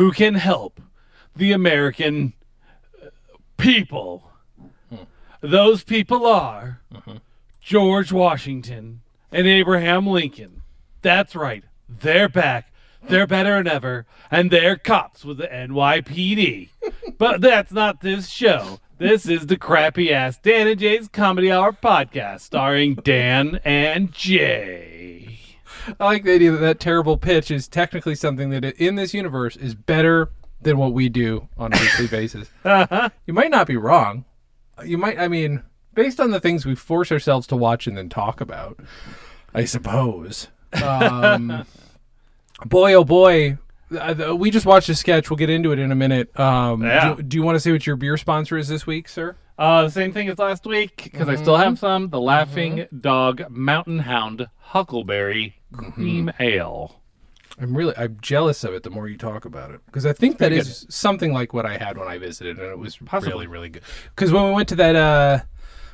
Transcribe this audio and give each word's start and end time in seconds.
who 0.00 0.10
can 0.12 0.34
help 0.34 0.80
the 1.36 1.52
American 1.52 2.32
uh, 3.02 3.08
people. 3.58 4.30
Those 5.42 5.84
people 5.84 6.24
are 6.24 6.80
George 7.60 8.10
Washington 8.10 9.02
and 9.30 9.46
Abraham 9.46 10.06
Lincoln. 10.06 10.62
That's 11.02 11.36
right. 11.36 11.64
They're 11.86 12.30
back. 12.30 12.72
They're 13.02 13.26
better 13.26 13.58
than 13.58 13.68
ever, 13.68 14.06
and 14.30 14.50
they're 14.50 14.76
cops 14.76 15.22
with 15.22 15.36
the 15.36 15.48
NYPD. 15.48 16.70
but 17.18 17.42
that's 17.42 17.70
not 17.70 18.00
this 18.00 18.30
show. 18.30 18.80
This 18.96 19.28
is 19.28 19.48
the 19.48 19.58
crappy 19.58 20.10
ass 20.14 20.38
Dan 20.38 20.66
and 20.66 20.80
Jay's 20.80 21.08
Comedy 21.08 21.52
Hour 21.52 21.72
podcast, 21.72 22.40
starring 22.40 22.94
Dan 22.94 23.60
and 23.66 24.12
Jay. 24.12 25.29
I 25.98 26.04
like 26.04 26.24
the 26.24 26.34
idea 26.34 26.50
that 26.52 26.58
that 26.58 26.80
terrible 26.80 27.16
pitch 27.16 27.50
is 27.50 27.68
technically 27.68 28.14
something 28.14 28.50
that 28.50 28.64
in 28.64 28.94
this 28.96 29.14
universe 29.14 29.56
is 29.56 29.74
better 29.74 30.30
than 30.62 30.76
what 30.78 30.92
we 30.92 31.08
do 31.08 31.48
on 31.56 31.72
a 31.72 31.78
weekly 31.80 32.06
basis. 32.10 32.48
You 32.64 33.32
might 33.34 33.50
not 33.50 33.66
be 33.66 33.76
wrong. 33.76 34.24
You 34.84 34.98
might, 34.98 35.18
I 35.18 35.28
mean, 35.28 35.62
based 35.94 36.20
on 36.20 36.30
the 36.30 36.40
things 36.40 36.64
we 36.66 36.74
force 36.74 37.10
ourselves 37.12 37.46
to 37.48 37.56
watch 37.56 37.86
and 37.86 37.96
then 37.96 38.08
talk 38.08 38.40
about, 38.40 38.78
I 39.54 39.64
suppose. 39.64 40.48
Um, 40.82 41.64
boy, 42.66 42.94
oh 42.94 43.04
boy. 43.04 43.58
We 44.36 44.50
just 44.50 44.66
watched 44.66 44.88
a 44.88 44.94
sketch. 44.94 45.30
We'll 45.30 45.36
get 45.36 45.50
into 45.50 45.72
it 45.72 45.78
in 45.80 45.90
a 45.90 45.96
minute. 45.96 46.38
Um, 46.38 46.82
Yeah. 46.84 47.14
do, 47.16 47.22
do 47.22 47.36
you 47.36 47.42
want 47.42 47.56
to 47.56 47.60
say 47.60 47.72
what 47.72 47.86
your 47.86 47.96
beer 47.96 48.16
sponsor 48.16 48.56
is 48.56 48.68
this 48.68 48.86
week, 48.86 49.08
sir? 49.08 49.36
Uh, 49.60 49.82
the 49.82 49.90
same 49.90 50.10
thing 50.10 50.26
as 50.30 50.38
last 50.38 50.64
week 50.64 51.02
because 51.04 51.28
I 51.28 51.36
still 51.36 51.58
have 51.58 51.78
some. 51.78 52.08
The 52.08 52.18
Laughing 52.18 52.86
Dog 52.98 53.42
Mountain 53.50 53.98
Hound 53.98 54.48
Huckleberry 54.56 55.56
Cream 55.70 56.32
Ale. 56.40 56.96
I'm 57.60 57.76
really 57.76 57.92
I'm 57.94 58.16
jealous 58.22 58.64
of 58.64 58.72
it 58.72 58.84
the 58.84 58.88
more 58.90 59.06
you 59.06 59.18
talk 59.18 59.44
about 59.44 59.70
it 59.70 59.82
because 59.84 60.06
I 60.06 60.14
think 60.14 60.38
that 60.38 60.48
Pretty 60.48 60.56
is 60.56 60.86
something 60.88 61.34
like 61.34 61.52
what 61.52 61.66
I 61.66 61.76
had 61.76 61.98
when 61.98 62.08
I 62.08 62.16
visited 62.16 62.58
and 62.58 62.68
it 62.68 62.78
was 62.78 62.96
Possibly. 62.96 63.34
really 63.34 63.46
really 63.48 63.68
good. 63.68 63.82
Because 64.16 64.32
when 64.32 64.46
we 64.46 64.52
went 64.52 64.66
to 64.70 64.76
that 64.76 64.96
uh, 64.96 65.40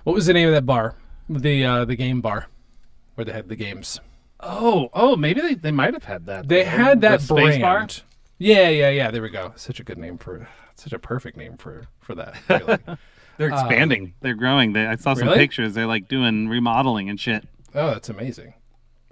what 0.05 0.15
was 0.15 0.27
the 0.27 0.33
name 0.33 0.47
of 0.47 0.55
that 0.55 0.65
bar? 0.65 0.95
The 1.29 1.65
uh, 1.65 1.85
the 1.85 1.97
game 1.97 2.21
bar 2.21 2.47
where 3.17 3.25
they 3.25 3.33
had 3.33 3.49
the 3.49 3.57
games. 3.57 3.99
Oh, 4.39 4.91
oh, 4.95 5.17
maybe 5.17 5.41
they, 5.41 5.55
they 5.55 5.73
might 5.73 5.93
have 5.95 6.05
had 6.05 6.27
that. 6.27 6.47
They 6.47 6.63
had 6.63 7.01
that 7.01 7.19
the 7.19 7.27
space 7.27 7.59
brand. 7.59 7.63
bar. 7.63 7.89
Yeah, 8.39 8.69
yeah, 8.69 8.91
yeah. 8.91 9.11
There 9.11 9.23
we 9.23 9.31
go. 9.31 9.55
Such 9.57 9.81
a 9.81 9.83
good 9.83 9.99
name 9.99 10.19
for 10.19 10.47
such 10.77 10.93
a 10.93 11.01
perfect 11.01 11.37
name 11.37 11.57
for 11.57 11.89
for 11.99 12.15
that. 12.15 12.37
Really. 12.49 12.79
They're 13.39 13.49
expanding. 13.49 14.15
They're 14.21 14.35
growing. 14.35 14.73
They, 14.73 14.87
I 14.87 14.97
saw 14.97 15.15
some 15.15 15.29
Really? 15.29 15.39
pictures. 15.39 15.75
They're 15.75 15.87
like 15.87 16.09
doing 16.09 16.49
remodeling 16.49 17.09
and 17.11 17.19
shit. 17.21 17.45
oh, 17.75 17.91
that's 17.91 18.09
amazing. 18.09 18.55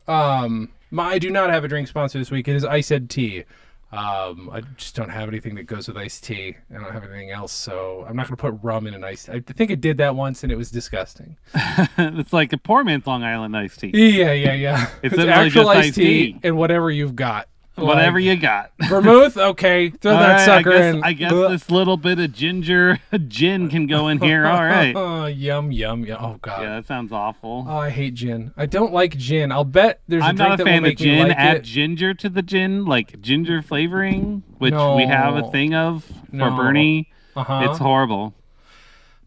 Um, 0.06 0.70
my, 0.90 1.04
I 1.12 1.18
do 1.18 1.30
not 1.30 1.50
have 1.50 1.64
a 1.64 1.68
drink 1.68 1.88
sponsor 1.88 2.18
this 2.18 2.30
week. 2.30 2.46
It 2.48 2.56
is 2.56 2.64
Ice 2.64 2.90
Ed 2.90 3.08
Tea. 3.10 3.44
Um, 3.92 4.50
I 4.52 4.60
just 4.76 4.96
don't 4.96 5.10
have 5.10 5.28
anything 5.28 5.54
that 5.54 5.64
goes 5.64 5.86
with 5.86 5.96
iced 5.96 6.24
tea. 6.24 6.56
I 6.70 6.74
don't 6.80 6.90
have 6.92 7.04
anything 7.04 7.30
else, 7.30 7.52
so 7.52 8.04
I'm 8.08 8.16
not 8.16 8.26
going 8.26 8.36
to 8.36 8.40
put 8.40 8.58
rum 8.60 8.88
in 8.88 8.94
an 8.94 9.04
iced. 9.04 9.28
I 9.28 9.38
think 9.38 9.70
it 9.70 9.80
did 9.80 9.98
that 9.98 10.16
once, 10.16 10.42
and 10.42 10.50
it 10.50 10.56
was 10.56 10.72
disgusting. 10.72 11.36
it's 11.54 12.32
like 12.32 12.52
a 12.52 12.58
poor 12.58 12.82
man's 12.82 13.06
Long 13.06 13.22
Island 13.22 13.56
iced 13.56 13.78
tea. 13.80 13.92
Yeah, 13.94 14.32
yeah, 14.32 14.54
yeah. 14.54 14.90
It's 15.02 15.14
It's, 15.14 15.24
actual 15.24 15.68
iced 15.68 15.78
iced 15.88 15.94
tea, 15.94 16.32
tea. 16.32 16.40
and 16.42 16.56
whatever 16.56 16.90
you've 16.90 17.14
got. 17.14 17.48
Whatever 17.76 18.18
Like, 18.18 18.24
you 18.26 18.36
got. 18.36 18.70
vermouth, 18.88 19.36
okay, 19.36 19.90
throw 19.90 20.12
All 20.12 20.18
that 20.20 20.32
right, 20.36 20.44
sucker 20.44 20.70
I 20.70 20.76
guess, 20.78 20.94
in. 20.94 21.02
I 21.04 21.12
guess 21.12 21.32
Ugh. 21.32 21.50
this 21.50 21.70
little 21.70 21.96
bit 21.96 22.20
of 22.20 22.32
ginger 22.32 23.00
gin 23.28 23.68
can 23.68 23.86
go 23.88 24.06
in 24.08 24.20
here. 24.20 24.46
All 24.46 24.62
right. 24.62 24.94
Oh, 25.14 25.26
yum, 25.26 25.72
yum, 25.72 26.04
yum. 26.04 26.18
Oh 26.20 26.38
god. 26.40 26.62
Yeah, 26.62 26.74
that 26.76 26.86
sounds 26.86 27.10
awful. 27.12 27.66
Oh, 27.68 27.76
I 27.78 27.90
hate 27.90 28.14
gin. 28.14 28.52
I 28.56 28.66
don't 28.66 28.92
like 28.92 29.16
gin. 29.16 29.50
I'll 29.50 29.64
bet 29.64 30.00
there's 30.06 30.22
I'm 30.22 30.36
drink 30.36 30.48
not 30.50 30.60
a 30.60 30.64
that 30.64 30.70
fan 30.70 30.76
of 30.78 30.82
make 30.84 30.98
gin. 30.98 31.28
like 31.28 31.36
Add 31.36 31.56
it. 31.58 31.62
ginger 31.64 32.14
to 32.14 32.28
the 32.28 32.42
gin, 32.42 32.84
like 32.84 33.20
ginger 33.20 33.60
flavoring, 33.62 34.42
which 34.58 34.74
we 34.74 35.06
have 35.06 35.34
a 35.36 35.50
thing 35.50 35.74
of 35.74 36.04
for 36.04 36.14
No. 36.36 36.56
Bernie. 36.56 37.08
Uh-huh. 37.34 37.66
It's 37.68 37.78
horrible. 37.78 38.34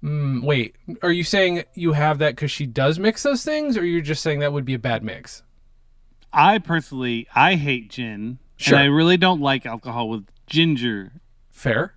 Mm, 0.04 0.44
wait, 0.44 0.76
are 1.02 1.12
you 1.12 1.24
saying 1.24 1.64
you 1.74 1.94
have 1.94 2.20
that 2.20 2.36
because 2.36 2.52
she 2.52 2.66
does 2.68 3.00
mix 3.00 3.24
those 3.24 3.44
things, 3.44 3.76
or 3.78 3.84
you're 3.84 4.00
just 4.02 4.22
saying 4.22 4.40
that 4.40 4.54
would 4.54 4.64
be 4.66 4.76
a 4.76 4.80
bad 4.80 5.04
mix? 5.04 5.44
I 6.34 6.60
personally, 6.60 7.28
I 7.36 7.56
hate 7.56 7.90
gin, 7.90 8.40
Sure. 8.58 8.76
and 8.78 8.84
I 8.84 8.88
really 8.88 9.18
don't 9.18 9.42
like 9.42 9.66
alcohol 9.66 10.10
with 10.10 10.26
ginger, 10.48 11.12
Fair. 11.52 11.94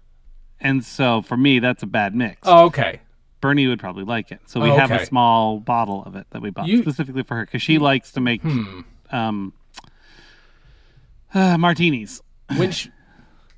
and 0.61 0.85
so 0.85 1.23
for 1.23 1.37
me, 1.37 1.59
that's 1.59 1.83
a 1.83 1.87
bad 1.87 2.15
mix. 2.15 2.39
Oh, 2.45 2.67
okay. 2.67 3.01
Bernie 3.41 3.67
would 3.67 3.81
probably 3.81 4.05
like 4.05 4.31
it, 4.33 4.41
so 4.47 4.61
we 4.61 4.71
Oh, 4.71 4.77
have 4.77 4.91
okay. 4.93 5.03
a 5.03 5.07
small 5.07 5.61
bottle 5.61 6.05
of 6.05 6.15
it 6.17 6.27
that 6.31 6.43
we 6.43 6.51
bought 6.51 6.67
You- 6.69 6.83
specifically 6.83 7.23
for 7.23 7.37
her 7.37 7.45
because 7.47 7.63
she 7.63 7.79
likes 7.79 8.13
to 8.13 8.21
make 8.21 8.43
Hmm. 8.43 8.81
um, 9.11 9.53
uh, 11.35 11.57
martinis. 11.59 12.21
When 12.57 12.71
she, 12.73 12.91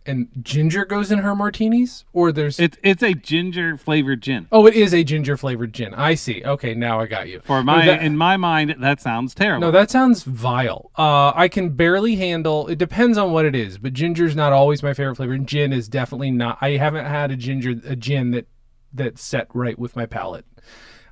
and 0.05 0.29
ginger 0.43 0.85
goes 0.85 1.13
in 1.13 1.19
her 1.21 1.35
martinis, 1.35 2.05
or 2.13 2.33
there's 2.33 2.59
It's 2.59 2.77
it's 2.83 3.03
a 3.03 3.15
ginger 3.15 3.77
flavored 3.77 4.21
gin. 4.23 4.49
oh, 4.51 4.67
it 4.67 4.75
is 4.75 4.93
a 4.93 5.05
ginger 5.05 5.37
flavored 5.37 5.73
gin. 5.73 5.95
I 5.95 6.15
see. 6.15 6.43
Okay, 6.45 6.75
now 6.75 7.01
I 7.01 7.07
got 7.07 7.29
you. 7.29 7.41
For 7.45 7.63
my 7.63 7.87
that- 7.87 8.03
in 8.03 8.17
my 8.17 8.37
mind, 8.37 8.75
that 8.81 9.01
sounds 9.01 9.35
terrible. 9.35 9.69
No, 9.69 9.71
that 9.71 9.91
sounds 9.91 10.23
vile. 10.25 10.91
Uh, 10.99 11.33
I 11.35 11.49
can 11.49 11.71
barely 11.71 12.17
handle. 12.17 12.67
It 12.69 12.79
depends 12.79 13.17
on 13.19 13.33
what 13.33 13.45
it 13.45 13.55
is, 13.55 13.79
but 13.79 13.93
ginger's 13.93 14.35
not 14.35 14.53
always 14.53 14.83
my 14.83 14.95
favorite 14.95 15.17
flavor. 15.17 15.33
and 15.35 15.47
Gin 15.47 15.73
is 15.73 15.89
definitely 15.89 16.31
not. 16.31 16.59
I 16.61 16.71
haven't 16.73 17.07
had 17.07 17.31
a 17.31 17.37
ginger 17.37 17.75
a 17.87 17.95
gin 17.97 18.31
that 18.33 18.47
that 18.93 19.19
set 19.19 19.49
right 19.55 19.79
with 19.79 19.97
my 19.97 20.07
palate. 20.07 20.45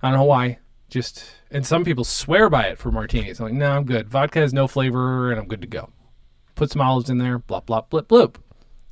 I 0.02 0.08
don't 0.10 0.18
know 0.18 0.24
why. 0.24 0.58
Just 0.88 1.24
and 1.52 1.64
some 1.64 1.84
people 1.84 2.02
swear 2.04 2.50
by 2.50 2.64
it 2.64 2.78
for 2.78 2.90
martinis. 2.90 3.38
I'm 3.38 3.46
like, 3.46 3.54
no, 3.54 3.70
I'm 3.70 3.84
good. 3.84 4.08
Vodka 4.08 4.40
has 4.40 4.52
no 4.52 4.66
flavor, 4.66 5.30
and 5.30 5.38
I'm 5.40 5.46
good 5.46 5.60
to 5.60 5.66
go. 5.68 5.90
Put 6.56 6.70
some 6.72 6.82
olives 6.82 7.08
in 7.08 7.18
there. 7.18 7.38
Blop 7.38 7.66
blop 7.66 7.88
blip 7.90 8.08
bloop. 8.08 8.34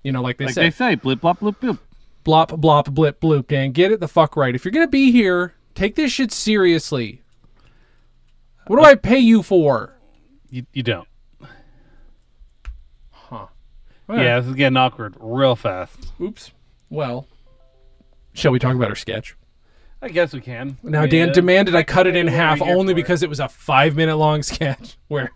You 0.09 0.13
know, 0.13 0.23
like 0.23 0.39
they 0.39 0.47
like 0.47 0.55
say, 0.55 0.63
they 0.63 0.71
say, 0.71 0.95
blip 0.95 1.21
blop 1.21 1.41
blip 1.41 1.61
bloop. 1.61 1.79
blop 2.25 2.49
blop 2.59 2.95
blip 2.95 3.21
bloop. 3.21 3.47
Dan, 3.47 3.73
get 3.73 3.93
it 3.93 4.01
the 4.01 4.09
fuck 4.09 4.39
right. 4.39 4.55
If 4.55 4.65
you're 4.65 4.73
gonna 4.73 4.89
be 4.89 5.13
here, 5.13 5.53
take 5.75 5.97
this 5.97 6.11
shit 6.11 6.33
seriously. 6.33 7.21
What 8.69 8.79
do 8.79 8.85
I 8.87 8.95
pay 8.95 9.19
you 9.19 9.43
for? 9.43 9.99
You, 10.49 10.65
you 10.73 10.83
don't. 10.83 11.07
Huh. 13.11 13.49
Yeah, 14.09 14.41
this 14.41 14.49
is 14.49 14.55
getting 14.55 14.79
awkward 14.79 15.15
real 15.21 15.55
fast. 15.55 16.11
Oops. 16.19 16.53
Well, 16.89 17.27
shall 18.33 18.53
we 18.53 18.59
talk 18.59 18.75
about 18.75 18.89
our 18.89 18.97
sketch? 18.97 19.37
I 20.01 20.09
guess 20.09 20.33
we 20.33 20.41
can. 20.41 20.79
Now, 20.83 21.03
Yeah. 21.03 21.09
Dan 21.09 21.33
demanded 21.33 21.75
I 21.75 21.83
cut 21.83 22.07
it 22.07 22.17
in 22.17 22.29
What 22.29 22.33
are 22.33 22.35
we 22.35 22.39
half 22.39 22.63
only 22.63 22.95
because 22.95 23.23
it 23.23 23.29
was 23.29 23.41
a 23.41 23.49
five 23.51 23.95
minute 23.95 24.17
long 24.17 24.43
sketch 24.55 24.97
where 25.09 25.33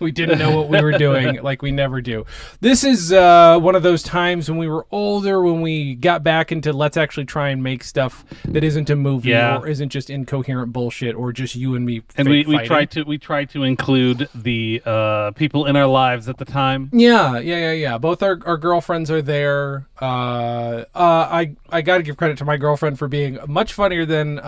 we 0.04 0.10
didn't 0.12 0.38
know 0.38 0.56
what 0.56 0.68
we 0.68 0.80
were 0.80 0.92
doing, 0.92 1.40
like 1.42 1.62
we 1.62 1.70
never 1.70 2.00
do. 2.00 2.24
This 2.60 2.84
is 2.84 3.12
uh, 3.12 3.58
one 3.60 3.74
of 3.74 3.82
those 3.82 4.02
times 4.02 4.48
when 4.50 4.58
we 4.58 4.68
were 4.68 4.86
older, 4.90 5.42
when 5.42 5.60
we 5.60 5.94
got 5.94 6.22
back 6.22 6.50
into 6.52 6.72
let's 6.72 6.96
actually 6.96 7.26
try 7.26 7.50
and 7.50 7.62
make 7.62 7.84
stuff 7.84 8.24
that 8.44 8.64
isn't 8.64 8.88
a 8.90 8.96
movie 8.96 9.30
Yeah. 9.30 9.58
or 9.58 9.66
isn't 9.68 9.90
just 9.90 10.10
incoherent 10.10 10.72
bullshit 10.72 11.14
or 11.14 11.32
just 11.32 11.54
you 11.54 11.74
and 11.74 11.84
me. 11.84 12.02
and 12.16 12.28
we, 12.28 12.44
we 12.44 12.58
try 12.66 12.84
to 12.86 13.02
we 13.04 13.18
try 13.18 13.44
to 13.46 13.62
include 13.62 14.28
the 14.34 14.82
uh, 14.86 15.30
people 15.32 15.66
in 15.66 15.76
our 15.76 15.86
lives 15.86 16.28
at 16.28 16.38
the 16.38 16.44
time. 16.44 16.90
Yeah, 16.92 17.38
yeah, 17.38 17.56
yeah, 17.56 17.72
yeah. 17.72 17.98
Both 17.98 18.22
our, 18.22 18.38
our 18.46 18.56
girlfriends 18.56 19.10
are 19.10 19.22
there. 19.22 19.86
Uh, 20.00 20.84
uh, 20.94 21.28
I 21.30 21.56
I 21.68 21.82
got 21.82 21.98
to 21.98 22.02
give 22.02 22.16
credit 22.16 22.38
to 22.38 22.44
my 22.44 22.56
girlfriend 22.56 22.98
for 22.98 23.08
being 23.08 23.38
much 23.46 23.72
funnier 23.74 24.06
than 24.06 24.38
uh, 24.38 24.42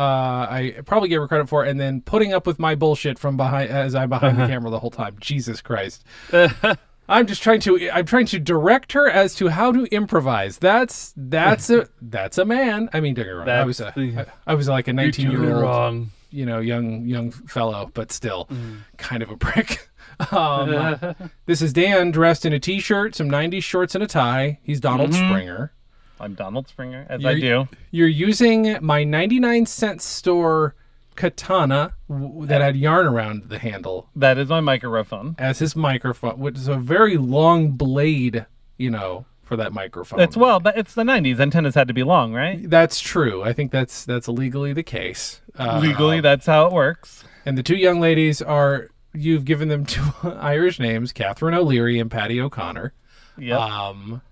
I 0.50 0.74
probably 0.86 1.08
gave 1.08 1.20
her 1.20 1.28
credit 1.28 1.48
for, 1.48 1.64
and 1.64 1.78
then 1.78 2.00
putting 2.00 2.32
up 2.32 2.46
with 2.46 2.58
my 2.58 2.74
bullshit 2.74 3.18
from 3.18 3.36
behind 3.36 3.70
as 3.70 3.94
I'm 3.94 4.08
behind 4.08 4.38
the 4.38 4.46
camera 4.52 4.70
the 4.70 4.78
whole 4.78 4.90
time. 4.90 5.16
Jesus 5.20 5.41
Christ. 5.62 6.04
I'm 7.08 7.26
just 7.26 7.42
trying 7.42 7.60
to 7.60 7.90
I'm 7.90 8.06
trying 8.06 8.26
to 8.26 8.38
direct 8.38 8.92
her 8.92 9.08
as 9.10 9.34
to 9.36 9.48
how 9.48 9.72
to 9.72 9.84
improvise. 9.86 10.58
That's 10.58 11.12
that's 11.16 11.68
a 11.70 11.88
that's 12.02 12.38
a 12.38 12.44
man. 12.44 12.88
I 12.92 13.00
mean, 13.00 13.14
don't 13.14 13.24
get 13.24 13.32
me 13.32 13.38
wrong. 13.38 13.48
I 13.48 13.64
was 13.64 13.80
a 13.80 13.92
the- 13.96 14.20
I, 14.46 14.52
I 14.52 14.54
was 14.54 14.68
like 14.68 14.88
a 14.88 14.92
19 14.92 15.30
year 15.30 15.52
old 15.54 15.62
wrong. 15.62 16.10
you 16.30 16.46
know, 16.46 16.60
young 16.60 17.04
young 17.06 17.30
fellow, 17.32 17.90
but 17.92 18.12
still 18.12 18.48
kind 18.96 19.22
of 19.22 19.30
a 19.30 19.36
prick. 19.36 19.88
Um, 20.30 21.14
this 21.46 21.62
is 21.62 21.72
Dan 21.72 22.12
dressed 22.12 22.44
in 22.46 22.52
a 22.52 22.60
t-shirt, 22.60 23.14
some 23.16 23.28
'90s 23.28 23.62
shorts, 23.64 23.94
and 23.96 24.04
a 24.04 24.06
tie. 24.06 24.60
He's 24.62 24.78
Donald 24.78 25.12
Springer. 25.12 25.72
I'm 26.20 26.34
Donald 26.34 26.68
Springer, 26.68 27.06
as 27.08 27.22
You're- 27.22 27.34
I 27.36 27.40
do. 27.40 27.68
You're 27.90 28.06
using 28.08 28.76
my 28.82 29.02
99 29.02 29.66
cent 29.66 30.00
store 30.00 30.76
katana 31.16 31.94
w- 32.08 32.46
that 32.46 32.60
had 32.60 32.76
yarn 32.76 33.06
around 33.06 33.48
the 33.48 33.58
handle 33.58 34.08
That 34.16 34.38
is 34.38 34.48
my 34.48 34.60
microphone. 34.60 35.34
as 35.38 35.58
his 35.58 35.74
microphone, 35.76 36.38
which 36.38 36.56
is 36.56 36.68
a 36.68 36.76
very 36.76 37.16
long 37.16 37.72
blade, 37.72 38.46
you 38.78 38.90
know, 38.90 39.26
for 39.42 39.56
that 39.56 39.72
microphone. 39.72 40.20
It's 40.20 40.36
well, 40.36 40.60
but 40.60 40.76
it's 40.78 40.94
the 40.94 41.02
'90s. 41.02 41.38
Antennas 41.40 41.74
had 41.74 41.88
to 41.88 41.94
be 41.94 42.02
long, 42.02 42.32
right? 42.32 42.68
That's 42.68 43.00
true. 43.00 43.42
I 43.42 43.52
think 43.52 43.70
that's 43.70 44.04
that's 44.04 44.28
legally 44.28 44.72
the 44.72 44.82
case. 44.82 45.40
Uh, 45.58 45.78
Legally, 45.82 46.20
that's 46.20 46.46
how 46.46 46.66
it 46.66 46.72
works. 46.72 47.24
And 47.44 47.58
the 47.58 47.62
two 47.62 47.76
young 47.76 48.00
ladies 48.00 48.40
are 48.40 48.88
you've 49.12 49.44
given 49.44 49.68
them 49.68 49.84
two 49.84 50.02
Irish 50.22 50.78
names, 50.78 51.12
Catherine 51.12 51.54
O'Leary 51.54 51.98
and 51.98 52.10
Patty 52.10 52.40
O'Connor. 52.40 52.94
Yep. 53.36 53.58
Um, 53.60 54.22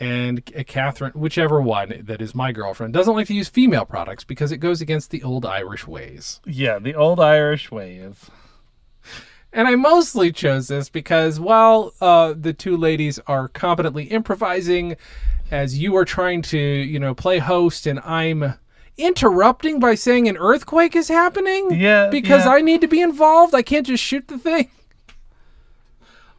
and 0.00 0.44
Catherine, 0.66 1.12
whichever 1.12 1.60
one 1.60 2.02
that 2.04 2.20
is 2.22 2.34
my 2.34 2.52
girlfriend, 2.52 2.92
doesn't 2.94 3.14
like 3.14 3.26
to 3.28 3.34
use 3.34 3.48
female 3.48 3.84
products 3.84 4.24
because 4.24 4.50
it 4.52 4.56
goes 4.58 4.80
against 4.80 5.10
the 5.10 5.22
old 5.22 5.44
Irish 5.44 5.86
ways. 5.86 6.40
yeah, 6.46 6.78
the 6.78 6.94
old 6.94 7.20
Irish 7.20 7.70
way 7.70 7.96
is. 7.96 8.30
And 9.52 9.68
I 9.68 9.74
mostly 9.74 10.32
chose 10.32 10.68
this 10.68 10.88
because 10.88 11.38
while 11.38 11.92
uh, 12.00 12.32
the 12.34 12.54
two 12.54 12.76
ladies 12.76 13.18
are 13.26 13.48
competently 13.48 14.04
improvising, 14.04 14.96
as 15.50 15.78
you 15.78 15.94
are 15.96 16.06
trying 16.06 16.40
to, 16.42 16.58
you 16.58 16.98
know, 16.98 17.14
play 17.14 17.38
host, 17.38 17.86
and 17.86 18.00
I'm 18.00 18.54
interrupting 18.96 19.78
by 19.78 19.94
saying 19.94 20.26
an 20.28 20.38
earthquake 20.38 20.96
is 20.96 21.08
happening. 21.08 21.70
Yeah, 21.72 22.08
Because 22.08 22.46
yeah. 22.46 22.52
I 22.52 22.60
need 22.62 22.80
to 22.80 22.88
be 22.88 23.02
involved. 23.02 23.54
I 23.54 23.60
can't 23.60 23.86
just 23.86 24.02
shoot 24.02 24.28
the 24.28 24.38
thing. 24.38 24.70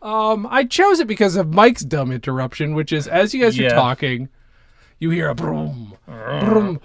Um, 0.03 0.45
I 0.51 0.65
chose 0.65 0.99
it 0.99 1.07
because 1.07 1.35
of 1.37 1.53
Mike's 1.53 1.81
dumb 1.83 2.11
interruption, 2.11 2.75
which 2.75 2.91
is 2.91 3.07
as 3.07 3.33
you 3.33 3.41
guys 3.41 3.57
Yeah. 3.57 3.67
are 3.67 3.69
talking, 3.75 4.27
you 4.99 5.09
hear 5.09 5.29
a 5.29 5.35
broom, 5.35 5.93
broom, 6.05 6.79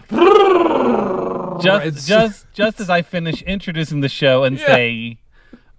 Just, 1.60 1.86
It's- 1.86 2.06
just, 2.06 2.46
just 2.52 2.80
as 2.80 2.88
I 2.88 3.02
finish 3.02 3.42
introducing 3.42 4.00
the 4.00 4.08
show 4.08 4.44
and 4.44 4.56
Yeah. 4.58 4.66
say, 4.66 5.18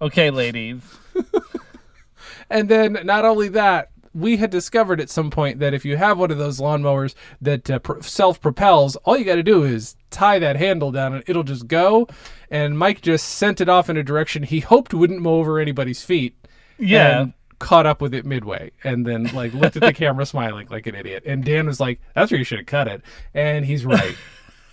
"Okay, 0.02 0.28
ladies, 0.30 0.82
And 2.50 2.68
then 2.68 2.98
not 3.04 3.24
only 3.24 3.48
that, 3.48 3.88
we 4.12 4.36
had 4.36 4.50
discovered 4.50 5.00
at 5.00 5.08
some 5.08 5.30
point 5.30 5.60
that 5.60 5.72
if 5.72 5.84
you 5.84 5.96
have 5.96 6.18
one 6.18 6.30
of 6.32 6.36
those 6.36 6.60
lawnmowers 6.60 7.14
that 7.40 7.70
uh, 7.70 7.78
pr- 7.78 8.02
self-propels, 8.02 8.96
all 8.96 9.16
you 9.16 9.24
got 9.24 9.36
to 9.36 9.42
do 9.44 9.62
is 9.62 9.94
tie 10.10 10.38
that 10.40 10.56
handle 10.56 10.90
down 10.90 11.14
and 11.14 11.22
it'll 11.28 11.44
just 11.44 11.68
go. 11.68 12.08
And 12.50 12.76
Mike 12.76 13.00
just 13.02 13.26
sent 13.28 13.60
it 13.60 13.68
off 13.68 13.88
in 13.88 13.96
a 13.96 14.02
direction 14.02 14.42
he 14.42 14.60
hoped 14.60 14.92
wouldn't 14.92 15.22
mow 15.22 15.34
over 15.36 15.58
anybody's 15.60 16.02
feet. 16.02 16.34
Yeah." 16.80 17.20
And 17.20 17.32
caught 17.58 17.84
up 17.84 18.00
with 18.00 18.14
it 18.14 18.24
midway 18.24 18.72
and 18.82 19.06
then 19.06 19.24
like 19.34 19.52
looked 19.52 19.76
at 19.76 19.82
the 19.82 19.92
camera 19.92 20.24
smiling 20.26 20.66
like 20.70 20.86
an 20.86 20.94
idiot. 20.94 21.22
And 21.26 21.44
Dan 21.44 21.66
was 21.66 21.78
like, 21.78 22.00
"That's 22.14 22.30
where 22.30 22.38
you 22.38 22.44
should 22.44 22.58
have 22.58 22.66
cut 22.66 22.88
it." 22.88 23.02
And 23.34 23.64
he's 23.64 23.84
right. 23.84 24.16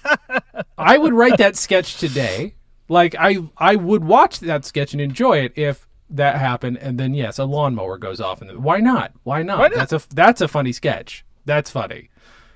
I 0.77 0.97
would 0.97 1.13
write 1.13 1.37
that 1.37 1.55
sketch 1.55 1.97
today. 1.97 2.55
Like 2.89 3.15
I 3.19 3.37
I 3.57 3.75
would 3.75 4.03
watch 4.03 4.39
that 4.39 4.65
sketch 4.65 4.93
and 4.93 5.01
enjoy 5.01 5.39
it 5.39 5.53
if 5.55 5.87
that 6.09 6.37
happened 6.37 6.77
and 6.77 6.97
then 6.97 7.13
yes, 7.13 7.37
a 7.37 7.43
lawnmower 7.43 7.97
goes 7.97 8.21
off 8.21 8.41
and 8.41 8.63
why 8.63 8.79
not? 8.79 9.11
Why 9.23 9.43
not? 9.43 9.59
Why 9.59 9.67
not? 9.67 9.89
That's 9.89 9.93
a 9.93 10.15
that's 10.15 10.41
a 10.41 10.47
funny 10.47 10.71
sketch. 10.71 11.25
That's 11.45 11.69
funny. 11.69 12.09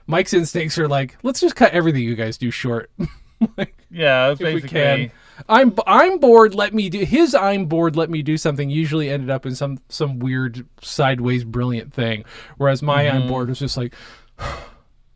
Mike's 0.08 0.34
instincts 0.34 0.78
are 0.78 0.88
like, 0.88 1.18
let's 1.24 1.40
just 1.40 1.56
cut 1.56 1.74
everything 1.74 2.04
you 2.04 2.16
guys 2.16 2.38
do 2.38 2.52
short. 2.52 2.92
like, 3.58 3.76
yeah, 3.90 4.32
if 4.32 4.40
we 4.40 4.62
can. 4.62 5.12
I'm 5.48 5.74
I'm 5.86 6.20
bored. 6.20 6.56
Let 6.56 6.74
me 6.74 6.90
do 6.90 7.00
his. 7.00 7.36
I'm 7.36 7.66
bored. 7.66 7.96
Let 7.96 8.10
me 8.10 8.22
do 8.22 8.38
something. 8.38 8.70
Usually 8.70 9.10
ended 9.10 9.30
up 9.30 9.46
in 9.46 9.56
some 9.56 9.80
some 9.90 10.20
weird 10.20 10.66
sideways 10.82 11.44
brilliant 11.44 11.94
thing. 11.94 12.26
Whereas 12.58 12.82
my 12.82 13.02
Mm-hmm. 13.06 13.18
I'm 13.18 13.28
bored 13.28 13.50
was 13.50 13.60
just 13.60 13.78
like, 13.78 13.94
I 14.40 14.56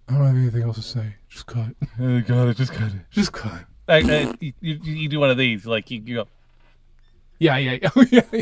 don't 0.09 0.25
have 0.25 0.35
anything 0.35 0.63
else 0.63 0.77
to 0.77 0.81
say. 0.81 1.15
Just 1.29 1.45
cut. 1.45 1.75
Oh 1.99 2.21
God, 2.21 2.49
I 2.49 2.53
just 2.53 2.73
cut 2.73 2.91
it. 2.91 3.01
Just 3.11 3.31
cut. 3.31 3.65
Uh, 3.87 3.91
uh, 3.91 4.33
you, 4.39 4.53
you, 4.61 5.07
do 5.09 5.19
one 5.19 5.29
of 5.29 5.37
these, 5.37 5.65
like 5.65 5.91
you, 5.91 6.01
you 6.03 6.15
go. 6.15 6.27
Yeah, 7.37 7.57
yeah, 7.57 7.77
yeah. 7.81 7.89
Oh, 7.95 8.05
no, 8.11 8.41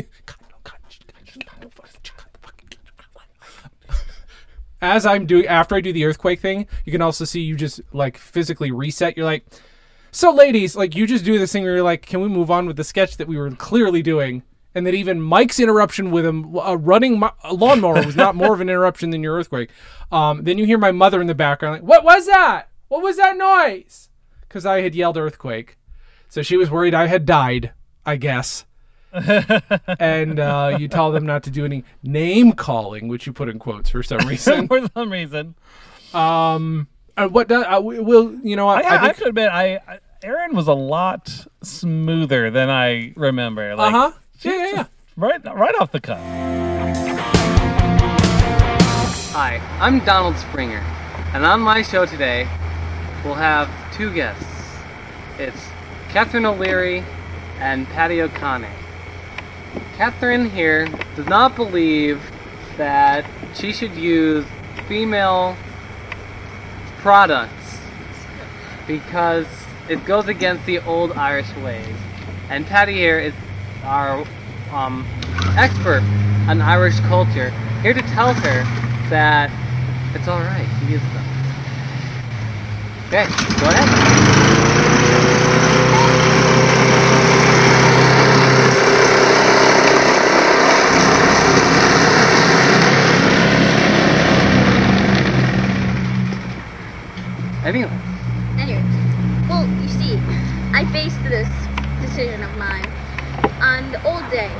As 4.80 5.04
I'm 5.04 5.26
doing 5.26 5.46
after 5.46 5.74
I 5.74 5.80
do 5.80 5.92
the 5.92 6.04
earthquake 6.04 6.40
thing, 6.40 6.66
you 6.84 6.92
can 6.92 7.02
also 7.02 7.24
see 7.24 7.40
you 7.40 7.56
just 7.56 7.80
like 7.92 8.16
physically 8.16 8.70
reset. 8.70 9.16
You're 9.16 9.26
like, 9.26 9.44
so 10.14 10.32
ladies, 10.32 10.76
like 10.76 10.94
you 10.94 11.06
just 11.06 11.24
do 11.24 11.38
this 11.38 11.52
thing 11.52 11.64
where 11.64 11.74
you're 11.74 11.82
like, 11.82 12.06
can 12.06 12.20
we 12.20 12.28
move 12.28 12.50
on 12.50 12.66
with 12.66 12.76
the 12.76 12.84
sketch 12.84 13.16
that 13.16 13.28
we 13.28 13.36
were 13.36 13.50
clearly 13.50 14.02
doing? 14.02 14.42
And 14.76 14.86
that 14.86 14.94
even 14.94 15.20
Mike's 15.20 15.60
interruption 15.60 16.10
with 16.10 16.26
him 16.26 16.56
a 16.62 16.76
running 16.76 17.20
mo- 17.20 17.34
a 17.44 17.54
lawnmower 17.54 18.04
was 18.04 18.16
not 18.16 18.34
more 18.34 18.54
of 18.54 18.60
an 18.60 18.68
interruption 18.68 19.10
than 19.10 19.22
your 19.22 19.36
earthquake. 19.36 19.70
Um, 20.10 20.42
then 20.42 20.58
you 20.58 20.66
hear 20.66 20.78
my 20.78 20.90
mother 20.90 21.20
in 21.20 21.28
the 21.28 21.34
background, 21.34 21.74
like, 21.74 21.88
what 21.88 22.02
was 22.04 22.26
that? 22.26 22.68
What 22.88 23.02
was 23.02 23.16
that 23.16 23.36
noise? 23.36 24.08
Because 24.40 24.66
I 24.66 24.80
had 24.80 24.94
yelled 24.94 25.16
earthquake, 25.16 25.78
so 26.28 26.42
she 26.42 26.56
was 26.56 26.70
worried 26.70 26.94
I 26.94 27.06
had 27.06 27.24
died. 27.24 27.72
I 28.06 28.16
guess 28.16 28.66
and 30.00 30.40
uh, 30.40 30.76
you 30.78 30.88
tell 30.88 31.12
them 31.12 31.24
not 31.24 31.44
to 31.44 31.50
do 31.50 31.64
any 31.64 31.84
name 32.02 32.52
calling, 32.52 33.06
which 33.06 33.26
you 33.26 33.32
put 33.32 33.48
in 33.48 33.58
quotes 33.60 33.90
for 33.90 34.02
some 34.02 34.26
reason. 34.26 34.66
for 34.68 34.86
some 34.92 35.10
reason. 35.10 35.54
um, 36.12 36.88
and 37.16 37.32
what 37.32 37.46
do, 37.48 37.62
uh, 37.62 37.80
will 37.80 38.34
you 38.42 38.56
know? 38.56 38.66
I. 38.66 38.74
I, 38.74 38.78
I 38.78 38.82
think. 38.82 39.02
have 39.02 39.16
to 39.18 39.24
admit, 39.26 39.50
I, 39.50 39.76
I 39.86 39.98
Aaron 40.24 40.56
was 40.56 40.68
a 40.68 40.72
lot 40.72 41.46
smoother 41.62 42.50
than 42.50 42.70
I 42.70 43.12
remember. 43.14 43.72
Uh 43.72 43.90
huh. 43.90 44.12
Yeah, 44.40 44.52
yeah, 44.52 44.70
yeah. 44.72 44.84
Right, 45.18 45.44
right 45.44 45.74
off 45.78 45.92
the 45.92 46.00
cuff. 46.00 46.18
Hi, 49.34 49.60
I'm 49.80 50.02
Donald 50.06 50.38
Springer, 50.38 50.82
and 51.34 51.44
on 51.44 51.60
my 51.60 51.82
show 51.82 52.06
today, 52.06 52.48
we'll 53.22 53.34
have 53.34 53.68
two 53.92 54.14
guests. 54.14 54.46
It's 55.38 55.68
Catherine 56.08 56.46
O'Leary 56.46 57.04
and 57.58 57.86
Patty 57.88 58.22
O'Connor. 58.22 58.72
Catherine 59.98 60.48
here 60.48 60.88
does 61.16 61.26
not 61.26 61.54
believe 61.54 62.22
that 62.78 63.26
she 63.54 63.74
should 63.74 63.94
use 63.94 64.46
female 64.88 65.54
products 67.02 67.78
because 68.86 69.46
it 69.88 70.04
goes 70.04 70.28
against 70.28 70.64
the 70.66 70.78
old 70.80 71.12
Irish 71.12 71.54
ways. 71.56 71.96
And 72.48 72.66
Patty 72.66 72.94
here 72.94 73.18
is 73.18 73.34
our 73.84 74.24
um, 74.72 75.06
expert 75.56 76.02
on 76.48 76.60
Irish 76.60 76.98
culture, 77.00 77.50
here 77.82 77.94
to 77.94 78.02
tell 78.02 78.32
her 78.34 78.64
that 79.10 79.50
it's 80.14 80.28
alright 80.28 80.68
to 80.80 80.86
use 80.86 81.00
them. 81.00 81.24
Okay, 83.08 83.26
go 83.60 83.68
ahead. 83.68 84.94
Anyway, 97.64 97.90
well, 99.48 99.66
you 99.66 99.88
see, 99.88 100.16
I 100.74 100.84
based 100.92 101.22
this 101.24 101.48
decision 102.00 102.42
of 102.42 102.56
mine 102.58 102.86
on 103.60 103.90
the 103.90 104.02
old 104.04 104.30
days. 104.30 104.50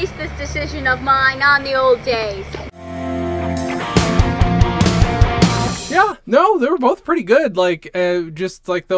I 0.00 0.04
based 0.04 0.16
this 0.16 0.38
decision 0.38 0.86
of 0.86 1.02
mine 1.02 1.42
on 1.42 1.62
the 1.62 1.74
old 1.74 2.02
days. 2.04 2.46
Yeah, 5.90 6.14
no, 6.24 6.58
they 6.58 6.68
were 6.70 6.78
both 6.78 7.04
pretty 7.04 7.22
good. 7.22 7.58
Like, 7.58 7.90
uh, 7.94 8.30
just 8.30 8.66
like 8.66 8.88
the, 8.88 8.96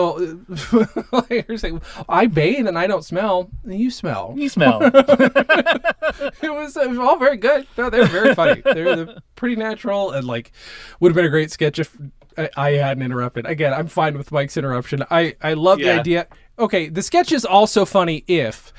like 1.11 1.49
you're 1.49 1.59
saying, 1.59 1.83
I 2.09 2.29
bathe 2.29 2.69
and 2.69 2.79
I 2.79 2.87
don't 2.87 3.05
smell. 3.05 3.51
You 3.67 3.91
smell. 3.91 4.35
You 4.37 4.49
smell. 4.49 4.79
it 4.85 6.43
was, 6.43 6.77
it 6.77 6.89
was 6.89 6.99
all 7.01 7.19
very 7.19 7.37
good. 7.37 7.67
No, 7.77 7.91
they 7.91 7.99
were 7.99 8.07
very 8.07 8.35
funny. 8.37 8.63
they 8.65 8.85
were 8.85 8.95
the- 8.95 9.23
pretty 9.35 9.57
natural 9.57 10.13
and 10.13 10.25
like 10.25 10.53
would 11.01 11.11
have 11.11 11.17
been 11.17 11.25
a 11.25 11.31
great 11.31 11.51
sketch 11.51 11.81
if 11.81 11.99
I, 12.39 12.49
I 12.57 12.71
hadn't 12.75 13.03
interrupted. 13.03 13.45
Again, 13.47 13.75
I'm 13.75 13.89
fine 13.89 14.17
with 14.17 14.31
Mike's 14.31 14.57
interruption. 14.57 15.03
I 15.11 15.35
I 15.43 15.55
love 15.55 15.81
the 15.81 15.91
idea. 15.91 16.29
Okay, 16.61 16.89
the 16.89 17.03
sketch 17.03 17.33
is 17.33 17.45
also 17.45 17.85
funny 17.85 18.23
if. 18.29 18.73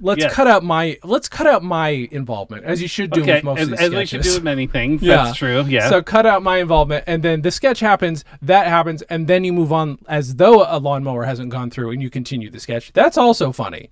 Let's 0.00 0.20
Yes. 0.22 0.32
cut 0.34 0.46
out 0.46 0.64
my 0.64 0.98
let's 1.04 1.28
cut 1.28 1.46
out 1.46 1.62
my 1.62 2.08
involvement 2.10 2.64
as 2.64 2.82
you 2.82 2.88
should 2.88 3.10
do 3.10 3.22
okay, 3.22 3.34
with 3.36 3.44
most 3.44 3.60
as, 3.60 3.64
of 3.68 3.70
these 3.70 3.80
as 3.80 3.86
sketches. 3.86 3.96
we 3.98 4.06
should 4.06 4.22
do 4.22 4.34
with 4.34 4.42
many 4.42 4.66
things. 4.66 5.02
Yeah. 5.02 5.24
That's 5.24 5.36
true. 5.38 5.62
Yeah. 5.68 5.88
So 5.88 6.02
cut 6.02 6.26
out 6.26 6.42
my 6.42 6.58
involvement, 6.58 7.04
and 7.06 7.22
then 7.22 7.42
the 7.42 7.50
sketch 7.50 7.80
happens, 7.80 8.24
that 8.42 8.66
happens, 8.66 9.02
and 9.02 9.26
then 9.28 9.44
you 9.44 9.52
move 9.52 9.72
on 9.72 9.98
as 10.08 10.36
though 10.36 10.64
a 10.68 10.78
lawnmower 10.78 11.24
hasn't 11.24 11.50
gone 11.50 11.70
through, 11.70 11.90
and 11.92 12.02
you 12.02 12.10
continue 12.10 12.50
the 12.50 12.60
sketch. 12.60 12.92
That's 12.92 13.16
also 13.16 13.52
funny. 13.52 13.90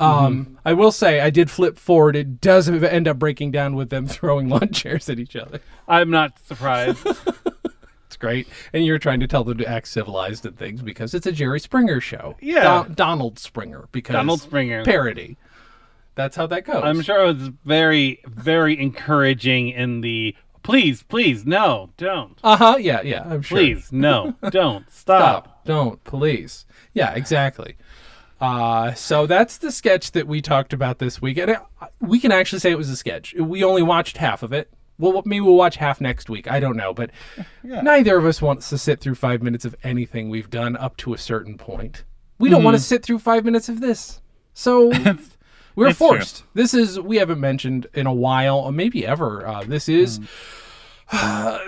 Um, 0.00 0.58
I 0.64 0.72
will 0.72 0.90
say 0.90 1.20
I 1.20 1.30
did 1.30 1.50
flip 1.52 1.78
forward. 1.78 2.16
It 2.16 2.40
does 2.40 2.68
end 2.84 3.06
up 3.06 3.18
breaking 3.18 3.52
down 3.52 3.76
with 3.76 3.90
them 3.90 4.06
throwing 4.08 4.48
lawn 4.48 4.70
chairs 4.72 5.08
at 5.08 5.18
each 5.20 5.36
other. 5.36 5.60
I'm 5.86 6.10
not 6.10 6.38
surprised. 6.46 7.06
It's 8.06 8.20
great, 8.20 8.46
and 8.72 8.84
you're 8.86 9.00
trying 9.00 9.18
to 9.20 9.26
tell 9.26 9.42
them 9.42 9.58
to 9.58 9.66
act 9.66 9.88
civilized 9.88 10.46
and 10.46 10.56
things 10.56 10.82
because 10.82 11.14
it's 11.14 11.26
a 11.26 11.32
Jerry 11.32 11.58
Springer 11.58 12.00
show. 12.00 12.36
Yeah. 12.40 12.62
Don- 12.62 12.94
Donald 12.94 13.38
Springer 13.40 13.88
because 13.90 14.12
Donald 14.12 14.40
Springer. 14.40 14.84
parody. 14.84 15.36
That's 16.14 16.36
how 16.36 16.46
that 16.46 16.64
goes. 16.64 16.82
I'm 16.84 17.02
sure 17.02 17.24
it 17.24 17.38
was 17.38 17.48
very, 17.64 18.20
very 18.26 18.80
encouraging 18.80 19.70
in 19.70 20.00
the 20.00 20.36
please, 20.62 21.02
please, 21.02 21.44
no, 21.44 21.90
don't. 21.96 22.38
Uh 22.42 22.56
huh. 22.56 22.76
Yeah. 22.78 23.02
Yeah. 23.02 23.24
I'm 23.28 23.42
sure. 23.42 23.58
Please, 23.58 23.92
no, 23.92 24.34
don't. 24.50 24.90
Stop. 24.90 25.44
Stop. 25.44 25.64
Don't. 25.64 26.04
Please. 26.04 26.66
Yeah, 26.92 27.14
exactly. 27.14 27.76
Uh, 28.40 28.92
so 28.94 29.26
that's 29.26 29.58
the 29.58 29.70
sketch 29.72 30.12
that 30.12 30.26
we 30.26 30.42
talked 30.42 30.72
about 30.72 30.98
this 30.98 31.22
week. 31.22 31.38
And 31.38 31.56
we 32.00 32.20
can 32.20 32.32
actually 32.32 32.58
say 32.58 32.70
it 32.70 32.78
was 32.78 32.90
a 32.90 32.96
sketch. 32.96 33.34
We 33.34 33.64
only 33.64 33.82
watched 33.82 34.16
half 34.18 34.42
of 34.42 34.52
it. 34.52 34.70
Well, 34.98 35.22
maybe 35.24 35.40
we'll 35.40 35.56
watch 35.56 35.76
half 35.76 36.00
next 36.00 36.28
week. 36.30 36.50
I 36.50 36.60
don't 36.60 36.76
know. 36.76 36.94
But 36.94 37.10
neither 37.62 38.16
of 38.16 38.26
us 38.26 38.42
wants 38.42 38.68
to 38.70 38.78
sit 38.78 39.00
through 39.00 39.16
five 39.16 39.42
minutes 39.42 39.64
of 39.64 39.74
anything 39.82 40.30
we've 40.30 40.50
done 40.50 40.76
up 40.76 40.96
to 40.98 41.14
a 41.14 41.18
certain 41.18 41.56
point. 41.56 42.04
We 42.38 42.50
don't 42.50 42.64
want 42.64 42.76
to 42.76 42.82
sit 42.82 43.02
through 43.02 43.20
five 43.20 43.44
minutes 43.44 43.68
of 43.68 43.80
this. 43.80 44.20
So 44.52 44.92
we're 45.74 45.88
it's 45.88 45.98
true. 45.98 46.08
forced. 46.08 46.44
This 46.54 46.74
is, 46.74 46.98
we 47.00 47.16
haven't 47.16 47.40
mentioned 47.40 47.86
in 47.94 48.06
a 48.06 48.12
while, 48.14 48.58
or 48.58 48.72
maybe 48.72 49.06
ever. 49.06 49.46
Uh, 49.46 49.64
this 49.64 49.88
is. 49.88 50.20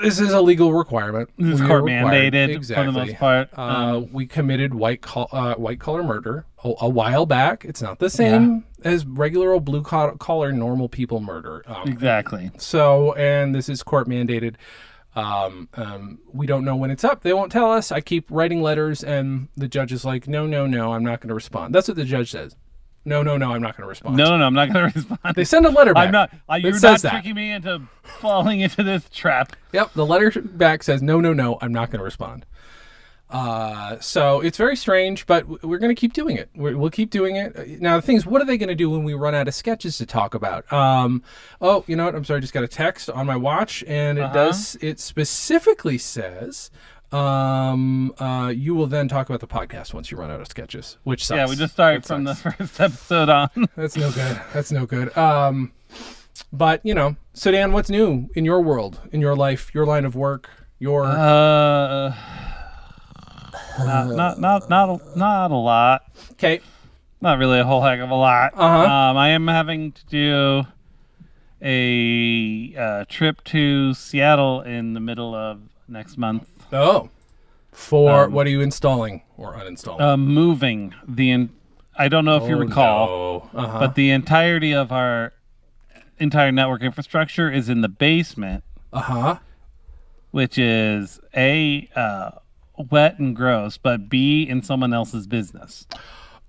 This 0.02 0.18
is 0.18 0.32
a 0.32 0.40
legal 0.40 0.72
requirement. 0.72 1.28
We 1.36 1.56
court 1.58 1.84
mandated 1.84 2.48
exactly. 2.48 2.86
for 2.86 2.90
the 2.92 2.98
most 3.06 3.16
part. 3.16 3.48
Uh, 3.56 3.60
Um, 3.62 4.12
we 4.12 4.26
committed 4.26 4.74
white 4.74 5.02
col- 5.02 5.28
uh, 5.30 5.54
white 5.54 5.78
collar 5.78 6.02
murder 6.02 6.46
a, 6.64 6.72
a 6.80 6.88
while 6.88 7.26
back. 7.26 7.64
It's 7.64 7.82
not 7.82 7.98
the 7.98 8.10
same 8.10 8.64
as 8.82 9.04
regular 9.04 9.52
old 9.52 9.64
blue 9.64 9.82
collar, 9.82 10.16
collar 10.16 10.52
normal 10.52 10.88
people 10.88 11.20
murder. 11.20 11.62
Um, 11.66 11.86
Exactly. 11.86 12.50
so, 12.56 13.12
and 13.12 13.54
this 13.54 13.68
is 13.68 13.82
court 13.82 14.08
mandated. 14.08 14.54
Um, 15.14 15.68
um, 15.74 16.18
we 16.32 16.46
don't 16.46 16.64
know 16.64 16.76
when 16.76 16.90
it's 16.90 17.04
up. 17.04 17.22
They 17.22 17.32
won't 17.32 17.52
tell 17.52 17.70
us. 17.72 17.92
I 17.92 18.00
keep 18.00 18.26
writing 18.30 18.62
letters, 18.62 19.04
and 19.04 19.48
the 19.56 19.68
judge 19.68 19.92
is 19.92 20.04
like, 20.04 20.26
"No, 20.28 20.46
no, 20.46 20.66
no, 20.66 20.92
I'm 20.94 21.04
not 21.04 21.20
going 21.20 21.28
to 21.28 21.34
respond." 21.34 21.74
That's 21.74 21.88
what 21.88 21.96
the 21.96 22.04
judge 22.04 22.30
says. 22.30 22.56
No, 23.06 23.22
no, 23.22 23.36
no, 23.38 23.52
I'm 23.52 23.62
not 23.62 23.76
going 23.76 23.84
to 23.84 23.88
respond. 23.88 24.16
No, 24.16 24.24
no, 24.30 24.36
no. 24.36 24.44
I'm 24.46 24.52
not 24.54 24.72
going 24.72 24.90
to 24.92 24.98
respond. 24.98 25.34
They 25.36 25.44
send 25.44 25.64
a 25.64 25.70
letter 25.70 25.94
back. 25.94 26.06
I'm 26.08 26.12
not. 26.12 26.30
Uh, 26.50 26.56
you're 26.56 26.72
not 26.80 27.00
that. 27.00 27.10
tricking 27.10 27.36
me 27.36 27.52
into 27.52 27.80
falling 28.02 28.60
into 28.60 28.82
this 28.82 29.08
trap. 29.10 29.54
Yep, 29.72 29.92
the 29.94 30.04
letter 30.04 30.30
back 30.42 30.82
says 30.82 31.02
no, 31.02 31.20
no, 31.20 31.32
no. 31.32 31.56
I'm 31.62 31.72
not 31.72 31.90
going 31.90 32.00
to 32.00 32.04
respond. 32.04 32.44
Uh, 33.28 33.98
so 33.98 34.40
it's 34.40 34.56
very 34.56 34.76
strange, 34.76 35.26
but 35.26 35.64
we're 35.64 35.78
going 35.78 35.94
to 35.94 35.98
keep 36.00 36.12
doing 36.12 36.36
it. 36.36 36.48
We're, 36.54 36.76
we'll 36.76 36.90
keep 36.90 37.10
doing 37.10 37.36
it. 37.36 37.56
Uh, 37.56 37.64
Now 37.80 37.96
the 37.96 38.02
thing 38.02 38.16
is, 38.16 38.24
what 38.24 38.40
are 38.40 38.44
they 38.44 38.56
going 38.56 38.68
to 38.68 38.74
do 38.76 38.88
when 38.90 39.02
we 39.02 39.14
run 39.14 39.34
out 39.34 39.48
of 39.48 39.54
sketches 39.54 39.98
to 39.98 40.06
talk 40.06 40.34
about? 40.34 40.70
Um, 40.72 41.22
oh, 41.60 41.84
you 41.88 41.96
know 41.96 42.04
what? 42.04 42.14
I'm 42.14 42.24
sorry. 42.24 42.38
I 42.38 42.40
just 42.40 42.52
got 42.52 42.62
a 42.64 42.68
text 42.68 43.10
on 43.10 43.26
my 43.26 43.36
watch, 43.36 43.82
and 43.86 44.18
it 44.18 44.32
does. 44.32 44.76
It 44.80 45.00
specifically 45.00 45.98
says. 45.98 46.70
Um, 47.12 48.12
uh, 48.18 48.48
you 48.54 48.74
will 48.74 48.86
then 48.88 49.08
talk 49.08 49.28
about 49.28 49.40
the 49.40 49.46
podcast 49.46 49.94
once 49.94 50.10
you 50.10 50.16
run 50.16 50.30
out 50.30 50.40
of 50.40 50.48
sketches, 50.48 50.98
which 51.04 51.24
sucks. 51.24 51.36
Yeah, 51.36 51.46
we 51.48 51.56
just 51.56 51.72
started 51.74 52.04
from 52.04 52.24
the 52.24 52.34
first 52.34 52.80
episode 52.80 53.28
on. 53.28 53.48
That's 53.76 53.96
no 53.96 54.10
good. 54.10 54.40
That's 54.52 54.72
no 54.72 54.86
good. 54.86 55.16
Um, 55.16 55.72
but 56.52 56.84
you 56.84 56.94
know, 56.94 57.16
so 57.32 57.50
Dan, 57.50 57.72
what's 57.72 57.88
new 57.90 58.28
in 58.34 58.44
your 58.44 58.60
world, 58.60 59.00
in 59.12 59.20
your 59.20 59.36
life, 59.36 59.72
your 59.74 59.86
line 59.86 60.04
of 60.04 60.16
work, 60.16 60.50
your 60.78 61.04
Uh, 61.04 62.14
not, 63.78 64.06
not, 64.08 64.40
not, 64.40 64.68
not, 64.70 64.88
a, 64.88 65.18
not 65.18 65.50
a 65.50 65.56
lot. 65.56 66.02
okay? 66.32 66.60
Not 67.20 67.38
really 67.38 67.60
a 67.60 67.64
whole 67.64 67.82
heck 67.82 68.00
of 68.00 68.10
a 68.10 68.14
lot. 68.14 68.52
Uh-huh. 68.54 68.84
Um, 68.84 69.16
I 69.16 69.30
am 69.30 69.46
having 69.48 69.92
to 69.92 70.06
do 70.06 70.66
a 71.62 72.74
uh, 72.78 73.04
trip 73.08 73.42
to 73.44 73.94
Seattle 73.94 74.60
in 74.62 74.94
the 74.94 75.00
middle 75.00 75.34
of 75.34 75.60
next 75.88 76.16
month. 76.18 76.55
Oh, 76.72 77.10
for 77.72 78.24
Um, 78.24 78.32
what 78.32 78.46
are 78.46 78.50
you 78.50 78.60
installing 78.60 79.22
or 79.36 79.54
uninstalling? 79.54 80.00
Uh, 80.00 80.16
moving 80.16 80.94
the. 81.06 81.30
In- 81.30 81.50
I 81.98 82.08
don't 82.08 82.24
know 82.26 82.36
if 82.36 82.48
you 82.48 82.56
Oh, 82.56 82.60
recall, 82.60 83.50
no. 83.54 83.60
Uh-huh. 83.60 83.78
but 83.80 83.94
the 83.94 84.10
entirety 84.10 84.72
of 84.74 84.92
our 84.92 85.32
entire 86.18 86.52
network 86.52 86.82
infrastructure 86.82 87.50
is 87.50 87.68
in 87.70 87.80
the 87.80 87.88
basement, 87.88 88.64
uh 88.92 89.00
huh. 89.00 89.38
which 90.30 90.58
is 90.58 91.20
a 91.34 91.88
uh, 91.96 92.32
wet 92.90 93.18
and 93.18 93.34
gross, 93.34 93.78
but 93.78 94.08
b 94.10 94.42
in 94.42 94.62
someone 94.62 94.92
else's 94.92 95.26
business. 95.26 95.86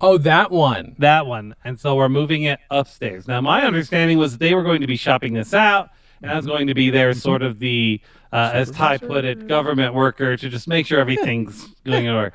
Oh, 0.00 0.16
that 0.18 0.50
one. 0.50 0.94
that 0.98 1.26
one. 1.26 1.54
And 1.64 1.80
so 1.80 1.96
we're 1.96 2.08
moving 2.08 2.44
it 2.44 2.60
upstairs. 2.70 3.26
Now, 3.26 3.40
my 3.40 3.62
understanding 3.64 4.16
was 4.18 4.38
they 4.38 4.54
were 4.54 4.62
going 4.62 4.80
to 4.82 4.86
be 4.86 4.96
shopping 4.96 5.32
this 5.32 5.52
out, 5.52 5.90
and 6.22 6.30
I 6.30 6.36
was 6.36 6.46
going 6.46 6.66
to 6.66 6.74
be 6.74 6.90
there 6.90 7.12
sort 7.14 7.42
of 7.42 7.58
the, 7.58 8.00
uh, 8.32 8.50
as 8.52 8.70
Ty 8.70 8.98
put 8.98 9.24
it, 9.24 9.46
government 9.48 9.94
worker 9.94 10.36
to 10.36 10.48
just 10.48 10.68
make 10.68 10.86
sure 10.86 10.98
everything's 11.00 11.66
going 11.84 12.06
in 12.06 12.14
order. 12.14 12.32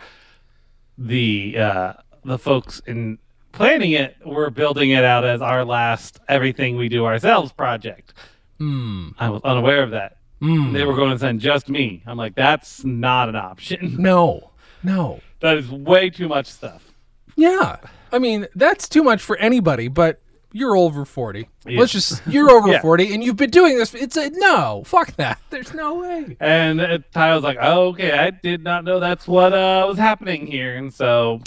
The 0.97 1.57
uh, 1.57 1.93
the 2.23 2.37
folks 2.37 2.81
in 2.85 3.17
planning 3.51 3.91
it 3.91 4.15
were 4.25 4.49
building 4.49 4.91
it 4.91 5.03
out 5.03 5.25
as 5.25 5.41
our 5.41 5.65
last 5.65 6.19
everything 6.27 6.77
we 6.77 6.89
do 6.89 7.05
ourselves 7.05 7.51
project. 7.51 8.13
Hmm. 8.59 9.09
I 9.17 9.29
was 9.29 9.41
unaware 9.43 9.83
of 9.83 9.91
that. 9.91 10.17
Mm. 10.41 10.73
They 10.73 10.83
were 10.83 10.95
going 10.95 11.11
to 11.11 11.19
send 11.19 11.39
just 11.39 11.69
me. 11.69 12.03
I'm 12.05 12.17
like, 12.17 12.35
that's 12.35 12.83
not 12.83 13.29
an 13.29 13.35
option. 13.35 13.95
No. 14.03 14.51
No. 14.85 15.21
that 15.39 15.57
is 15.57 15.71
way 15.71 16.09
too 16.09 16.27
much 16.27 16.47
stuff. 16.47 16.93
Yeah. 17.37 17.77
I 18.11 18.19
mean, 18.19 18.47
that's 18.53 18.89
too 18.89 19.01
much 19.01 19.21
for 19.21 19.37
anybody, 19.37 19.87
but 19.87 20.21
you're 20.53 20.77
over 20.77 21.03
40. 21.03 21.49
Yeah. 21.65 21.79
Let's 21.79 21.91
just, 21.91 22.21
you're 22.27 22.49
over 22.49 22.67
Yeah. 22.71 22.81
40 22.81 23.13
and 23.13 23.23
you've 23.23 23.35
been 23.35 23.49
doing 23.49 23.77
this. 23.77 23.93
It's 23.93 24.15
a 24.15 24.29
no, 24.29 24.83
fuck 24.85 25.15
that. 25.17 25.39
There's 25.49 25.73
no 25.73 25.95
way. 25.95 26.37
And 26.39 26.79
uh, 26.79 26.99
Ty 27.13 27.35
was 27.35 27.43
like, 27.43 27.57
oh, 27.59 27.87
okay, 27.89 28.11
I 28.17 28.29
did 28.29 28.63
not 28.63 28.83
know 28.85 28.99
that's 29.01 29.27
what 29.27 29.51
uh, 29.53 29.83
was 29.87 29.97
happening 29.97 30.47
here. 30.47 30.75
And 30.77 30.93
so, 30.93 31.41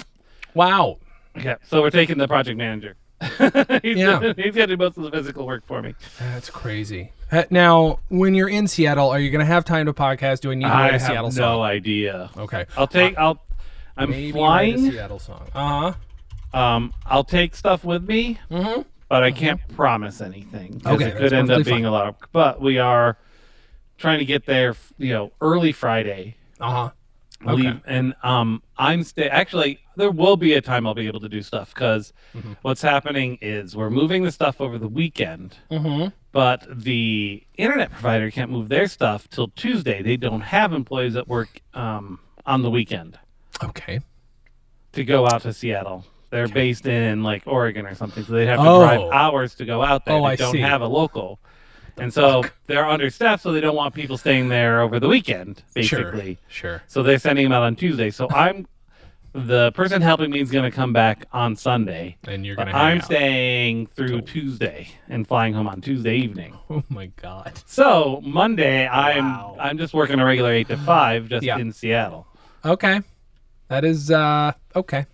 Wow. 0.55 0.99
yeah, 1.35 1.57
so 1.67 1.81
we're 1.83 1.91
taking 1.91 2.19
the 2.19 2.29
project 2.29 2.59
manager. 2.59 2.97
he's, 3.83 3.97
Yeah. 3.97 4.21
gonna, 4.21 4.35
he's 4.37 4.55
going 4.55 4.69
to 4.69 4.77
do 4.77 4.77
most 4.77 4.97
of 4.99 5.05
the 5.05 5.11
physical 5.11 5.47
work 5.47 5.67
for 5.67 5.81
me. 5.83 5.95
That's 6.19 6.51
crazy. 6.51 7.13
Uh, 7.33 7.45
Now, 7.51 8.01
when 8.09 8.35
you're 8.35 8.49
in 8.49 8.67
Seattle, 8.69 9.09
are 9.09 9.19
you 9.21 9.31
going 9.31 9.41
to 9.41 9.47
have 9.47 9.65
time 9.65 9.87
to 9.87 9.93
podcast? 9.93 10.41
Do 10.41 10.51
I 10.51 10.55
need 10.55 10.65
to 10.65 10.69
write 10.71 10.85
I 10.93 10.97
a 10.97 10.99
have 10.99 11.03
Seattle 11.03 11.31
no 11.33 11.63
idea. 11.63 12.31
Okay. 12.37 12.67
I'll 12.77 12.87
take, 12.87 13.17
I'll, 13.19 13.43
I'm 13.97 14.11
Maybe 14.11 14.33
write 14.33 14.75
a 14.75 14.79
flying. 14.79 14.91
Seattle 14.91 15.19
song. 15.19 15.49
Uh 15.55 15.93
huh. 15.93 16.59
Um, 16.59 16.93
I'll 17.05 17.25
take 17.25 17.55
stuff 17.55 17.85
with 17.85 18.07
me, 18.09 18.39
Mm-hmm. 18.51 18.83
But 19.09 19.23
I 19.23 19.31
can't 19.31 19.61
promise 19.69 20.21
anything. 20.21 20.81
Okay, 20.87 21.05
it 21.09 21.17
could 21.17 21.33
end 21.33 21.51
up 21.51 21.65
being 21.65 21.79
fine. 21.79 21.85
a 21.85 21.91
lot 21.91 22.07
of, 22.09 22.17
but 22.33 22.61
we 22.61 22.79
are 22.79 23.17
trying 23.99 24.19
to 24.19 24.25
get 24.25 24.45
there, 24.47 24.75
you 24.99 25.13
know, 25.13 25.33
early 25.41 25.73
Friday. 25.73 26.37
Uh 26.61 26.71
huh. 26.71 26.91
Okay. 27.43 27.53
leave 27.53 27.81
and 27.85 28.15
um 28.23 28.63
i'm 28.79 29.03
stay 29.05 29.29
actually 29.29 29.79
there 29.97 30.11
will 30.11 30.39
be 30.39 30.55
a 30.55 30.61
time 30.63 30.87
i'll 30.87 30.95
be 30.95 31.07
able 31.07 31.21
to 31.21 31.29
do 31.29 31.43
stuff 31.43 31.75
because 31.75 32.15
Mm-hmm. 32.35 32.55
what's 32.63 32.81
happening 32.81 33.37
is 33.43 33.77
we're 33.77 33.91
moving 33.91 34.23
the 34.25 34.33
stuff 34.33 34.59
over 34.59 34.79
the 34.79 34.89
weekend 34.89 35.55
Mm-hmm. 35.71 36.09
but 36.33 36.67
the 36.71 37.45
internet 37.59 37.93
provider 37.93 38.31
can't 38.31 38.51
move 38.51 38.71
their 38.71 38.87
stuff 38.89 39.29
till 39.29 39.49
tuesday 39.49 40.01
they 40.03 40.17
don't 40.17 40.41
have 40.41 40.73
employees 40.73 41.13
that 41.13 41.29
work 41.29 41.61
um 41.75 42.21
on 42.47 42.63
the 42.63 42.71
weekend 42.71 43.19
Okay. 43.63 44.01
to 44.93 45.05
go 45.05 45.27
out 45.27 45.43
to 45.43 45.53
seattle 45.53 46.07
they're 46.31 46.49
based 46.49 46.87
in 46.87 47.23
like 47.23 47.43
oregon 47.47 47.87
or 47.87 47.95
something 47.95 48.25
so 48.25 48.33
they 48.33 48.47
have 48.47 48.59
to 48.61 48.69
Oh. 48.69 48.81
drive 48.81 49.01
hours 49.13 49.55
to 49.57 49.65
go 49.65 49.83
out 49.83 50.05
there 50.05 50.15
Oh, 50.17 50.23
they 50.23 50.33
I 50.33 50.37
don't 50.37 50.53
see. 50.53 50.61
have 50.61 50.81
a 50.83 50.87
local 50.89 51.39
and 51.99 52.13
so 52.13 52.43
they're 52.67 52.87
understaffed 52.87 53.43
so 53.43 53.53
they 53.53 53.61
don't 53.61 53.77
want 53.77 53.95
people 53.95 54.17
staying 54.19 54.49
there 54.49 54.81
over 54.83 54.99
the 55.01 55.09
weekend 55.09 55.63
basically 55.75 56.39
Sure. 56.49 56.73
Sure. 56.79 56.83
so 56.89 57.03
they're 57.03 57.19
sending 57.19 57.45
them 57.45 57.53
out 57.53 57.63
on 57.63 57.77
Tuesday. 57.77 58.11
So 58.11 58.29
I'm 58.31 58.67
the 59.33 59.71
person 59.73 60.01
helping 60.01 60.31
me 60.31 60.41
is 60.41 60.51
going 60.51 60.65
to 60.65 60.75
come 60.75 60.95
back 60.95 61.27
on 61.31 61.55
Sunday. 61.57 62.17
And 62.27 62.47
you're 62.47 62.57
gonna. 62.57 62.73
hang 62.73 62.81
I'm 62.93 62.99
out. 63.01 63.05
staying 63.05 63.87
through 63.89 64.23
Tuesday 64.23 64.89
and 65.11 65.29
flying 65.29 65.53
home 65.53 65.69
on 65.69 65.83
Tuesday 65.83 66.17
evening. 66.17 66.57
Oh 66.71 66.83
my 66.89 67.07
god. 67.21 67.53
So 67.67 68.21
Monday 68.25 68.89
I'm 68.89 69.25
Wow. 69.27 69.57
I'm 69.61 69.77
just 69.77 69.93
working 69.93 70.19
a 70.21 70.25
regular 70.25 70.53
eight 70.53 70.69
to 70.69 70.77
five 70.79 71.29
just 71.29 71.45
Yeah. 71.45 71.59
in 71.59 71.71
Seattle. 71.73 72.27
Okay. 72.65 73.01
That 73.69 73.85
is 73.85 74.11
uh 74.11 74.53
okay. 74.75 75.05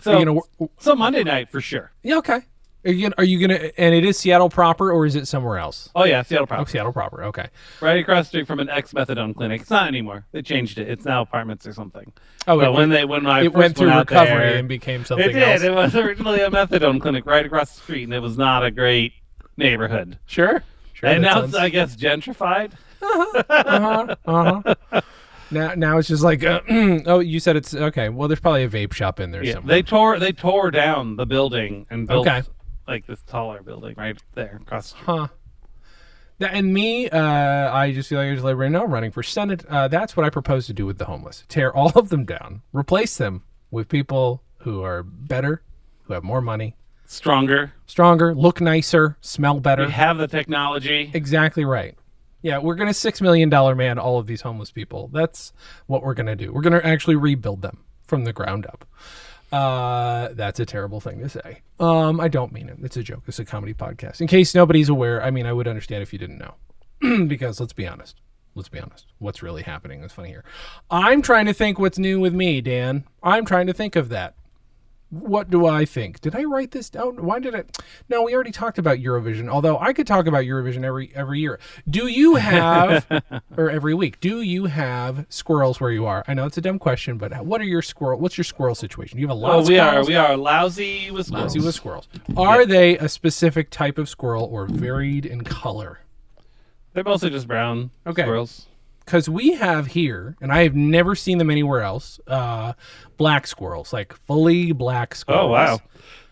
So 0.00 0.14
are 0.14 0.18
you 0.20 0.24
gonna 0.26 0.40
so 0.78 0.94
Monday 0.94 1.24
night 1.24 1.48
for 1.50 1.60
sure. 1.60 1.92
Yeah. 2.02 2.16
Okay. 2.18 2.40
Are 2.84 2.92
you 2.92 3.02
gonna? 3.02 3.14
Are 3.18 3.24
you 3.24 3.40
gonna? 3.40 3.70
And 3.76 3.92
it 3.94 4.04
is 4.04 4.16
Seattle 4.18 4.48
proper, 4.48 4.92
or 4.92 5.04
is 5.04 5.16
it 5.16 5.26
somewhere 5.26 5.58
else? 5.58 5.90
Oh 5.96 6.04
yeah, 6.04 6.22
Seattle 6.22 6.44
Oh, 6.44 6.46
proper. 6.46 6.70
Seattle 6.70 6.92
proper. 6.92 7.24
Okay. 7.24 7.48
Right 7.80 7.98
across 7.98 8.26
the 8.26 8.28
street 8.28 8.46
from 8.46 8.60
an 8.60 8.68
ex 8.70 8.92
methadone 8.92 9.34
clinic. 9.34 9.62
It's 9.62 9.70
not 9.70 9.88
anymore. 9.88 10.24
They 10.30 10.42
changed 10.42 10.78
it. 10.78 10.88
It's 10.88 11.04
now 11.04 11.22
apartments 11.22 11.66
or 11.66 11.72
something. 11.72 12.12
Oh, 12.46 12.56
But 12.58 12.68
it, 12.68 12.72
when 12.74 12.88
they 12.90 13.04
when 13.04 13.26
I 13.26 13.40
it 13.40 13.44
first 13.46 13.56
went 13.56 13.76
through 13.76 13.90
out 13.90 14.08
recovery 14.08 14.50
there, 14.50 14.56
and 14.58 14.68
became 14.68 15.00
It 15.00 15.06
something 15.08 15.32
did. 15.32 15.42
else. 15.42 15.62
It 15.62 15.74
was 15.74 15.96
originally 15.96 16.40
a 16.40 16.50
methadone 16.50 17.00
clinic 17.00 17.26
right 17.26 17.44
across 17.44 17.74
the 17.74 17.80
street, 17.80 18.04
and 18.04 18.14
it 18.14 18.20
was 18.20 18.38
not 18.38 18.64
a 18.64 18.70
great 18.70 19.12
neighborhood. 19.56 20.16
Sure. 20.26 20.62
Sure. 20.94 21.08
and 21.10 21.22
now 21.22 21.34
sounds- 21.40 21.54
it's, 21.54 21.56
I 21.62 21.68
guess, 21.68 21.96
gentrified. 21.96 22.72
uh-huh, 23.02 24.14
uh-huh. 24.24 25.00
Now, 25.50 25.74
now 25.74 25.98
it's 25.98 26.08
just 26.08 26.22
like, 26.22 26.44
uh, 26.44 26.60
oh, 27.06 27.20
you 27.20 27.40
said 27.40 27.56
it's 27.56 27.74
okay. 27.74 28.08
Well, 28.08 28.28
there's 28.28 28.40
probably 28.40 28.64
a 28.64 28.68
vape 28.68 28.92
shop 28.92 29.18
in 29.20 29.30
there 29.30 29.42
Yeah, 29.44 29.54
somewhere. 29.54 29.76
they 29.76 29.82
tore 29.82 30.18
they 30.18 30.32
tore 30.32 30.70
down 30.70 31.16
the 31.16 31.26
building 31.26 31.86
and 31.90 32.06
built 32.06 32.26
Okay. 32.28 32.42
like 32.86 33.06
this 33.06 33.22
taller 33.22 33.62
building 33.62 33.94
right 33.96 34.18
there 34.34 34.58
across. 34.62 34.92
The 34.92 34.98
street. 34.98 35.04
Huh. 35.06 35.28
That, 36.40 36.54
and 36.54 36.72
me, 36.72 37.08
uh, 37.10 37.18
I 37.74 37.92
just 37.92 38.08
feel 38.08 38.18
like 38.18 38.28
I 38.28 38.32
just 38.34 38.44
let 38.44 38.52
everybody 38.52 38.72
know 38.72 38.84
I'm 38.84 38.92
running 38.92 39.10
for 39.10 39.24
Senate. 39.24 39.64
Uh, 39.68 39.88
that's 39.88 40.16
what 40.16 40.24
I 40.24 40.30
propose 40.30 40.66
to 40.68 40.72
do 40.72 40.86
with 40.86 40.98
the 40.98 41.04
homeless: 41.06 41.44
tear 41.48 41.74
all 41.74 41.90
of 41.96 42.10
them 42.10 42.24
down, 42.24 42.62
replace 42.72 43.16
them 43.16 43.42
with 43.72 43.88
people 43.88 44.42
who 44.58 44.82
are 44.82 45.02
better, 45.02 45.62
who 46.04 46.12
have 46.14 46.22
more 46.22 46.40
money, 46.40 46.76
Stronger. 47.06 47.72
stronger, 47.86 48.34
look 48.36 48.60
nicer, 48.60 49.16
smell 49.20 49.58
better. 49.58 49.86
We 49.86 49.92
have 49.92 50.18
the 50.18 50.28
technology. 50.28 51.10
Exactly 51.12 51.64
right. 51.64 51.97
Yeah, 52.42 52.58
we're 52.58 52.76
gonna 52.76 52.94
six 52.94 53.20
million 53.20 53.48
dollar 53.48 53.74
man 53.74 53.98
all 53.98 54.18
of 54.18 54.26
these 54.26 54.40
homeless 54.40 54.70
people. 54.70 55.08
That's 55.12 55.52
what 55.86 56.02
we're 56.02 56.14
gonna 56.14 56.36
do. 56.36 56.52
We're 56.52 56.62
gonna 56.62 56.80
actually 56.84 57.16
rebuild 57.16 57.62
them 57.62 57.78
from 58.04 58.24
the 58.24 58.32
ground 58.32 58.66
up. 58.66 58.84
Uh, 59.50 60.28
that's 60.32 60.60
a 60.60 60.66
terrible 60.66 61.00
thing 61.00 61.20
to 61.20 61.28
say. 61.28 61.62
Um, 61.80 62.20
I 62.20 62.28
don't 62.28 62.52
mean 62.52 62.68
it. 62.68 62.78
It's 62.82 62.96
a 62.96 63.02
joke. 63.02 63.22
It's 63.26 63.38
a 63.38 63.44
comedy 63.44 63.74
podcast. 63.74 64.20
In 64.20 64.26
case 64.26 64.54
nobody's 64.54 64.88
aware, 64.88 65.22
I 65.22 65.30
mean, 65.30 65.46
I 65.46 65.52
would 65.52 65.66
understand 65.66 66.02
if 66.02 66.12
you 66.12 66.18
didn't 66.18 66.38
know, 66.38 67.24
because 67.26 67.58
let's 67.58 67.72
be 67.72 67.86
honest. 67.86 68.20
Let's 68.54 68.68
be 68.68 68.80
honest. 68.80 69.06
What's 69.18 69.42
really 69.42 69.62
happening? 69.62 70.00
That's 70.00 70.12
funny 70.12 70.30
here. 70.30 70.44
I'm 70.90 71.22
trying 71.22 71.46
to 71.46 71.52
think 71.52 71.78
what's 71.78 71.98
new 71.98 72.18
with 72.18 72.34
me, 72.34 72.60
Dan. 72.60 73.04
I'm 73.22 73.44
trying 73.44 73.68
to 73.68 73.72
think 73.72 73.94
of 73.94 74.08
that. 74.08 74.34
What 75.10 75.48
do 75.50 75.66
I 75.66 75.84
think? 75.84 76.20
Did 76.20 76.36
I 76.36 76.44
write 76.44 76.72
this 76.72 76.90
down? 76.90 77.24
Why 77.24 77.38
did 77.38 77.54
I? 77.54 77.64
No, 78.08 78.22
we 78.24 78.34
already 78.34 78.50
talked 78.50 78.78
about 78.78 78.98
Eurovision. 78.98 79.48
Although 79.48 79.78
I 79.78 79.92
could 79.92 80.06
talk 80.06 80.26
about 80.26 80.44
Eurovision 80.44 80.84
every 80.84 81.10
every 81.14 81.40
year. 81.40 81.58
Do 81.88 82.08
you 82.08 82.34
have, 82.34 83.06
or 83.56 83.70
every 83.70 83.94
week? 83.94 84.20
Do 84.20 84.42
you 84.42 84.66
have 84.66 85.24
squirrels 85.30 85.80
where 85.80 85.90
you 85.90 86.04
are? 86.04 86.24
I 86.28 86.34
know 86.34 86.44
it's 86.44 86.58
a 86.58 86.60
dumb 86.60 86.78
question, 86.78 87.16
but 87.16 87.44
what 87.44 87.60
are 87.60 87.64
your 87.64 87.80
squirrel? 87.82 88.20
What's 88.20 88.36
your 88.36 88.44
squirrel 88.44 88.74
situation? 88.74 89.18
You 89.18 89.28
have 89.28 89.36
a 89.36 89.40
lot. 89.40 89.54
Oh, 89.54 89.58
of 89.60 89.68
we 89.68 89.78
are 89.78 90.04
we 90.04 90.14
are 90.14 90.36
lousy 90.36 91.10
with 91.10 91.26
squirrels. 91.26 91.54
Lousy 91.56 91.66
with 91.66 91.74
squirrels. 91.74 92.08
Are 92.36 92.66
they 92.66 92.98
a 92.98 93.08
specific 93.08 93.70
type 93.70 93.96
of 93.98 94.08
squirrel 94.08 94.44
or 94.44 94.66
varied 94.66 95.24
in 95.24 95.42
color? 95.42 96.00
They're 96.92 97.04
mostly 97.04 97.30
just 97.30 97.46
brown 97.46 97.90
Okay. 98.06 98.22
squirrels. 98.22 98.66
Because 99.08 99.26
we 99.26 99.54
have 99.54 99.86
here, 99.86 100.36
and 100.42 100.52
I 100.52 100.64
have 100.64 100.74
never 100.74 101.14
seen 101.14 101.38
them 101.38 101.48
anywhere 101.48 101.80
else. 101.80 102.20
Uh, 102.26 102.74
black 103.16 103.46
squirrels, 103.46 103.90
like 103.90 104.12
fully 104.26 104.72
black 104.72 105.14
squirrels. 105.14 105.44
Oh 105.44 105.48
wow, 105.48 105.80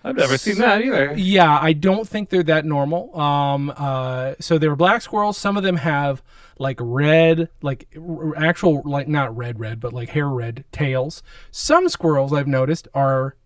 I've 0.04 0.14
never 0.14 0.37
seen 0.37 0.59
that 0.59 0.83
either. 0.83 1.14
Yeah, 1.16 1.59
I 1.59 1.73
don't 1.73 2.06
think 2.06 2.28
they're 2.28 2.42
that 2.42 2.66
normal. 2.66 3.18
Um, 3.18 3.73
uh, 3.75 4.35
so 4.40 4.59
they're 4.59 4.76
black 4.76 5.00
squirrels. 5.00 5.38
Some 5.38 5.56
of 5.56 5.62
them 5.62 5.76
have 5.76 6.23
like 6.59 6.76
red, 6.78 7.49
like 7.62 7.88
r- 7.97 8.37
actual, 8.37 8.83
like 8.85 9.09
not 9.09 9.35
red, 9.35 9.59
red, 9.59 9.80
but 9.80 9.95
like 9.95 10.11
hair 10.11 10.28
red 10.28 10.66
tails. 10.71 11.23
Some 11.50 11.88
squirrels 11.88 12.35
I've 12.35 12.47
noticed 12.47 12.88
are 12.92 13.37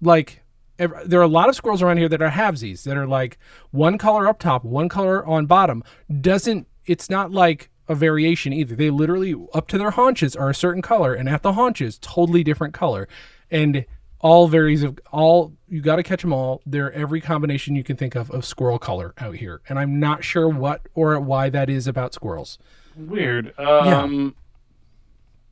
like 0.00 0.42
ev- 0.78 0.94
there 1.04 1.20
are 1.20 1.24
a 1.24 1.28
lot 1.28 1.50
of 1.50 1.56
squirrels 1.56 1.82
around 1.82 1.98
here 1.98 2.08
that 2.08 2.22
are 2.22 2.30
halvesies 2.30 2.84
that 2.84 2.96
are 2.96 3.06
like 3.06 3.36
one 3.70 3.98
color 3.98 4.26
up 4.26 4.38
top, 4.38 4.64
one 4.64 4.88
color 4.88 5.26
on 5.26 5.44
bottom. 5.44 5.84
Doesn't 6.22 6.66
it's 6.86 7.10
not 7.10 7.30
like 7.30 7.68
a 7.88 7.94
variation 7.94 8.52
either. 8.52 8.74
They 8.76 8.90
literally 8.90 9.34
up 9.54 9.68
to 9.68 9.78
their 9.78 9.90
haunches 9.92 10.36
are 10.36 10.50
a 10.50 10.54
certain 10.54 10.82
color, 10.82 11.14
and 11.14 11.28
at 11.28 11.42
the 11.42 11.54
haunches, 11.54 11.98
totally 11.98 12.44
different 12.44 12.74
color, 12.74 13.08
and 13.50 13.84
all 14.20 14.48
varies 14.48 14.82
of 14.82 14.98
all. 15.12 15.52
You 15.68 15.80
got 15.80 15.96
to 15.96 16.02
catch 16.02 16.22
them 16.22 16.32
all. 16.32 16.60
They're 16.66 16.92
every 16.92 17.20
combination 17.20 17.76
you 17.76 17.84
can 17.84 17.96
think 17.96 18.14
of 18.14 18.30
of 18.30 18.44
squirrel 18.44 18.78
color 18.78 19.14
out 19.18 19.36
here, 19.36 19.60
and 19.68 19.78
I'm 19.78 19.98
not 20.00 20.24
sure 20.24 20.48
what 20.48 20.82
or 20.94 21.18
why 21.20 21.50
that 21.50 21.70
is 21.70 21.86
about 21.86 22.14
squirrels. 22.14 22.58
Weird. 22.96 23.58
Um, 23.58 24.34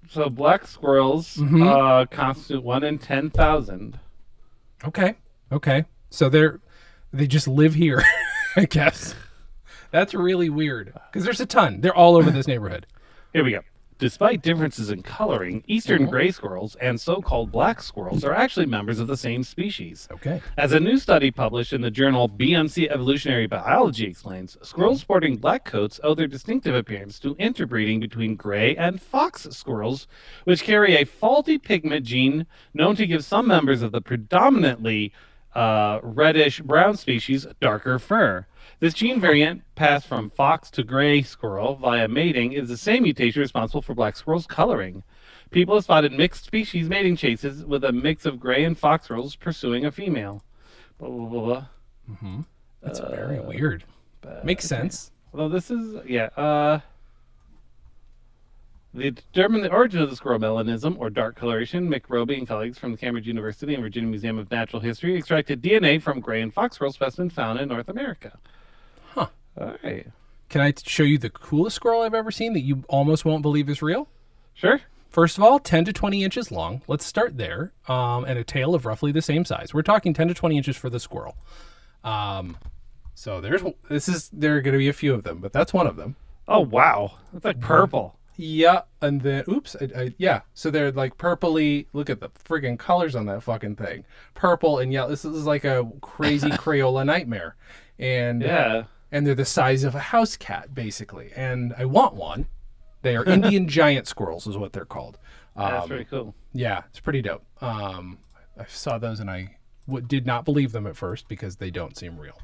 So 0.09 0.29
black 0.31 0.67
squirrels 0.67 1.37
Mm-hmm. 1.37 1.63
uh, 1.63 2.07
constitute 2.07 2.63
one 2.63 2.85
in 2.85 2.99
ten 2.99 3.31
thousand. 3.31 3.99
Okay, 4.87 5.15
okay, 5.51 5.85
so 6.11 6.29
they're 6.29 6.61
they 7.13 7.27
just 7.27 7.49
live 7.49 7.75
here, 7.75 8.03
I 8.57 8.65
guess. 8.67 9.15
That's 9.97 10.13
really 10.13 10.51
weird 10.51 10.93
because 11.11 11.25
there's 11.25 11.41
a 11.41 11.47
ton. 11.47 11.81
They're 11.81 11.95
all 11.97 12.17
over 12.17 12.31
this 12.31 12.47
neighborhood. 12.47 12.87
Here 13.33 13.43
we 13.43 13.53
go. 13.53 13.61
Despite 13.99 14.43
differences 14.43 14.91
in 14.91 15.03
coloring, 15.03 15.65
eastern 15.67 16.03
Mm-hmm. 16.03 16.11
gray 16.11 16.31
squirrels 16.31 16.75
and 16.83 17.01
so-called 17.01 17.51
black 17.51 17.81
squirrels 17.81 18.23
are 18.25 18.35
actually 18.35 18.67
members 18.67 18.99
of 19.01 19.07
the 19.07 19.17
same 19.17 19.43
species. 19.43 20.07
Okay. 20.13 20.43
As 20.59 20.75
a 20.75 20.81
new 20.81 20.99
study 20.99 21.31
published 21.31 21.73
in 21.73 21.81
the 21.81 21.91
journal 21.91 22.29
BMC 22.29 22.91
Evolutionary 22.91 23.47
Biology 23.47 24.05
explains, 24.05 24.59
squirrels 24.61 25.01
sporting 25.01 25.37
black 25.39 25.65
coats 25.65 25.99
owe 26.05 26.15
their 26.15 26.27
distinctive 26.27 26.75
appearance 26.75 27.19
to 27.21 27.35
interbreeding 27.39 27.99
between 27.99 28.37
gray 28.37 28.77
and 28.77 29.01
fox 29.01 29.49
squirrels, 29.51 30.07
which 30.45 30.63
carry 30.63 30.95
a 30.97 31.07
faulty 31.07 31.57
pigment 31.57 32.05
gene 32.05 32.45
known 32.75 32.97
to 32.97 33.07
give 33.07 33.25
some 33.25 33.49
members 33.49 33.81
of 33.81 33.93
the 33.93 34.03
predominantly 34.03 35.11
uh, 35.55 36.01
reddish 36.03 36.61
brown 36.61 36.99
species 36.99 37.47
darker 37.63 37.99
fur. 37.99 38.45
This 38.79 38.93
gene 38.93 39.21
variant, 39.21 39.63
passed 39.75 40.07
from 40.07 40.29
fox 40.29 40.71
to 40.73 40.83
gray 40.83 41.23
squirrel 41.23 41.77
via 41.77 42.09
mating, 42.09 42.53
is 42.53 42.69
the 42.69 42.77
same 42.77 43.05
mutation 43.05 43.41
responsible 43.41 43.81
for 43.81 43.95
black 43.95 44.17
squirrels' 44.17 44.47
coloring. 44.47 45.03
People 45.51 45.77
have 45.77 45.85
spotted 45.85 46.13
mixed 46.13 46.45
species 46.45 46.89
mating 46.89 47.17
chases 47.17 47.65
with 47.65 47.85
a 47.85 47.93
mix 47.93 48.27
of 48.27 48.39
gray 48.39 48.65
and 48.65 48.77
fox 48.79 49.05
squirrels 49.05 49.35
pursuing 49.35 49.87
a 49.87 49.93
female. 49.93 50.45
Blah, 50.99 51.09
blah, 51.09 51.27
blah, 51.27 51.41
blah. 51.41 52.45
That's 52.83 52.99
very 52.99 53.41
weird. 53.41 53.85
But, 54.21 54.45
Makes 54.45 54.67
sense. 54.67 55.11
Although 55.33 55.49
this 55.49 55.71
is, 55.71 55.97
yeah, 56.07 56.27
uh. 56.37 56.81
They 58.93 59.11
determined 59.11 59.63
the 59.63 59.73
origin 59.73 60.01
of 60.01 60.09
the 60.09 60.17
squirrel 60.17 60.39
melanism, 60.39 60.99
or 60.99 61.11
dark 61.11 61.37
coloration. 61.37 61.91
McRobie 61.91 62.39
and 62.39 62.49
colleagues 62.49 62.79
from 62.79 62.93
the 62.93 62.99
Cambridge 62.99 63.27
University 63.27 63.75
and 63.75 63.83
Virginia 63.83 64.09
Museum 64.09 64.39
of 64.39 64.51
Natural 64.51 64.81
History 64.81 65.17
extracted 65.17 65.63
DNA 65.63 66.01
from 66.01 66.21
gray 66.21 66.41
and 66.41 66.53
fox 66.53 66.77
squirrel 66.77 66.93
specimens 66.93 67.35
found 67.35 67.61
in 67.61 67.69
North 67.69 67.91
America. 67.91 68.39
All 69.59 69.75
right. 69.83 70.07
Can 70.49 70.61
I 70.61 70.73
show 70.85 71.03
you 71.03 71.19
the 71.19 71.31
coolest 71.31 71.77
squirrel 71.77 72.03
I've 72.03 72.15
ever 72.15 72.31
seen 72.31 72.53
that 72.53 72.61
you 72.61 72.85
almost 72.89 73.25
won't 73.25 73.43
believe 73.43 73.69
is 73.69 73.83
real? 73.83 74.09
Sure. 74.55 74.81
First 75.09 75.39
of 75.39 75.45
all, 75.45 75.59
10 75.59 75.87
to 75.87 75.93
20 75.93 76.23
inches 76.23 76.51
long. 76.53 76.83
Let's 76.87 77.05
start 77.05 77.37
there. 77.37 77.73
Um, 77.89 78.25
and 78.25 78.39
a 78.39 78.45
tail 78.45 78.75
of 78.75 78.85
roughly 78.87 79.13
the 79.13 79.23
same 79.23 79.45
size. 79.45 79.73
We're 79.75 79.83
talking 79.83 80.13
10 80.15 80.29
to 80.29 80.35
20 80.35 80.57
inches 80.57 80.77
for 80.77 80.91
the 80.91 81.01
squirrel. 81.01 81.37
Um, 82.05 82.59
so 83.15 83.41
there's 83.41 83.63
this 83.89 84.09
is 84.09 84.29
there 84.33 84.57
are 84.57 84.61
going 84.61 84.73
to 84.73 84.79
be 84.79 84.89
a 84.89 84.93
few 84.93 85.15
of 85.15 85.25
them, 85.25 85.39
but 85.39 85.53
that's 85.53 85.73
one 85.73 85.87
of 85.87 85.97
them. 85.97 86.17
Oh, 86.47 86.61
wow. 86.61 87.13
That's 87.33 87.45
like 87.45 87.61
purple. 87.61 88.19
Yeah, 88.37 88.83
and 89.01 89.23
then 89.23 89.45
oops, 89.49 89.75
I, 89.81 89.85
I, 89.99 90.15
yeah. 90.19 90.43
So 90.53 90.71
they're 90.71 90.93
like 90.93 91.17
purpley. 91.17 91.87
Look 91.95 92.11
at 92.11 92.21
the 92.21 92.29
friggin' 92.29 92.79
colors 92.79 93.17
on 93.17 93.25
that 93.27 93.43
fucking 93.43 93.77
thing. 93.77 94.05
Purple 94.35 94.79
and 94.79 94.93
yellow. 94.93 95.09
This 95.09 95.25
is 95.25 95.47
like 95.47 95.65
a 95.65 95.91
crazy 96.03 96.51
Crayola 96.51 97.07
nightmare, 97.07 97.57
and 97.99 98.43
Yeah. 98.43 98.85
And 99.13 99.27
they're 99.27 99.35
the 99.35 99.45
size 99.45 99.85
of 99.85 99.95
a 99.95 100.01
house 100.01 100.37
cat 100.37 100.75
basically. 100.75 101.31
And 101.37 101.75
I 101.79 101.85
want 101.85 102.15
one. 102.15 102.47
They 103.03 103.15
are 103.17 103.25
Indian 103.25 103.69
giant 103.81 104.07
squirrels, 104.09 104.47
is 104.47 104.57
what 104.57 104.73
they're 104.73 104.85
called. 104.85 105.19
That's 105.57 105.85
Um, 105.85 105.89
very 105.89 106.05
cool. 106.05 106.35
yeah, 106.53 106.83
it's 106.91 107.01
pretty 107.01 107.23
dope. 107.23 107.45
Um, 107.63 108.19
I 108.59 108.65
saw 108.67 108.99
those 108.99 109.21
and 109.21 109.31
I 109.31 109.57
w- 109.87 110.05
did 110.07 110.27
not 110.27 110.45
believe 110.45 110.73
them 110.73 110.87
at 110.87 110.97
first 110.97 111.29
because 111.29 111.57
they 111.57 111.71
don't 111.71 111.97
seem 111.97 112.19
real. 112.19 112.39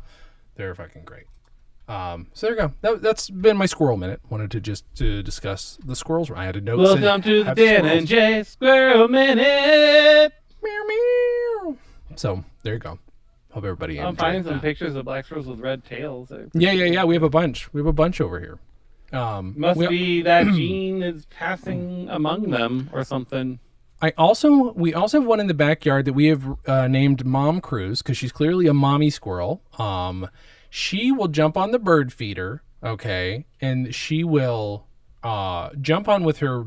They're 0.55 0.75
fucking 0.75 1.05
great. 1.05 1.25
Um, 1.89 2.29
so 2.33 2.47
there 2.47 2.55
you 2.55 2.63
go. 2.63 2.73
That, 2.83 3.03
that's 3.03 3.29
been 3.29 3.57
my 3.57 3.67
squirrel 3.67 3.97
minute. 3.97 4.21
Wanted 4.31 4.51
to 4.53 4.61
just 4.61 4.85
to 4.97 5.23
discuss 5.23 5.79
the 5.85 5.97
squirrels. 5.97 6.31
I 6.31 6.45
had 6.45 6.57
a 6.57 6.61
note. 6.61 6.79
Welcome 6.79 7.23
to 7.23 7.39
the 7.41 7.45
"Have 7.45 7.57
Dan 7.57 7.85
and 7.85 8.07
Jay 8.07 8.43
Squirrel 8.45 9.09
Minute. 9.09 10.33
Meow, 10.63 10.83
meow. 10.89 11.77
So 12.15 12.45
there 12.63 12.75
you 12.75 12.79
go. 12.79 12.99
Hope 13.53 13.65
everybody 13.65 14.01
I'm 14.01 14.17
finding 14.17 14.45
some 14.45 14.55
that. 14.55 14.63
pictures 14.63 14.95
of 14.95 15.05
black 15.05 15.27
squirrels 15.27 15.47
with 15.47 15.61
red 15.61 15.85
tails. 15.85 16.33
Yeah, 16.55 16.73
yeah, 16.73 16.87
yeah. 16.87 17.05
We 17.05 17.15
have 17.15 17.23
a 17.23 17.29
bunch. 17.31 17.73
We 17.75 17.81
have 17.81 17.87
a 17.87 17.93
bunch 17.93 18.21
over 18.21 18.41
here. 18.41 18.59
Um, 19.13 19.55
Must 19.59 19.79
we- 19.79 19.89
be 19.89 20.23
that 20.31 20.47
gene 20.47 21.03
is 21.03 21.27
passing 21.27 22.09
among 22.11 22.51
them 22.51 22.89
or 22.93 23.05
something. 23.05 23.59
I 24.01 24.13
also 24.19 24.73
we 24.73 24.95
also 24.95 25.21
have 25.21 25.29
one 25.29 25.39
in 25.39 25.47
the 25.47 25.55
backyard 25.55 26.07
that 26.07 26.15
we 26.15 26.27
have 26.27 26.45
uh, 26.67 26.89
named 26.89 27.25
Mom 27.25 27.61
Cruise 27.61 28.03
because 28.03 28.17
she's 28.17 28.33
clearly 28.33 28.67
a 28.67 28.75
mommy 28.75 29.11
squirrel. 29.11 29.63
Um, 29.79 30.29
she 30.71 31.13
will 31.13 31.29
jump 31.29 31.57
on 31.59 31.71
the 31.71 31.79
bird 31.79 32.13
feeder, 32.13 32.63
okay, 32.83 33.45
and 33.61 33.95
she 33.95 34.25
will 34.25 34.87
uh, 35.23 35.71
jump 35.81 36.09
on 36.09 36.25
with 36.25 36.39
her 36.39 36.65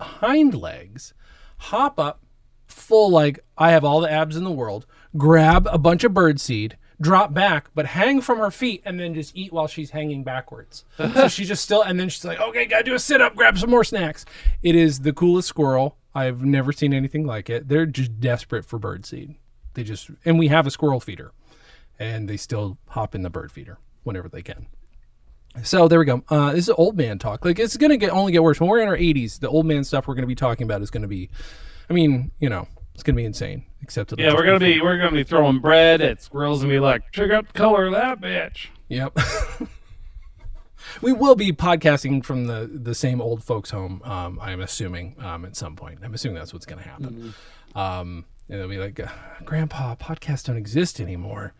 hind 0.00 0.54
legs, 0.54 1.14
hop 1.56 1.98
up, 1.98 2.20
full 2.66 3.08
like 3.10 3.38
I 3.56 3.70
have 3.70 3.84
all 3.84 4.00
the 4.00 4.10
abs 4.10 4.36
in 4.36 4.44
the 4.44 4.50
world, 4.50 4.84
grab 5.16 5.68
a 5.70 5.78
bunch 5.78 6.04
of 6.04 6.14
bird 6.14 6.40
seed, 6.40 6.76
drop 7.00 7.34
back, 7.34 7.70
but 7.74 7.86
hang 7.86 8.20
from 8.20 8.38
her 8.38 8.50
feet 8.50 8.82
and 8.84 8.98
then 8.98 9.14
just 9.14 9.36
eat 9.36 9.52
while 9.52 9.66
she's 9.66 9.90
hanging 9.90 10.24
backwards. 10.24 10.84
so 10.96 11.28
she's 11.28 11.48
just 11.48 11.62
still, 11.62 11.82
and 11.82 11.98
then 11.98 12.08
she's 12.08 12.24
like, 12.24 12.40
okay, 12.40 12.66
gotta 12.66 12.84
do 12.84 12.94
a 12.94 12.98
sit 12.98 13.20
up, 13.20 13.34
grab 13.34 13.58
some 13.58 13.70
more 13.70 13.84
snacks. 13.84 14.24
It 14.62 14.74
is 14.74 15.00
the 15.00 15.12
coolest 15.12 15.48
squirrel. 15.48 15.96
I've 16.14 16.44
never 16.44 16.72
seen 16.72 16.92
anything 16.92 17.26
like 17.26 17.50
it. 17.50 17.68
They're 17.68 17.86
just 17.86 18.20
desperate 18.20 18.64
for 18.64 18.78
bird 18.78 19.04
seed. 19.04 19.34
They 19.74 19.82
just, 19.82 20.10
and 20.24 20.38
we 20.38 20.48
have 20.48 20.66
a 20.66 20.70
squirrel 20.70 21.00
feeder, 21.00 21.32
and 21.98 22.28
they 22.28 22.36
still 22.36 22.78
hop 22.88 23.14
in 23.14 23.22
the 23.22 23.30
bird 23.30 23.50
feeder 23.50 23.78
whenever 24.04 24.28
they 24.28 24.42
can. 24.42 24.66
So 25.62 25.86
there 25.86 25.98
we 25.98 26.04
go. 26.04 26.22
Uh, 26.28 26.52
this 26.52 26.68
is 26.68 26.74
old 26.76 26.96
man 26.96 27.18
talk. 27.18 27.44
Like 27.44 27.58
it's 27.58 27.76
gonna 27.76 27.96
get 27.96 28.10
only 28.10 28.32
get 28.32 28.42
worse 28.42 28.60
when 28.60 28.68
we're 28.68 28.80
in 28.80 28.88
our 28.88 28.96
80s. 28.96 29.38
The 29.38 29.48
old 29.48 29.66
man 29.66 29.84
stuff 29.84 30.08
we're 30.08 30.14
gonna 30.14 30.26
be 30.26 30.34
talking 30.34 30.64
about 30.64 30.82
is 30.82 30.90
gonna 30.90 31.06
be, 31.06 31.30
I 31.88 31.92
mean, 31.92 32.32
you 32.40 32.48
know, 32.48 32.66
it's 32.94 33.02
gonna 33.02 33.16
be 33.16 33.24
insane. 33.24 33.64
Except 33.82 34.14
Yeah, 34.16 34.32
we're 34.32 34.46
gonna 34.46 34.58
be 34.60 34.80
we're 34.80 34.96
gonna 34.96 35.12
be 35.12 35.24
throwing 35.24 35.58
bread 35.58 36.00
at 36.00 36.22
squirrels 36.22 36.62
and 36.62 36.70
be 36.70 36.80
like, 36.80 37.12
check 37.12 37.30
out 37.30 37.46
the 37.48 37.52
color 37.52 37.86
of 37.86 37.92
that 37.92 38.20
bitch. 38.20 38.68
Yep. 38.88 39.18
we 41.02 41.12
will 41.12 41.34
be 41.34 41.52
podcasting 41.52 42.24
from 42.24 42.46
the 42.46 42.70
the 42.72 42.94
same 42.94 43.20
old 43.20 43.42
folks 43.42 43.70
home. 43.70 44.00
Um, 44.04 44.38
I'm 44.40 44.60
assuming 44.60 45.16
um, 45.18 45.44
at 45.44 45.56
some 45.56 45.76
point. 45.76 46.00
I'm 46.02 46.14
assuming 46.14 46.36
that's 46.36 46.52
what's 46.52 46.66
going 46.66 46.82
to 46.82 46.88
happen. 46.88 47.34
Um, 47.74 48.24
and 48.48 48.60
they'll 48.60 48.68
be 48.68 48.78
like, 48.78 49.00
"Grandpa, 49.44 49.96
podcasts 49.96 50.44
don't 50.44 50.56
exist 50.56 51.00
anymore," 51.00 51.54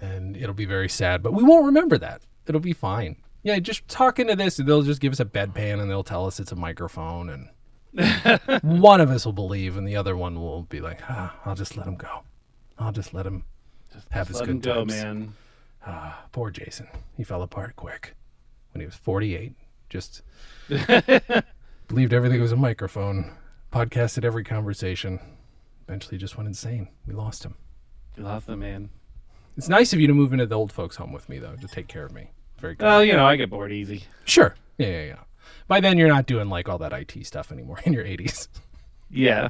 and 0.00 0.36
it'll 0.36 0.54
be 0.54 0.64
very 0.64 0.88
sad. 0.88 1.22
But 1.22 1.32
we 1.32 1.42
won't 1.42 1.66
remember 1.66 1.98
that. 1.98 2.22
It'll 2.46 2.60
be 2.60 2.72
fine. 2.72 3.16
Yeah, 3.42 3.58
just 3.58 3.86
talk 3.88 4.18
into 4.18 4.34
this. 4.34 4.56
They'll 4.56 4.82
just 4.82 5.00
give 5.00 5.12
us 5.12 5.20
a 5.20 5.24
bedpan 5.24 5.80
and 5.80 5.88
they'll 5.90 6.02
tell 6.02 6.26
us 6.26 6.40
it's 6.40 6.52
a 6.52 6.56
microphone, 6.56 7.30
and 7.30 7.48
one 8.62 9.00
of 9.00 9.10
us 9.10 9.24
will 9.24 9.32
believe, 9.32 9.76
and 9.76 9.86
the 9.86 9.96
other 9.96 10.16
one 10.16 10.40
will 10.40 10.62
be 10.62 10.80
like, 10.80 11.00
ah, 11.08 11.34
"I'll 11.44 11.54
just 11.54 11.76
let 11.76 11.86
him 11.86 11.96
go. 11.96 12.20
I'll 12.78 12.92
just 12.92 13.14
let 13.14 13.26
him 13.26 13.44
have 14.10 14.28
his 14.28 14.36
Let 14.38 14.46
good 14.46 14.54
him 14.56 14.60
go, 14.60 14.74
times." 14.84 14.92
man. 14.92 15.34
Poor 16.32 16.50
Jason. 16.50 16.88
He 17.16 17.24
fell 17.24 17.42
apart 17.42 17.76
quick 17.76 18.14
when 18.72 18.80
he 18.80 18.86
was 18.86 18.94
48. 18.96 19.52
Just 19.88 20.22
believed 21.88 22.12
everything 22.12 22.40
was 22.40 22.52
a 22.52 22.56
microphone, 22.56 23.32
podcasted 23.72 24.24
every 24.24 24.44
conversation. 24.44 25.20
eventually 25.86 26.18
just 26.18 26.36
went 26.36 26.48
insane. 26.48 26.88
We 27.06 27.14
lost 27.14 27.44
him. 27.44 27.54
You 28.16 28.24
lost 28.24 28.48
him, 28.48 28.58
man. 28.60 28.90
It's 29.56 29.68
nice 29.68 29.92
of 29.92 30.00
you 30.00 30.06
to 30.08 30.12
move 30.14 30.32
into 30.32 30.44
the 30.46 30.54
old 30.56 30.72
folks' 30.72 30.96
home 30.96 31.12
with 31.12 31.28
me, 31.28 31.38
though, 31.38 31.54
to 31.56 31.68
take 31.68 31.86
care 31.88 32.04
of 32.04 32.12
me. 32.12 32.30
Very 32.58 32.74
good. 32.74 32.84
Well, 32.84 33.04
you 33.04 33.12
know, 33.14 33.24
I 33.24 33.36
get 33.36 33.48
bored 33.48 33.72
easy. 33.72 34.04
sure. 34.24 34.54
Yeah, 34.78 34.88
yeah, 34.88 35.04
yeah. 35.04 35.16
By 35.68 35.80
then, 35.80 35.98
you're 35.98 36.08
not 36.08 36.26
doing 36.26 36.48
like 36.48 36.68
all 36.68 36.78
that 36.78 36.92
IT 36.92 37.26
stuff 37.26 37.50
anymore 37.52 37.78
in 37.84 37.92
your 37.92 38.04
80s. 38.04 38.48
Yeah. 39.10 39.48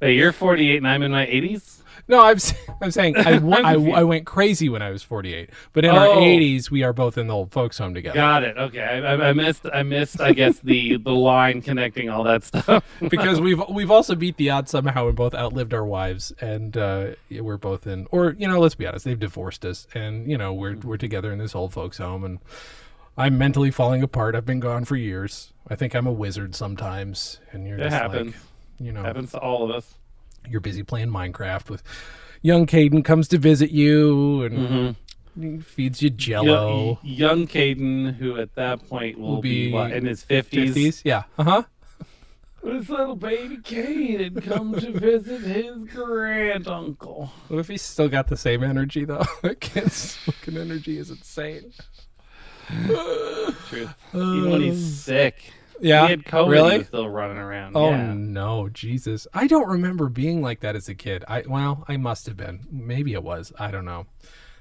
Wait, 0.00 0.16
you're 0.16 0.32
48 0.32 0.76
and 0.78 0.88
I'm 0.88 1.02
in 1.02 1.12
my 1.12 1.26
80s? 1.26 1.78
No, 2.08 2.20
I'm, 2.20 2.34
s- 2.36 2.52
I'm 2.80 2.90
saying 2.90 3.16
I, 3.16 3.34
I, 3.62 3.74
I 4.00 4.02
went 4.02 4.26
crazy 4.26 4.68
when 4.68 4.82
I 4.82 4.90
was 4.90 5.04
48, 5.04 5.50
but 5.72 5.84
in 5.84 5.92
our 5.92 6.06
Oh. 6.08 6.16
80s, 6.20 6.68
we 6.68 6.82
are 6.82 6.92
both 6.92 7.16
in 7.16 7.28
the 7.28 7.34
old 7.34 7.52
folks' 7.52 7.78
home 7.78 7.94
together. 7.94 8.16
Got 8.16 8.42
it. 8.42 8.56
Okay. 8.58 8.82
I, 8.82 8.98
I, 9.14 9.28
I 9.28 9.32
missed. 9.32 9.64
I 9.72 9.84
missed. 9.84 10.20
I 10.20 10.32
guess 10.32 10.58
the 10.58 10.96
the 11.04 11.12
line 11.12 11.62
connecting 11.62 12.08
all 12.10 12.24
that 12.24 12.42
stuff. 12.42 12.84
because 13.08 13.40
we've 13.40 13.62
we've 13.68 13.92
also 13.92 14.16
beat 14.16 14.36
the 14.36 14.50
odds 14.50 14.72
somehow 14.72 15.06
and 15.06 15.14
both 15.16 15.32
outlived 15.34 15.72
our 15.72 15.84
wives 15.84 16.32
and 16.40 16.76
uh, 16.76 17.10
we're 17.30 17.56
both 17.56 17.86
in 17.86 18.08
or 18.10 18.34
you 18.36 18.48
know 18.48 18.58
let's 18.58 18.74
be 18.74 18.86
honest 18.86 19.04
they've 19.04 19.20
divorced 19.20 19.64
us 19.64 19.86
and 19.94 20.28
you 20.28 20.36
know 20.36 20.52
we're 20.52 20.74
we're 20.78 20.96
together 20.96 21.32
in 21.32 21.38
this 21.38 21.54
old 21.54 21.72
folks 21.72 21.98
home 21.98 22.24
and 22.24 22.40
I'm 23.16 23.36
mentally 23.38 23.70
falling 23.70 24.02
apart. 24.02 24.34
I've 24.34 24.46
been 24.46 24.60
gone 24.60 24.84
for 24.84 24.96
years. 24.96 25.52
I 25.68 25.76
think 25.76 25.94
I'm 25.94 26.06
a 26.06 26.12
wizard 26.12 26.54
sometimes 26.54 27.40
and 27.52 27.66
you're 27.66 27.78
It 27.78 27.84
just 27.84 27.94
happens. 27.96 28.32
like 28.34 28.42
you 28.80 28.92
know. 28.92 29.02
Happens 29.02 29.30
to 29.32 29.38
all 29.38 29.64
of 29.64 29.70
us. 29.76 29.94
you're 30.48 30.60
busy 30.60 30.82
playing 30.82 31.08
Minecraft 31.10 31.68
with 31.70 31.82
young 32.40 32.66
Caden 32.66 33.04
comes 33.04 33.28
to 33.28 33.38
visit 33.38 33.70
you 33.70 34.42
and 34.42 34.96
he 35.38 35.58
feeds 35.58 36.02
you 36.02 36.10
jello. 36.10 36.98
Young, 37.02 37.38
young 37.40 37.46
Caden, 37.46 38.16
who 38.16 38.38
at 38.38 38.54
that 38.56 38.86
point 38.88 39.18
will, 39.18 39.36
Will 39.36 39.40
be, 39.42 39.66
be 39.68 39.72
what, 39.72 39.92
in 39.92 40.06
his 40.06 40.22
fifties. 40.24 40.74
50s 40.74 41.02
yeah. 41.04 41.22
Uh-huh. 41.38 41.62
This 42.64 42.88
little 42.88 43.16
baby 43.16 43.56
Caden 43.58 44.42
come 44.44 44.72
to 44.78 44.92
visit 44.92 45.42
his 45.42 45.76
grand 45.92 46.66
uncle. 46.68 47.30
what 47.48 47.58
if 47.58 47.68
he's 47.68 47.82
still 47.82 48.08
got 48.08 48.28
the 48.28 48.36
same 48.36 48.62
energy 48.62 49.04
though? 49.04 49.24
That 49.42 49.60
kid's 49.60 50.16
fucking 50.16 50.56
energy 50.56 50.96
is 50.98 51.10
insane 51.10 51.72
Truth. 53.68 53.94
Even 54.14 54.50
when 54.50 54.60
he's 54.60 55.02
sick. 55.02 55.52
yeah 55.80 56.04
He 56.04 56.10
had 56.10 56.24
COVID. 56.24 56.50
really 56.50 56.78
He's 56.78 56.86
still 56.86 57.08
running 57.08 57.38
around. 57.38 57.76
Oh 57.76 57.90
yeah. 57.90 58.12
no, 58.14 58.68
Jesus! 58.68 59.26
I 59.34 59.46
don't 59.46 59.68
remember 59.68 60.08
being 60.08 60.42
like 60.42 60.60
that 60.60 60.76
as 60.76 60.88
a 60.88 60.94
kid. 60.94 61.24
I 61.28 61.42
well, 61.46 61.84
I 61.88 61.96
must 61.96 62.26
have 62.26 62.36
been. 62.36 62.66
Maybe 62.70 63.12
it 63.12 63.22
was. 63.22 63.52
I 63.58 63.70
don't 63.70 63.84
know. 63.84 64.06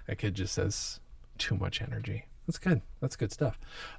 That 0.08 0.18
kid 0.18 0.34
just 0.36 0.54
says 0.54 1.00
too 1.38 1.56
much 1.56 1.82
energy. 1.82 2.26
That's 2.48 2.58
good. 2.58 2.82
That's 3.00 3.16
good 3.16 3.32
stuff. 3.32 3.58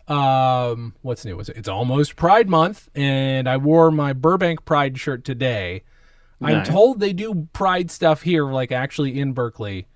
Um, 0.09 0.95
what's 1.03 1.25
new? 1.25 1.39
It's, 1.41 1.49
it's 1.49 1.69
almost 1.69 2.17
Pride 2.17 2.49
Month, 2.49 2.91
and 2.95 3.49
I 3.49 3.57
wore 3.57 3.91
my 3.91 4.13
Burbank 4.13 4.65
Pride 4.65 4.99
shirt 4.99 5.25
today. 5.25 5.85
I'm 6.45 6.65
told 6.65 6.99
they 6.99 7.13
do 7.13 7.47
Pride 7.53 7.89
stuff 7.89 8.23
here, 8.23 8.45
like 8.51 8.73
actually 8.73 9.19
in 9.21 9.33
Berkeley. 9.33 9.87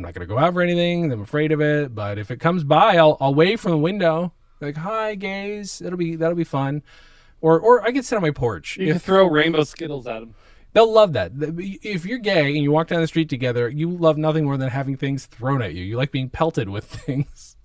I'm 0.00 0.06
not 0.06 0.14
gonna 0.14 0.24
go 0.24 0.38
out 0.38 0.54
for 0.54 0.62
anything. 0.62 1.12
I'm 1.12 1.20
afraid 1.20 1.52
of 1.52 1.60
it, 1.60 1.94
but 1.94 2.16
if 2.16 2.30
it 2.30 2.40
comes 2.40 2.64
by, 2.64 2.96
I'll 2.96 3.18
I'll 3.20 3.34
wave 3.34 3.60
from 3.60 3.72
the 3.72 3.76
window, 3.78 4.32
like 4.58 4.76
"Hi, 4.78 5.14
gays." 5.14 5.82
It'll 5.82 5.98
be 5.98 6.16
that'll 6.16 6.34
be 6.34 6.44
fun. 6.44 6.82
Or 7.42 7.60
or 7.60 7.82
I 7.82 7.92
can 7.92 8.02
sit 8.02 8.16
on 8.16 8.22
my 8.22 8.30
porch. 8.30 8.78
You 8.78 8.86
If- 8.86 8.92
can 8.94 9.00
throw 9.00 9.26
rainbow 9.28 9.64
skittles 9.64 10.06
at 10.06 10.20
them. 10.20 10.34
They'll 10.72 10.90
love 10.90 11.12
that. 11.12 11.32
If 11.36 12.06
you're 12.06 12.18
gay 12.18 12.46
and 12.54 12.62
you 12.62 12.70
walk 12.72 12.88
down 12.88 13.02
the 13.02 13.06
street 13.08 13.28
together, 13.28 13.68
you 13.68 13.90
love 13.90 14.16
nothing 14.16 14.44
more 14.46 14.56
than 14.56 14.70
having 14.70 14.96
things 14.96 15.26
thrown 15.26 15.60
at 15.60 15.74
you. 15.74 15.82
You 15.84 15.96
like 15.98 16.12
being 16.12 16.30
pelted 16.30 16.68
with 16.70 16.84
things. 17.06 17.56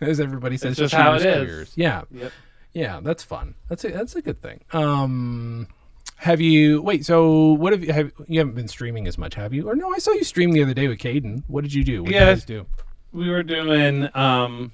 As 0.00 0.18
everybody 0.18 0.56
says, 0.56 0.76
just 0.76 0.92
how 0.92 1.14
it 1.14 1.24
is. 1.24 1.72
Yeah, 1.76 2.02
Yep. 2.10 2.32
yeah, 2.72 3.00
that's 3.02 3.22
fun. 3.22 3.54
That's 3.68 3.84
a 3.84 3.88
that's 3.92 4.16
a 4.16 4.22
good 4.22 4.42
thing. 4.42 4.60
Um, 4.72 5.68
have 6.16 6.40
you 6.40 6.82
wait? 6.82 7.04
So 7.06 7.52
what 7.52 7.72
have 7.72 7.84
you 7.84 7.92
have? 7.92 8.12
You 8.26 8.38
haven't 8.40 8.54
been 8.54 8.68
streaming 8.68 9.06
as 9.06 9.18
much, 9.18 9.34
have 9.34 9.52
you? 9.54 9.68
Or 9.68 9.76
no? 9.76 9.92
I 9.94 9.98
saw 9.98 10.12
you 10.12 10.24
stream 10.24 10.52
the 10.52 10.62
other 10.62 10.74
day 10.74 10.88
with 10.88 10.98
Caden. 10.98 11.44
What 11.46 11.62
did 11.62 11.72
you 11.74 11.84
do? 11.84 12.02
What 12.02 12.10
did 12.12 12.20
you 12.20 12.26
guys 12.26 12.44
do? 12.44 12.66
We 13.12 13.30
were 13.30 13.42
doing 13.42 14.08
um 14.14 14.72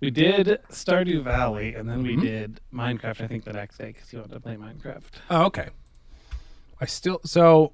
we 0.00 0.10
did 0.10 0.60
Stardew 0.70 1.22
Valley 1.22 1.74
and 1.74 1.88
then 1.88 2.02
we 2.02 2.10
Mm-hmm. 2.12 2.20
did 2.22 2.60
Minecraft 2.72 3.20
I 3.22 3.26
think 3.26 3.44
the 3.44 3.52
next 3.52 3.76
day 3.78 3.88
because 3.88 4.12
you 4.12 4.18
wanted 4.20 4.34
to 4.34 4.40
play 4.40 4.56
Minecraft. 4.56 5.02
Oh, 5.28 5.44
okay. 5.46 5.68
I 6.80 6.86
still 6.86 7.20
so 7.24 7.72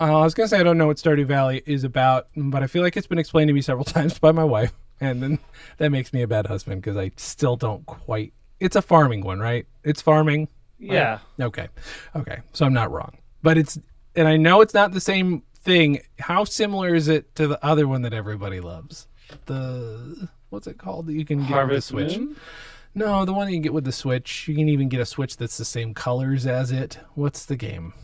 uh, 0.00 0.04
I 0.18 0.24
was 0.24 0.34
gonna 0.34 0.48
say 0.48 0.60
I 0.60 0.62
don't 0.62 0.76
know 0.76 0.88
what 0.88 0.96
Stardew 0.98 1.26
Valley 1.26 1.62
is 1.66 1.84
about, 1.84 2.28
but 2.36 2.62
I 2.62 2.66
feel 2.66 2.82
like 2.82 2.96
it's 2.96 3.06
been 3.06 3.18
explained 3.18 3.48
to 3.48 3.54
me 3.54 3.62
several 3.62 3.84
times 3.96 4.18
by 4.18 4.32
my 4.32 4.44
wife, 4.44 4.72
and 5.00 5.22
then 5.22 5.38
that 5.78 5.90
makes 5.90 6.12
me 6.12 6.22
a 6.22 6.26
bad 6.28 6.46
husband 6.46 6.82
because 6.82 6.96
I 6.96 7.12
still 7.16 7.56
don't 7.56 7.86
quite. 7.86 8.32
It's 8.60 8.76
a 8.76 8.82
farming 8.82 9.22
one, 9.22 9.38
right? 9.38 9.66
It's 9.84 10.02
farming. 10.02 10.48
Yeah. 10.92 11.18
Okay, 11.40 11.68
okay. 12.16 12.40
So 12.52 12.66
I'm 12.66 12.72
not 12.74 12.90
wrong, 12.92 13.16
but 13.42 13.56
it's 13.58 13.78
and 14.16 14.28
I 14.28 14.36
know 14.36 14.60
it's 14.60 14.74
not 14.74 14.92
the 14.92 15.00
same 15.00 15.42
thing. 15.60 16.00
How 16.18 16.44
similar 16.44 16.94
is 16.94 17.08
it 17.08 17.34
to 17.36 17.46
the 17.46 17.64
other 17.64 17.88
one 17.88 18.02
that 18.02 18.12
everybody 18.12 18.60
loves? 18.60 19.06
The 19.46 20.28
what's 20.50 20.66
it 20.66 20.78
called 20.78 21.06
that 21.06 21.14
you 21.14 21.24
can 21.24 21.40
get 21.40 21.48
Harvest 21.48 21.92
with 21.92 22.08
the 22.08 22.14
Switch? 22.14 22.20
Moon? 22.26 22.36
No, 22.96 23.24
the 23.24 23.32
one 23.32 23.48
you 23.48 23.54
can 23.54 23.62
get 23.62 23.74
with 23.74 23.84
the 23.84 23.92
Switch. 23.92 24.46
You 24.46 24.54
can 24.54 24.68
even 24.68 24.88
get 24.88 25.00
a 25.00 25.06
Switch 25.06 25.36
that's 25.36 25.56
the 25.58 25.64
same 25.64 25.94
colors 25.94 26.46
as 26.46 26.70
it. 26.70 26.98
What's 27.14 27.44
the 27.46 27.56
game? 27.56 27.92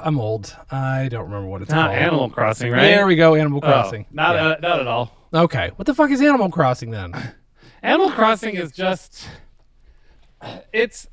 I'm 0.00 0.20
old. 0.20 0.54
I 0.70 1.08
don't 1.08 1.24
remember 1.24 1.48
what 1.48 1.62
it's 1.62 1.70
Not 1.70 1.86
called. 1.90 1.98
Animal 1.98 2.30
Crossing, 2.30 2.70
right? 2.72 2.82
There 2.82 3.06
we 3.06 3.16
go. 3.16 3.34
Animal 3.34 3.60
Oh, 3.62 3.66
Crossing. 3.66 4.06
not 4.12 4.34
Yeah. 4.34 4.46
uh, 4.48 4.56
not 4.60 4.80
at 4.80 4.86
all. 4.86 5.16
okay. 5.32 5.70
What 5.76 5.86
the 5.86 5.94
fuck 5.94 6.10
is 6.10 6.20
Animal 6.20 6.50
Crossing 6.50 6.90
then? 6.90 7.14
Animal 7.82 8.10
Crossing 8.10 8.54
is 8.56 8.70
just 8.72 9.26
it's 10.72 11.06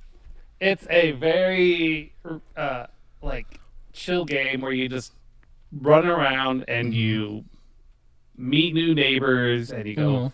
it's 0.59 0.85
a 0.89 1.11
very 1.13 2.13
uh 2.55 2.85
like 3.21 3.59
chill 3.93 4.25
game 4.25 4.61
where 4.61 4.71
you 4.71 4.87
just 4.89 5.13
run 5.71 6.05
around 6.07 6.65
and 6.67 6.93
you 6.93 7.43
meet 8.37 8.73
new 8.73 8.93
neighbors 8.95 9.71
and 9.71 9.87
you 9.87 9.95
go 9.95 10.09
Mhm. 10.11 10.31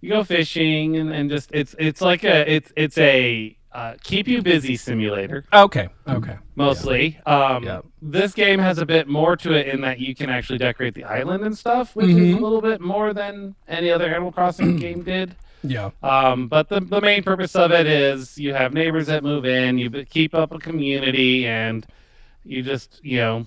you 0.00 0.08
go 0.10 0.24
fishing 0.24 0.96
and, 0.96 1.12
and 1.12 1.30
just 1.30 1.50
it's 1.52 1.74
it's 1.78 2.00
like 2.00 2.24
a 2.24 2.50
it's 2.50 2.72
it's 2.76 2.98
a 2.98 3.56
uh, 3.72 3.94
keep 4.02 4.26
you 4.26 4.40
busy 4.42 4.76
simulator 4.76 5.44
Okay. 5.52 5.88
Okay. 6.08 6.36
mostly. 6.56 7.18
Um, 7.26 7.62
Yeah. 7.64 7.80
This 8.00 8.32
game 8.32 8.58
has 8.58 8.78
a 8.78 8.86
bit 8.86 9.06
more 9.08 9.36
to 9.36 9.52
it 9.52 9.68
in 9.68 9.82
that 9.82 10.00
you 10.00 10.14
can 10.14 10.30
actually 10.30 10.58
decorate 10.58 10.94
the 10.94 11.04
island 11.04 11.44
and 11.44 11.56
stuff, 11.56 11.94
which 11.94 12.08
is 12.08 12.14
Mhm. 12.34 12.38
a 12.38 12.42
little 12.42 12.62
bit 12.62 12.80
more 12.80 13.12
than 13.12 13.54
any 13.68 13.90
other 13.90 14.06
Animal 14.06 14.32
Crossing 14.32 14.76
game 14.86 15.02
did. 15.02 15.36
Yeah. 15.62 15.90
Um, 16.02 16.48
but 16.48 16.68
the, 16.68 16.80
the 16.80 17.00
main 17.00 17.22
purpose 17.22 17.56
of 17.56 17.72
it 17.72 17.86
is 17.86 18.38
you 18.38 18.54
have 18.54 18.72
neighbors 18.72 19.06
that 19.08 19.22
move 19.22 19.44
in, 19.44 19.78
you 19.78 19.90
keep 20.04 20.34
up 20.34 20.52
a 20.52 20.58
community, 20.58 21.46
and 21.46 21.86
you 22.44 22.62
just, 22.62 23.00
you 23.04 23.18
know, 23.18 23.46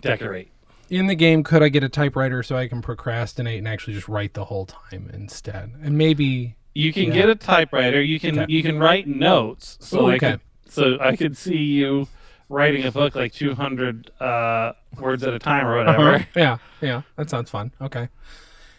decorate. 0.00 0.50
In 0.90 1.06
the 1.06 1.14
game, 1.14 1.42
could 1.42 1.62
I 1.62 1.68
get 1.70 1.82
a 1.82 1.88
typewriter 1.88 2.42
so 2.42 2.56
I 2.56 2.68
can 2.68 2.82
procrastinate 2.82 3.58
and 3.58 3.66
actually 3.66 3.94
just 3.94 4.08
write 4.08 4.34
the 4.34 4.44
whole 4.44 4.66
time 4.66 5.10
instead? 5.12 5.72
And 5.82 5.96
maybe. 5.98 6.56
You 6.74 6.92
can 6.92 7.10
get 7.10 7.28
a 7.28 7.34
typewriter. 7.34 8.02
You 8.02 8.20
can 8.20 8.38
Okay. 8.40 8.52
you 8.52 8.62
can 8.62 8.78
write 8.78 9.06
notes. 9.06 9.78
So 9.80 10.02
Ooh, 10.02 10.10
I 10.10 10.14
okay. 10.16 10.30
could 10.32 10.40
so 10.68 10.98
I 11.00 11.14
could 11.16 11.36
see 11.36 11.56
you 11.56 12.08
writing 12.48 12.84
a 12.84 12.90
book 12.92 13.14
like 13.14 13.32
200 13.32 14.10
uh, 14.20 14.72
words 15.00 15.22
at 15.22 15.32
a 15.32 15.38
time 15.38 15.66
or 15.66 15.76
whatever. 15.78 16.14
Uh-huh. 16.16 16.24
Yeah. 16.36 16.58
Yeah. 16.80 17.02
That 17.16 17.30
sounds 17.30 17.48
fun. 17.50 17.72
Okay. 17.80 18.08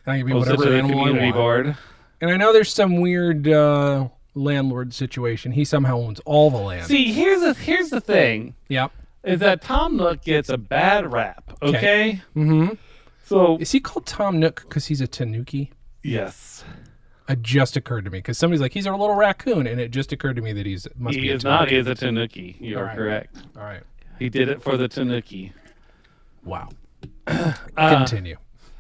And 0.06 0.14
I 0.14 0.18
can 0.18 0.26
be 0.28 0.34
Post 0.34 0.50
whatever 0.50 0.74
animal 0.76 1.00
I 1.00 1.04
community 1.08 1.26
want. 1.32 1.36
board. 1.36 1.78
And 2.22 2.32
I 2.32 2.38
know 2.38 2.54
there's 2.54 2.74
some 2.74 3.02
weird 3.02 3.48
uh, 3.48 4.08
landlord 4.34 4.94
situation. 4.94 5.52
He 5.52 5.66
somehow 5.66 5.98
owns 5.98 6.20
all 6.22 6.50
the 6.50 6.58
land. 6.58 6.86
See, 6.88 7.12
here's 7.12 7.42
the 7.42 7.54
here's 7.54 7.90
the 7.90 8.02
thing 8.02 8.56
Yep. 8.70 8.92
is 9.24 9.40
that 9.40 9.62
Tom 9.62 9.98
Nook 9.98 10.24
gets 10.24 10.50
a 10.50 10.58
bad 10.58 11.12
rap. 11.12 11.52
Okay, 11.62 12.22
Mm-hmm. 12.36 12.74
so 13.26 13.58
Is 13.60 13.72
he 13.72 13.80
called 13.80 14.06
Tom 14.06 14.40
Nook 14.40 14.62
because 14.68 14.86
he's 14.88 15.02
a 15.02 15.08
Tanuki? 15.08 15.72
yes, 16.04 16.64
It 17.28 17.42
just 17.42 17.76
occurred 17.76 18.06
to 18.06 18.12
me 18.12 18.20
because 18.20 18.38
somebody's 18.38 18.62
like 18.62 18.74
he's 18.74 18.86
a 18.86 18.92
little 18.92 19.16
raccoon, 19.16 19.68
and 19.68 19.80
it 19.82 19.92
just 19.92 20.12
occurred 20.12 20.36
to 20.38 20.42
me 20.42 20.54
that 20.54 20.66
he's 20.66 20.88
must 20.98 21.16
he 21.16 21.22
be 21.22 21.30
a 21.32 21.36
is 21.36 21.44
not. 21.44 21.70
He 21.70 21.76
Tanuki. 21.76 21.92
is 21.92 21.98
a 21.98 22.06
Tanuki. 22.06 22.58
You 22.60 22.78
are 22.78 22.82
Alright. 22.82 22.98
correct. 22.98 23.38
All 23.58 23.64
right. 23.64 23.84
He 24.20 24.30
did 24.30 24.48
it 24.50 24.62
for 24.62 24.78
the 24.78 24.88
Tanuki. 24.88 25.52
Wow. 26.44 26.70
Uh, 27.28 27.54
Continue. 27.98 28.38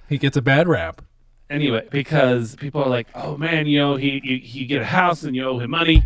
He 0.07 0.17
gets 0.17 0.37
a 0.37 0.41
bad 0.41 0.67
rap. 0.69 1.01
Anyway, 1.49 1.87
because 1.91 2.55
people 2.55 2.83
are 2.83 2.89
like, 2.89 3.07
"Oh 3.15 3.37
man, 3.37 3.67
you 3.67 3.79
know, 3.79 3.95
he 3.95 4.21
you, 4.23 4.35
you 4.37 4.65
get 4.67 4.81
a 4.81 4.85
house 4.85 5.23
and 5.23 5.35
you 5.35 5.47
owe 5.47 5.59
him 5.59 5.71
money." 5.71 6.03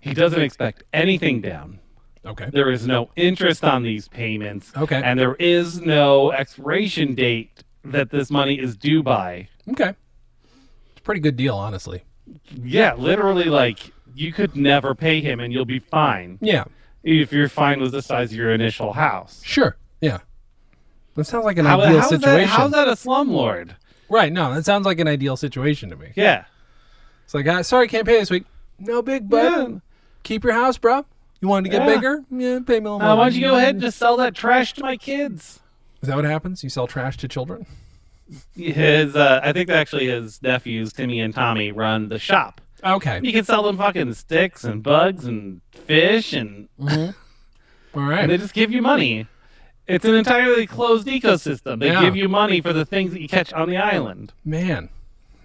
He 0.00 0.14
doesn't 0.14 0.40
expect 0.40 0.84
anything 0.92 1.40
down. 1.40 1.80
Okay. 2.24 2.48
There 2.52 2.70
is 2.70 2.86
no 2.86 3.10
interest 3.16 3.64
on 3.64 3.82
these 3.82 4.08
payments. 4.08 4.72
Okay. 4.76 5.00
And 5.02 5.18
there 5.18 5.34
is 5.36 5.80
no 5.80 6.32
expiration 6.32 7.14
date 7.14 7.62
that 7.84 8.10
this 8.10 8.30
money 8.30 8.58
is 8.58 8.76
due 8.76 9.02
by. 9.02 9.48
Okay. 9.70 9.90
It's 10.90 10.98
a 10.98 11.02
pretty 11.02 11.20
good 11.20 11.36
deal, 11.36 11.56
honestly. 11.56 12.02
Yeah, 12.52 12.94
literally, 12.94 13.44
like 13.44 13.92
you 14.14 14.32
could 14.32 14.56
never 14.56 14.94
pay 14.94 15.20
him 15.20 15.40
and 15.40 15.52
you'll 15.52 15.64
be 15.64 15.78
fine 15.78 16.38
Yeah. 16.40 16.64
if 17.04 17.32
your 17.32 17.48
fine 17.48 17.80
was 17.80 17.92
the 17.92 18.02
size 18.02 18.32
of 18.32 18.36
your 18.38 18.52
initial 18.52 18.92
house. 18.92 19.40
Sure. 19.44 19.76
That 21.16 21.24
sounds 21.24 21.44
like 21.44 21.58
an 21.58 21.64
How, 21.66 21.80
ideal 21.80 22.00
how's, 22.00 22.10
situation. 22.10 22.40
that, 22.40 22.46
how's 22.48 22.70
that 22.72 22.88
a 22.88 22.92
slumlord? 22.92 23.70
Right. 24.08 24.32
No, 24.32 24.54
that 24.54 24.64
sounds 24.64 24.86
like 24.86 25.00
an 25.00 25.08
ideal 25.08 25.36
situation 25.36 25.90
to 25.90 25.96
me. 25.96 26.12
Yeah. 26.14 26.44
It's 27.24 27.34
like, 27.34 27.46
ah, 27.48 27.62
sorry, 27.62 27.88
can't 27.88 28.06
pay 28.06 28.18
this 28.20 28.30
week. 28.30 28.44
No 28.78 29.02
big, 29.02 29.28
bud. 29.28 29.70
Yeah. 29.72 29.78
Keep 30.22 30.44
your 30.44 30.52
house, 30.52 30.78
bro. 30.78 31.04
You 31.40 31.48
wanted 31.48 31.70
to 31.70 31.76
get 31.78 31.86
Yeah. 31.88 31.94
bigger? 31.94 32.24
Yeah, 32.30 32.60
pay 32.66 32.80
me 32.80 32.86
a 32.88 32.92
little 32.92 33.02
Uh, 33.02 33.06
more. 33.08 33.16
why 33.16 33.24
don't 33.30 33.34
you 33.34 33.40
go 33.46 33.56
ahead 33.56 33.70
and 33.70 33.80
just 33.80 33.98
sell 33.98 34.16
that 34.18 34.34
trash 34.34 34.74
to 34.74 34.82
my 34.82 34.96
kids? 34.96 35.60
Is 36.02 36.08
that 36.08 36.16
what 36.16 36.24
happens? 36.24 36.62
You 36.62 36.70
sell 36.70 36.86
trash 36.86 37.16
to 37.18 37.28
children? 37.28 37.66
His, 38.56 39.14
uh, 39.16 39.40
I 39.42 39.52
think 39.52 39.70
actually 39.70 40.06
his 40.06 40.42
nephews, 40.42 40.92
Timmy 40.92 41.20
and 41.20 41.32
Tommy, 41.34 41.72
run 41.72 42.08
the 42.08 42.18
shop. 42.18 42.60
Okay. 42.84 43.20
You 43.22 43.32
can 43.32 43.44
sell 43.44 43.62
them 43.62 43.78
fucking 43.78 44.12
sticks 44.14 44.64
and 44.64 44.82
bugs 44.82 45.24
and 45.24 45.60
fish, 45.72 46.32
and, 46.32 46.68
All 46.80 46.86
right. 47.94 48.20
and 48.20 48.30
they 48.30 48.36
just 48.36 48.54
give 48.54 48.70
you 48.72 48.82
money. 48.82 49.26
It's 49.86 50.04
an 50.04 50.14
entirely 50.14 50.66
closed 50.66 51.06
ecosystem. 51.06 51.78
They 51.80 51.88
Yeah. 51.88 52.00
give 52.00 52.16
you 52.16 52.28
money 52.28 52.60
for 52.60 52.72
the 52.72 52.84
things 52.84 53.12
that 53.12 53.20
you 53.20 53.28
catch 53.28 53.52
on 53.52 53.68
the 53.70 53.76
island, 53.76 54.32
Man. 54.44 54.88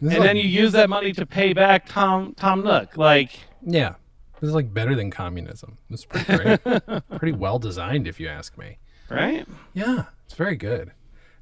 This 0.01 0.11
is 0.13 0.15
and 0.15 0.19
like- 0.19 0.29
then 0.29 0.37
you 0.37 0.43
use 0.49 0.71
that 0.71 0.89
money 0.89 1.13
to 1.13 1.25
pay 1.25 1.53
back 1.53 1.87
Tom 1.87 2.33
Tom 2.35 2.63
Nook. 2.63 2.97
Like, 2.97 3.29
Yeah. 3.65 3.95
This 4.39 4.47
is 4.47 4.55
like 4.55 4.73
better 4.73 4.95
than 4.95 5.11
communism. 5.11 5.77
It's 5.91 6.03
pretty 6.05 6.35
great. 6.35 7.03
pretty 7.19 7.33
well 7.37 7.59
designed, 7.59 8.07
if 8.07 8.19
you 8.19 8.27
ask 8.27 8.57
me. 8.57 8.77
right? 9.09 9.45
Yeah, 9.73 10.05
it's 10.25 10.33
very 10.35 10.55
good. 10.55 10.91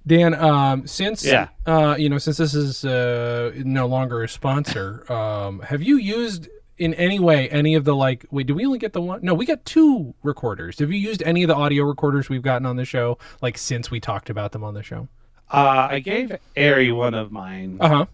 Dan, 0.08 0.34
um, 0.34 0.88
since 0.88 1.24
Yeah. 1.24 1.50
uh, 1.68 1.96
you 1.98 2.10
know, 2.10 2.18
since 2.18 2.38
this 2.38 2.54
is 2.56 2.84
uh, 2.84 3.52
no 3.64 3.86
longer 3.86 4.24
a 4.24 4.28
sponsor, 4.28 5.10
um, 5.12 5.60
have 5.62 5.82
you 5.84 5.98
used 5.98 6.50
in 6.80 6.94
any 6.96 7.20
way 7.20 7.50
any 7.50 7.76
of 7.76 7.84
the 7.86 7.96
like? 7.96 8.26
Wait, 8.32 8.48
do 8.48 8.56
we 8.56 8.66
only 8.66 8.80
get 8.80 8.94
the 8.94 9.02
one? 9.02 9.20
No, 9.22 9.34
we 9.34 9.46
got 9.46 9.64
two 9.66 10.14
recorders. 10.24 10.80
Have 10.80 10.92
you 10.92 10.98
used 11.00 11.22
any 11.24 11.44
of 11.44 11.48
the 11.48 11.56
audio 11.56 11.84
recorders 11.84 12.30
we've 12.30 12.42
gotten 12.42 12.66
on 12.66 12.76
the 12.78 12.86
show? 12.86 13.18
Like 13.42 13.58
since 13.58 13.92
we 13.92 14.00
talked 14.00 14.30
about 14.30 14.52
them 14.52 14.64
on 14.64 14.74
the 14.74 14.84
show? 14.84 15.08
Uh, 15.52 15.88
I 15.92 16.00
gave 16.00 16.36
Ari 16.58 16.92
one 16.92 17.14
of 17.14 17.32
mine, 17.32 17.78
Uh 17.80 17.88
huh. 17.90 18.06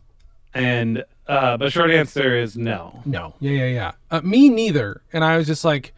and 0.53 1.03
uh, 1.27 1.57
but 1.57 1.71
short 1.71 1.91
answer 1.91 2.37
is 2.37 2.55
no. 2.57 3.01
No. 3.05 3.33
Yeah, 3.39 3.51
yeah, 3.51 3.67
yeah. 3.67 3.91
Uh, 4.11 4.21
me 4.21 4.49
neither. 4.49 5.01
And 5.11 5.23
I 5.23 5.37
was 5.37 5.47
just 5.47 5.65
like, 5.65 5.93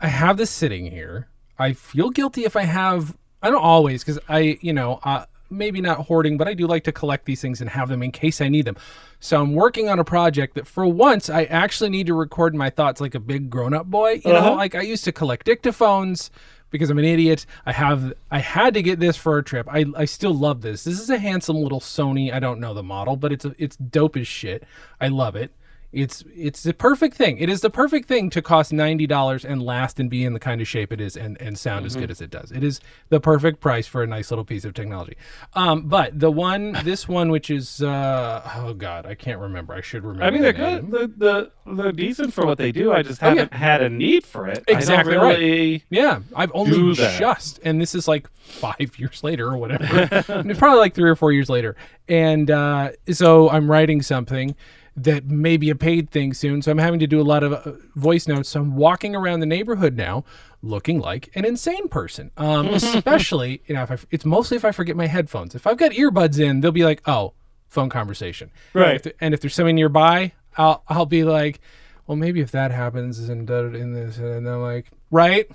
I 0.00 0.08
have 0.08 0.36
this 0.36 0.50
sitting 0.50 0.90
here. 0.90 1.28
I 1.58 1.74
feel 1.74 2.10
guilty 2.10 2.44
if 2.44 2.56
I 2.56 2.62
have. 2.62 3.16
I 3.42 3.50
don't 3.50 3.62
always, 3.62 4.02
because 4.02 4.18
I, 4.28 4.58
you 4.62 4.72
know, 4.72 5.00
uh, 5.04 5.26
maybe 5.50 5.80
not 5.80 5.98
hoarding, 6.06 6.36
but 6.36 6.48
I 6.48 6.54
do 6.54 6.66
like 6.66 6.84
to 6.84 6.92
collect 6.92 7.24
these 7.26 7.40
things 7.40 7.60
and 7.60 7.70
have 7.70 7.88
them 7.88 8.02
in 8.02 8.10
case 8.12 8.40
I 8.40 8.48
need 8.48 8.64
them. 8.64 8.76
So 9.20 9.40
I'm 9.40 9.54
working 9.54 9.88
on 9.88 9.98
a 9.98 10.04
project 10.04 10.54
that 10.54 10.66
for 10.66 10.86
once 10.86 11.30
I 11.30 11.44
actually 11.44 11.90
need 11.90 12.06
to 12.08 12.14
record 12.14 12.54
my 12.54 12.70
thoughts 12.70 13.00
like 13.00 13.14
a 13.14 13.20
big 13.20 13.50
grown 13.50 13.72
up 13.74 13.86
boy. 13.86 14.20
You 14.24 14.32
know, 14.32 14.38
Uh-huh. 14.38 14.54
like 14.56 14.74
I 14.74 14.82
used 14.82 15.04
to 15.04 15.12
collect 15.12 15.46
dictaphones 15.46 16.30
because 16.70 16.90
I'm 16.90 16.98
an 16.98 17.04
idiot. 17.04 17.46
I 17.66 17.72
have 17.72 18.12
I 18.30 18.40
had 18.40 18.74
to 18.74 18.82
get 18.82 18.98
this 19.00 19.16
for 19.16 19.38
a 19.38 19.42
trip. 19.44 19.68
I, 19.70 19.84
I 19.96 20.04
still 20.06 20.34
love 20.34 20.60
this. 20.62 20.84
This 20.84 21.00
is 21.00 21.08
a 21.08 21.18
handsome 21.18 21.56
little 21.56 21.80
Sony. 21.80 22.32
I 22.32 22.40
don't 22.40 22.58
know 22.60 22.74
the 22.74 22.82
model, 22.82 23.16
but 23.16 23.32
it's 23.32 23.44
a, 23.44 23.54
it's 23.58 23.76
dope 23.76 24.16
as 24.16 24.26
shit. 24.26 24.64
I 25.00 25.08
love 25.08 25.36
it. 25.36 25.52
It's 25.94 26.24
it's 26.34 26.62
the 26.62 26.74
perfect 26.74 27.16
thing. 27.16 27.38
It 27.38 27.48
is 27.48 27.60
the 27.60 27.70
perfect 27.70 28.08
thing 28.08 28.28
to 28.30 28.42
cost 28.42 28.72
ninety 28.72 29.06
dollars 29.06 29.44
and 29.44 29.62
last 29.62 30.00
and 30.00 30.10
be 30.10 30.24
in 30.24 30.32
the 30.32 30.40
kind 30.40 30.60
of 30.60 30.66
shape 30.68 30.92
it 30.92 31.00
is 31.00 31.16
and, 31.16 31.40
and 31.40 31.56
sound 31.58 31.86
as 31.86 31.94
good 31.94 32.10
as 32.10 32.20
it 32.20 32.30
does. 32.30 32.50
It 32.50 32.64
is 32.64 32.80
the 33.10 33.20
perfect 33.20 33.60
price 33.60 33.86
for 33.86 34.02
a 34.02 34.06
nice 34.06 34.30
little 34.30 34.44
piece 34.44 34.64
of 34.64 34.74
technology. 34.74 35.16
Um, 35.54 35.82
but 35.88 36.18
the 36.18 36.30
one 36.30 36.72
this 36.84 37.06
one 37.08 37.30
which 37.30 37.50
is 37.50 37.82
uh, 37.82 38.50
oh 38.56 38.74
god, 38.74 39.06
I 39.06 39.14
can't 39.14 39.40
remember. 39.40 39.74
I 39.74 39.80
should 39.80 40.02
remember. 40.04 40.24
I 40.24 40.30
mean, 40.30 40.42
the 40.42 40.52
they're 40.52 40.80
good. 40.80 40.90
They're, 40.90 41.06
they're, 41.06 41.46
they're 41.76 41.92
decent 41.92 42.34
for 42.34 42.44
what 42.44 42.58
they 42.58 42.72
do. 42.72 42.92
I 42.92 43.02
just 43.02 43.22
Oh, 43.22 43.26
yeah. 43.28 43.34
haven't 43.42 43.54
had 43.54 43.82
a 43.82 43.88
need 43.88 44.24
for 44.24 44.48
it. 44.48 44.64
Exactly 44.68 45.14
I 45.16 45.22
right. 45.22 45.32
don't 45.32 45.40
really, 45.40 45.84
Yeah, 45.90 46.20
I've 46.34 46.50
only 46.54 46.94
just, 46.94 47.60
and 47.64 47.80
this 47.80 47.94
is 47.94 48.08
like 48.08 48.28
five 48.32 48.76
years 48.98 49.22
later 49.22 49.48
or 49.48 49.56
whatever. 49.56 49.84
It's 50.44 50.58
probably 50.58 50.80
like 50.80 50.94
three 50.94 51.08
or 51.08 51.16
four 51.16 51.32
years 51.32 51.48
later. 51.48 51.76
And 52.08 52.50
uh, 52.50 52.90
so 53.10 53.48
I'm 53.48 53.70
writing 53.70 54.02
something 54.02 54.54
that 54.96 55.26
may 55.26 55.56
be 55.56 55.70
a 55.70 55.74
paid 55.74 56.10
thing 56.10 56.32
soon. 56.34 56.62
So 56.62 56.70
I'm 56.70 56.78
having 56.78 57.00
to 57.00 57.06
do 57.06 57.20
a 57.20 57.22
lot 57.22 57.42
of 57.42 57.52
uh, 57.52 57.72
voice 57.96 58.28
notes. 58.28 58.50
So 58.50 58.60
I'm 58.60 58.76
walking 58.76 59.16
around 59.16 59.40
the 59.40 59.46
neighborhood 59.46 59.96
now 59.96 60.24
looking 60.62 61.00
like 61.00 61.30
an 61.34 61.44
insane 61.44 61.88
person. 61.88 62.30
Um, 62.36 62.68
especially, 62.74 63.62
you 63.66 63.74
know, 63.74 63.82
if 63.82 63.90
I, 63.90 63.98
it's 64.10 64.24
mostly 64.24 64.56
if 64.56 64.64
I 64.64 64.72
forget 64.72 64.96
my 64.96 65.06
headphones. 65.06 65.54
If 65.54 65.66
I've 65.66 65.76
got 65.76 65.92
earbuds 65.92 66.38
in, 66.38 66.60
they'll 66.60 66.72
be 66.72 66.84
like, 66.84 67.02
oh, 67.06 67.34
phone 67.68 67.90
conversation. 67.90 68.50
Right. 68.72 68.96
If 68.96 69.02
th- 69.02 69.16
and 69.20 69.34
if 69.34 69.40
there's 69.40 69.54
somebody 69.54 69.74
nearby, 69.74 70.32
I'll, 70.56 70.84
I'll 70.88 71.06
be 71.06 71.24
like, 71.24 71.60
well, 72.06 72.16
maybe 72.16 72.40
if 72.40 72.50
that 72.52 72.70
happens 72.70 73.18
and 73.28 73.48
in 73.48 73.94
this, 73.94 74.18
and 74.18 74.48
I'm 74.48 74.62
like, 74.62 74.90
right? 75.10 75.50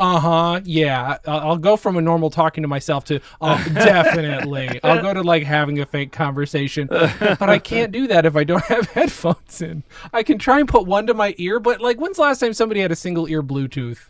Uh 0.00 0.18
huh. 0.18 0.60
Yeah. 0.64 1.18
I'll, 1.26 1.58
go 1.58 1.76
from 1.76 1.98
a 1.98 2.00
normal 2.00 2.30
talking 2.30 2.62
to 2.62 2.68
myself 2.68 3.04
to 3.04 3.20
oh, 3.40 3.62
definitely. 3.74 4.80
I'll 4.82 5.02
go 5.02 5.12
to 5.12 5.22
like 5.22 5.42
having 5.42 5.78
a 5.78 5.86
fake 5.86 6.10
conversation, 6.10 6.86
but 6.88 7.42
I 7.42 7.58
can't 7.58 7.92
do 7.92 8.06
that 8.06 8.24
if 8.24 8.34
I 8.34 8.44
don't 8.44 8.64
have 8.64 8.90
headphones 8.92 9.60
in. 9.60 9.82
I 10.12 10.22
can 10.22 10.38
try 10.38 10.58
and 10.58 10.66
put 10.68 10.86
one 10.86 11.06
to 11.08 11.14
my 11.14 11.34
ear, 11.36 11.60
but 11.60 11.82
like, 11.82 11.98
when's 12.00 12.16
the 12.16 12.22
last 12.22 12.38
time 12.38 12.54
somebody 12.54 12.80
had 12.80 12.90
a 12.90 12.96
single 12.96 13.28
ear 13.28 13.42
Bluetooth? 13.42 14.08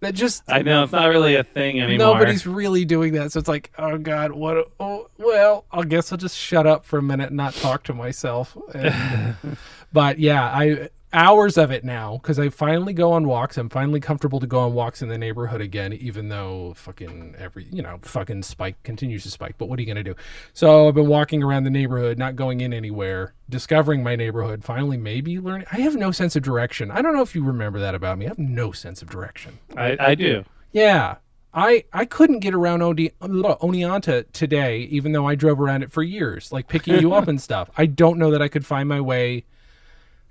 That 0.00 0.14
just 0.14 0.42
I 0.48 0.60
know 0.60 0.82
it's 0.82 0.92
not 0.92 1.06
really 1.08 1.36
a 1.36 1.44
thing 1.44 1.80
anymore. 1.80 2.14
nobody's 2.16 2.46
really 2.46 2.84
doing 2.84 3.14
that. 3.14 3.32
So 3.32 3.38
it's 3.38 3.48
like, 3.48 3.70
oh 3.78 3.96
god, 3.96 4.32
what? 4.32 4.70
Oh, 4.78 5.08
well, 5.16 5.64
I 5.72 5.82
guess 5.84 6.12
I'll 6.12 6.18
just 6.18 6.36
shut 6.36 6.66
up 6.66 6.84
for 6.84 6.98
a 6.98 7.02
minute 7.02 7.28
and 7.28 7.38
not 7.38 7.54
talk 7.54 7.84
to 7.84 7.94
myself. 7.94 8.54
And- 8.74 9.56
but 9.94 10.18
yeah, 10.18 10.44
I 10.44 10.90
hours 11.14 11.56
of 11.56 11.70
it 11.70 11.84
now 11.84 12.18
because 12.18 12.38
I 12.38 12.50
finally 12.50 12.92
go 12.92 13.12
on 13.12 13.26
walks. 13.26 13.56
I'm 13.56 13.70
finally 13.70 14.00
comfortable 14.00 14.40
to 14.40 14.46
go 14.46 14.60
on 14.60 14.74
walks 14.74 15.00
in 15.00 15.08
the 15.08 15.16
neighborhood 15.16 15.60
again, 15.60 15.92
even 15.94 16.28
though 16.28 16.74
fucking 16.76 17.36
every 17.38 17.66
you 17.70 17.82
know 17.82 17.98
fucking 18.02 18.42
spike 18.42 18.82
continues 18.82 19.22
to 19.22 19.30
spike. 19.30 19.54
But 19.56 19.66
what 19.70 19.78
are 19.78 19.82
you 19.82 19.88
gonna 19.88 20.02
do? 20.02 20.14
So 20.52 20.88
I've 20.88 20.94
been 20.94 21.06
walking 21.06 21.42
around 21.42 21.64
the 21.64 21.70
neighborhood, 21.70 22.18
not 22.18 22.36
going 22.36 22.60
in 22.60 22.72
anywhere, 22.74 23.32
discovering 23.48 24.02
my 24.02 24.16
neighborhood. 24.16 24.64
Finally, 24.64 24.98
maybe 24.98 25.38
learning. 25.38 25.66
I 25.72 25.80
have 25.80 25.96
no 25.96 26.10
sense 26.10 26.36
of 26.36 26.42
direction. 26.42 26.90
I 26.90 27.00
don't 27.00 27.14
know 27.14 27.22
if 27.22 27.34
you 27.34 27.44
remember 27.44 27.78
that 27.78 27.94
about 27.94 28.18
me. 28.18 28.26
I 28.26 28.28
have 28.28 28.38
no 28.38 28.72
sense 28.72 29.00
of 29.00 29.08
direction. 29.08 29.58
I, 29.76 29.96
I 29.98 30.14
do. 30.14 30.44
Yeah. 30.72 31.16
I, 31.56 31.84
I 31.92 32.04
couldn't 32.04 32.40
get 32.40 32.52
around 32.52 32.82
Odi- 32.82 33.12
Oneonta 33.22 34.24
today, 34.32 34.78
even 34.90 35.12
though 35.12 35.28
I 35.28 35.36
drove 35.36 35.60
around 35.60 35.84
it 35.84 35.92
for 35.92 36.02
years, 36.02 36.50
like 36.50 36.66
picking 36.66 36.98
you 36.98 37.14
up 37.14 37.28
and 37.28 37.40
stuff. 37.40 37.70
I 37.76 37.86
don't 37.86 38.18
know 38.18 38.32
that 38.32 38.42
I 38.42 38.48
could 38.48 38.66
find 38.66 38.88
my 38.88 39.00
way. 39.00 39.44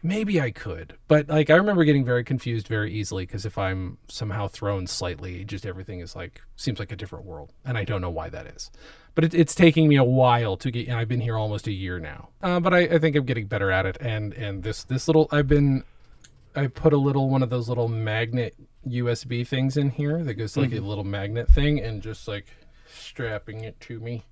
Maybe 0.05 0.41
I 0.41 0.51
could, 0.51 0.97
but 1.07 1.29
like 1.29 1.49
I 1.49 1.55
remember 1.55 1.85
getting 1.85 2.03
very 2.03 2.25
confused 2.25 2.67
very 2.67 2.91
easily 2.93 3.25
because 3.25 3.45
if 3.45 3.57
I'm 3.57 3.97
somehow 4.09 4.49
thrown 4.49 4.85
slightly, 4.85 5.45
just 5.45 5.65
everything 5.65 6.01
is 6.01 6.13
like 6.13 6.41
seems 6.57 6.77
like 6.77 6.91
a 6.91 6.97
different 6.97 7.23
world, 7.23 7.53
and 7.63 7.77
I 7.77 7.85
don't 7.85 8.01
know 8.01 8.09
why 8.09 8.27
that 8.27 8.45
is. 8.45 8.69
But 9.15 9.23
it, 9.23 9.33
it's 9.33 9.55
taking 9.55 9.87
me 9.87 9.95
a 9.95 10.03
while 10.03 10.57
to 10.57 10.71
get, 10.71 10.89
and 10.89 10.97
I've 10.97 11.07
been 11.07 11.21
here 11.21 11.37
almost 11.37 11.67
a 11.67 11.71
year 11.71 11.99
now. 11.99 12.29
Uh, 12.41 12.59
but 12.59 12.73
I, 12.73 12.79
I 12.79 12.99
think 12.99 13.15
I'm 13.15 13.25
getting 13.25 13.47
better 13.47 13.71
at 13.71 13.85
it, 13.85 13.97
and 14.01 14.33
and 14.33 14.61
this 14.61 14.83
this 14.83 15.07
little 15.07 15.29
I've 15.31 15.47
been 15.47 15.85
I 16.53 16.67
put 16.67 16.91
a 16.91 16.97
little 16.97 17.29
one 17.29 17.41
of 17.41 17.49
those 17.49 17.69
little 17.69 17.87
magnet 17.87 18.55
USB 18.85 19.47
things 19.47 19.77
in 19.77 19.89
here 19.89 20.21
that 20.23 20.33
goes 20.33 20.57
like 20.57 20.73
a 20.73 20.79
little 20.79 21.05
magnet 21.05 21.49
thing 21.49 21.79
and 21.79 22.01
just 22.01 22.27
like 22.27 22.47
strapping 22.93 23.63
it 23.63 23.79
to 23.81 24.01
me. 24.01 24.25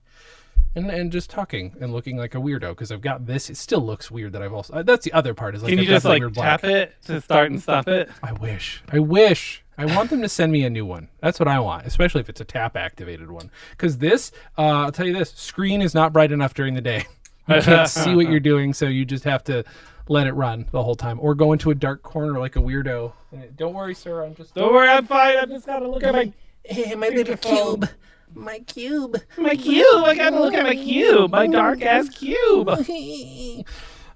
And, 0.73 0.89
and 0.89 1.12
just 1.12 1.29
talking 1.29 1.75
and 1.81 1.91
looking 1.91 2.15
like 2.15 2.34
a 2.34 2.38
weirdo 2.38 2.69
because 2.69 2.93
I've 2.93 3.01
got 3.01 3.25
this. 3.25 3.49
It 3.49 3.57
still 3.57 3.81
looks 3.81 4.10
weird 4.10 4.31
that 4.34 4.41
I've 4.41 4.53
also. 4.53 4.73
uh, 4.73 4.84
that's 4.84 5.03
the 5.03 5.12
other 5.12 5.34
part. 5.34 5.53
Is 5.53 5.63
like 5.63 5.71
Can 5.71 5.79
you 5.79 5.84
I've 5.84 5.89
got 5.89 5.95
just 5.95 6.05
like 6.05 6.19
weird 6.21 6.34
black. 6.34 6.62
tap 6.62 6.69
it 6.69 6.93
to 7.07 7.19
start 7.19 7.51
and 7.51 7.62
stop 7.62 7.89
it? 7.89 8.10
I 8.23 8.31
wish. 8.31 8.81
I 8.89 8.99
wish. 8.99 9.63
I 9.77 9.86
want 9.86 10.10
them 10.12 10.21
to 10.21 10.29
send 10.29 10.51
me 10.51 10.63
a 10.63 10.69
new 10.69 10.86
one. 10.86 11.10
That's 11.21 11.39
what 11.39 11.47
I 11.49 11.60
want, 11.60 11.88
especially 11.88 12.21
if 12.21 12.29
it's 12.29 12.39
a 12.39 12.45
tap 12.45 12.77
activated 12.77 13.29
one. 13.31 13.49
Because 13.71 13.97
this, 13.97 14.31
uh, 14.57 14.62
I'll 14.62 14.91
tell 14.91 15.05
you 15.07 15.13
this: 15.13 15.31
screen 15.31 15.81
is 15.81 15.93
not 15.93 16.13
bright 16.13 16.31
enough 16.31 16.53
during 16.53 16.73
the 16.73 16.81
day. 16.81 17.05
You 17.47 17.60
can't 17.62 17.89
see 17.89 18.15
what 18.15 18.29
you're 18.29 18.39
doing, 18.39 18.71
so 18.71 18.86
you 18.86 19.03
just 19.03 19.23
have 19.25 19.43
to 19.45 19.65
let 20.07 20.27
it 20.27 20.34
run 20.34 20.67
the 20.71 20.81
whole 20.84 20.95
time, 20.95 21.19
or 21.19 21.34
go 21.36 21.51
into 21.51 21.71
a 21.71 21.75
dark 21.75 22.01
corner 22.03 22.39
like 22.39 22.55
a 22.55 22.60
weirdo. 22.60 23.12
Don't 23.57 23.73
worry, 23.73 23.95
sir. 23.95 24.23
I'm 24.23 24.36
just. 24.36 24.53
Don't 24.53 24.71
worry, 24.71 24.88
I'm 24.88 25.05
fine. 25.05 25.38
I 25.38 25.45
just 25.45 25.65
gotta 25.65 25.88
look 25.88 26.03
at 26.03 26.13
my 26.13 26.31
Hey, 26.63 26.93
my 26.95 27.10
little 27.10 27.36
cube. 27.38 27.89
My 28.34 28.60
cube. 28.60 29.17
my 29.38 29.56
cube. 29.56 29.86
I 30.06 30.15
gotta 30.15 30.39
look 30.39 30.54
at 30.54 30.63
my 30.63 30.76
cube. 30.76 31.32
My 31.32 31.48
dark 31.48 31.82
ass 31.82 32.10
cube. 32.10 32.70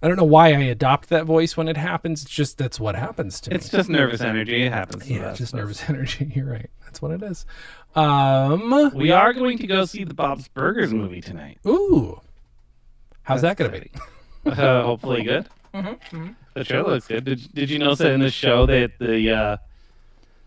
I 0.01 0.07
don't 0.07 0.17
know 0.17 0.23
why 0.23 0.47
I 0.47 0.59
adopt 0.59 1.09
that 1.09 1.25
voice 1.25 1.57
when 1.57 1.67
it 1.67 1.77
happens. 1.77 2.21
It's 2.23 2.31
just 2.31 2.57
that's 2.57 2.79
what 2.79 2.95
happens 2.95 3.39
to 3.41 3.49
me. 3.49 3.55
It's 3.55 3.69
just 3.69 3.89
nervous 3.89 4.21
energy. 4.21 4.63
It 4.63 4.71
happens. 4.71 5.05
To 5.05 5.13
yeah, 5.13 5.27
us. 5.27 5.37
just 5.37 5.53
nervous 5.55 5.81
energy. 5.89 6.31
You're 6.35 6.45
right. 6.51 6.69
That's 6.83 7.01
what 7.01 7.11
it 7.11 7.23
is. 7.23 7.45
Um. 7.95 8.91
We 8.93 9.11
are 9.11 9.33
going 9.33 9.57
to 9.59 9.67
go 9.67 9.85
see 9.85 10.03
the 10.03 10.13
Bob's 10.13 10.47
Burgers 10.47 10.93
movie 10.93 11.21
tonight. 11.21 11.59
Ooh. 11.65 12.19
How's 13.23 13.41
that 13.41 13.57
gonna 13.57 13.71
be? 13.71 13.91
Uh, 14.45 14.83
hopefully 14.83 15.23
good. 15.23 15.49
Mm-hmm, 15.73 16.27
The 16.53 16.63
trailer 16.63 16.91
looks 16.91 17.07
good. 17.07 17.25
Did, 17.25 17.53
did 17.53 17.69
you 17.69 17.79
notice 17.79 17.97
that 17.99 18.11
in 18.11 18.19
the 18.21 18.29
show 18.29 18.65
that 18.67 18.91
the 18.99 19.31
uh, 19.31 19.57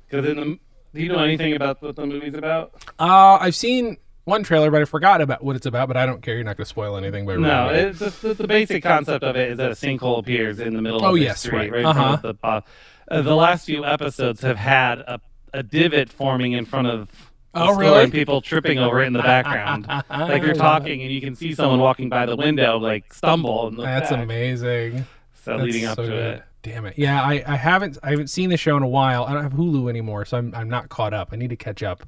because 0.09 0.27
in 0.27 0.37
the 0.37 0.59
do 0.95 1.03
you 1.03 1.09
know 1.09 1.19
anything 1.23 1.55
about 1.55 1.81
what 1.83 1.97
the 1.97 2.07
movie's 2.07 2.35
about? 2.35 2.75
Uh, 2.99 3.39
I've 3.41 3.55
seen 3.55 3.97
one 4.25 4.43
trailer, 4.43 4.71
but 4.71 4.83
I 4.83 4.85
forgot 4.85 5.21
about 5.21 5.43
what 5.43 5.57
it's 5.57 5.67
about. 5.67 5.89
But 5.89 5.97
I 5.97 6.07
don't 6.07 6.23
care. 6.23 6.35
You're 6.35 6.45
not 6.45 6.57
gonna 6.57 6.67
spoil 6.67 6.97
anything 6.97 7.27
by 7.27 7.37
No, 7.37 7.69
it's 7.69 7.99
the, 7.99 8.11
the, 8.29 8.35
the 8.35 8.47
basic 8.49 8.83
concept 8.83 9.25
of 9.25 9.37
it 9.37 9.53
is 9.53 9.59
that 9.59 9.71
a 9.71 9.75
sinkhole 9.75 10.19
appears 10.19 10.61
in 10.61 10.75
the 10.75 10.83
middle 10.83 11.05
Oh, 11.05 11.09
of 11.11 11.15
the 11.15 11.21
yes, 11.23 11.41
street, 11.41 11.71
right. 11.71 11.81
in 11.81 11.87
Uh-huh. 11.87 12.17
the 12.17 12.35
Uh, 12.43 13.23
the 13.23 13.35
last 13.35 13.65
few 13.67 13.85
episodes 13.87 14.43
have 14.43 14.59
had 14.59 14.99
a, 14.99 15.19
a 15.55 15.63
divot 15.63 16.11
forming 16.11 16.53
in 16.53 16.65
front 16.67 16.89
of. 16.89 17.09
Oh, 17.55 17.69
store 17.73 17.79
really? 17.81 18.05
And 18.05 18.13
people 18.13 18.43
tripping 18.43 18.79
over 18.79 19.01
it 19.01 19.07
in 19.07 19.15
the 19.15 19.23
background, 19.23 19.87
like 20.11 20.43
you're 20.43 20.53
talking, 20.55 21.01
and 21.03 21.11
you 21.11 21.21
can 21.23 21.35
see 21.35 21.55
someone 21.55 21.81
walking 21.81 22.11
by 22.11 22.27
the 22.27 22.37
window, 22.37 22.77
like 22.79 23.13
stumble. 23.15 23.71
That's 23.71 24.11
back. 24.11 24.23
amazing. 24.23 25.07
So 25.45 25.53
That's 25.53 25.63
leading 25.63 25.87
up 25.87 25.97
so 25.97 26.03
to 26.03 26.09
good. 26.09 26.35
it. 26.37 26.43
Damn 26.63 26.87
it. 26.87 26.99
Yeah, 26.99 27.23
I, 27.23 27.43
I 27.47 27.57
haven't 27.57 27.99
I 28.03 28.11
haven't 28.11 28.29
seen 28.29 28.51
the 28.51 28.57
show 28.57 28.77
in 28.77 28.83
a 28.83 28.89
while. 28.89 29.25
I 29.25 29.33
don't 29.33 29.43
have 29.43 29.53
Hulu 29.53 29.89
anymore, 29.89 30.25
so 30.25 30.37
I'm 30.39 30.55
I'm 30.55 30.69
not 30.69 30.89
caught 30.89 31.15
up. 31.15 31.29
I 31.33 31.37
need 31.37 31.51
to 31.51 31.57
catch 31.57 31.83
up. 31.83 32.05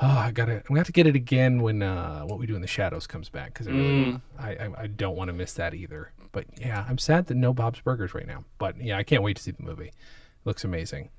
Oh, 0.00 0.06
I 0.08 0.30
gotta. 0.30 0.54
I'm 0.56 0.62
gonna 0.68 0.80
have 0.80 0.86
to 0.86 0.92
get 0.92 1.06
it 1.06 1.14
again 1.16 1.62
when 1.62 1.82
uh, 1.82 2.22
what 2.22 2.38
we 2.38 2.46
do 2.46 2.54
in 2.56 2.62
the 2.62 2.66
shadows 2.68 3.06
comes 3.06 3.28
back 3.28 3.52
because 3.52 3.66
really, 3.68 4.20
I, 4.38 4.50
I 4.54 4.70
I 4.82 4.86
don't 4.86 5.16
want 5.16 5.28
to 5.28 5.32
miss 5.32 5.52
that 5.54 5.74
either. 5.74 6.12
But 6.32 6.46
yeah, 6.58 6.84
I'm 6.88 6.96
sad 6.98 7.26
that 7.26 7.34
no 7.36 7.52
Bob's 7.52 7.80
Burgers 7.80 8.14
right 8.14 8.26
now. 8.26 8.44
But 8.58 8.80
yeah, 8.80 8.96
I 8.96 9.02
can't 9.02 9.22
wait 9.22 9.36
to 9.36 9.42
see 9.42 9.50
the 9.50 9.62
movie. 9.62 9.88
It 9.88 9.94
looks 10.44 10.64
amazing. 10.64 11.10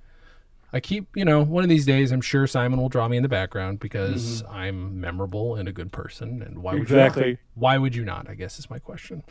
I 0.76 0.80
keep, 0.80 1.06
you 1.16 1.24
know, 1.24 1.44
one 1.44 1.64
of 1.64 1.70
these 1.70 1.86
days, 1.86 2.12
I'm 2.12 2.20
sure 2.20 2.48
Simon 2.48 2.82
will 2.82 2.90
draw 2.90 3.08
me 3.08 3.16
in 3.18 3.22
the 3.22 3.30
background 3.30 3.80
because 3.80 4.42
I'm 4.50 5.00
memorable 5.00 5.54
and 5.54 5.70
a 5.70 5.72
good 5.72 5.92
person. 5.92 6.42
And 6.42 6.64
why 6.64 6.72
would 6.74 6.90
you 6.90 6.96
Exactly. 6.96 7.30
not? 7.34 7.40
Why 7.54 7.78
would 7.78 7.96
you 7.96 8.04
not? 8.04 8.28
I 8.28 8.34
guess 8.34 8.58
is 8.58 8.72
my 8.72 8.80
question. 8.80 9.22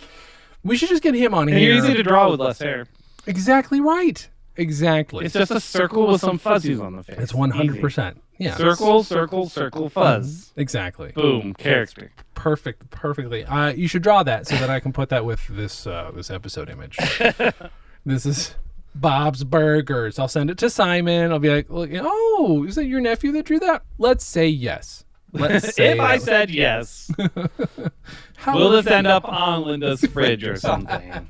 We 0.63 0.77
should 0.77 0.89
just 0.89 1.03
get 1.03 1.15
him 1.17 1.35
on 1.35 1.49
And 1.49 1.59
here. 1.59 1.75
you're 1.75 1.85
easy 1.85 1.95
to 1.95 2.05
draw 2.05 2.31
with 2.31 2.39
less 2.39 2.61
hair. 2.61 2.87
Exactly 3.27 3.81
right. 3.81 4.29
Exactly. 4.57 5.25
It's 5.25 5.35
just 5.35 5.51
a 5.51 5.61
circle 5.61 6.07
with 6.07 6.21
some 6.21 6.39
fuzzies 6.39 6.81
on 6.81 6.97
the 6.97 7.03
face. 7.03 7.19
It's 7.19 7.35
one 7.35 7.51
hundred 7.51 7.81
percent. 7.81 8.21
Yeah. 8.39 8.57
Circle, 8.57 9.05
circle, 9.05 9.49
circle, 9.49 9.89
fuzz. 9.89 10.53
Exactly. 10.57 11.13
Boom, 11.13 11.55
character. 11.55 12.11
Perfect. 12.35 12.91
Perfectly. 12.91 13.45
Uh, 13.45 13.69
you 13.69 13.89
should 13.89 14.03
draw 14.03 14.23
that 14.25 14.47
so 14.47 14.57
that 14.57 14.69
I 14.69 14.81
can 14.81 14.93
put 14.93 15.09
that 15.11 15.25
with 15.25 15.47
this 15.49 15.87
uh, 15.87 16.11
this 16.15 16.31
episode 16.31 16.69
image. 16.69 16.97
this 18.05 18.27
is 18.27 18.55
Bob's 18.95 19.45
Burgers. 19.45 20.19
I'll 20.19 20.29
send 20.29 20.51
it 20.51 20.59
to 20.59 20.69
Simon. 20.69 21.33
I'll 21.33 21.39
be 21.39 21.51
like, 21.51 21.67
oh, 21.71 22.65
is 22.67 22.75
that 22.75 22.87
your 22.87 23.01
nephew 23.01 23.33
that 23.33 23.47
drew 23.47 23.61
that? 23.61 23.85
Let's 23.99 24.25
say 24.25 24.49
yes. 24.49 25.05
Let's 25.33 25.75
say 25.75 25.93
if 25.93 26.01
I 26.01 26.15
yes. 26.15 26.25
said 26.25 26.51
yes, 26.51 27.11
will 28.47 28.71
this 28.71 28.87
end 28.87 29.07
up 29.07 29.25
on 29.25 29.65
Linda's 29.65 30.05
fridge 30.05 30.45
or 30.45 30.57
something? 30.57 31.29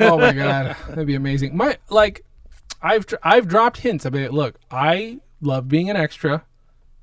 Oh 0.00 0.18
my 0.18 0.32
god, 0.32 0.76
that'd 0.88 1.06
be 1.06 1.14
amazing. 1.14 1.56
My 1.56 1.78
like, 1.90 2.24
I've 2.82 3.06
I've 3.22 3.48
dropped 3.48 3.78
hints. 3.78 4.06
I 4.06 4.10
mean, 4.10 4.30
look, 4.30 4.56
I 4.70 5.20
love 5.40 5.68
being 5.68 5.90
an 5.90 5.96
extra. 5.96 6.44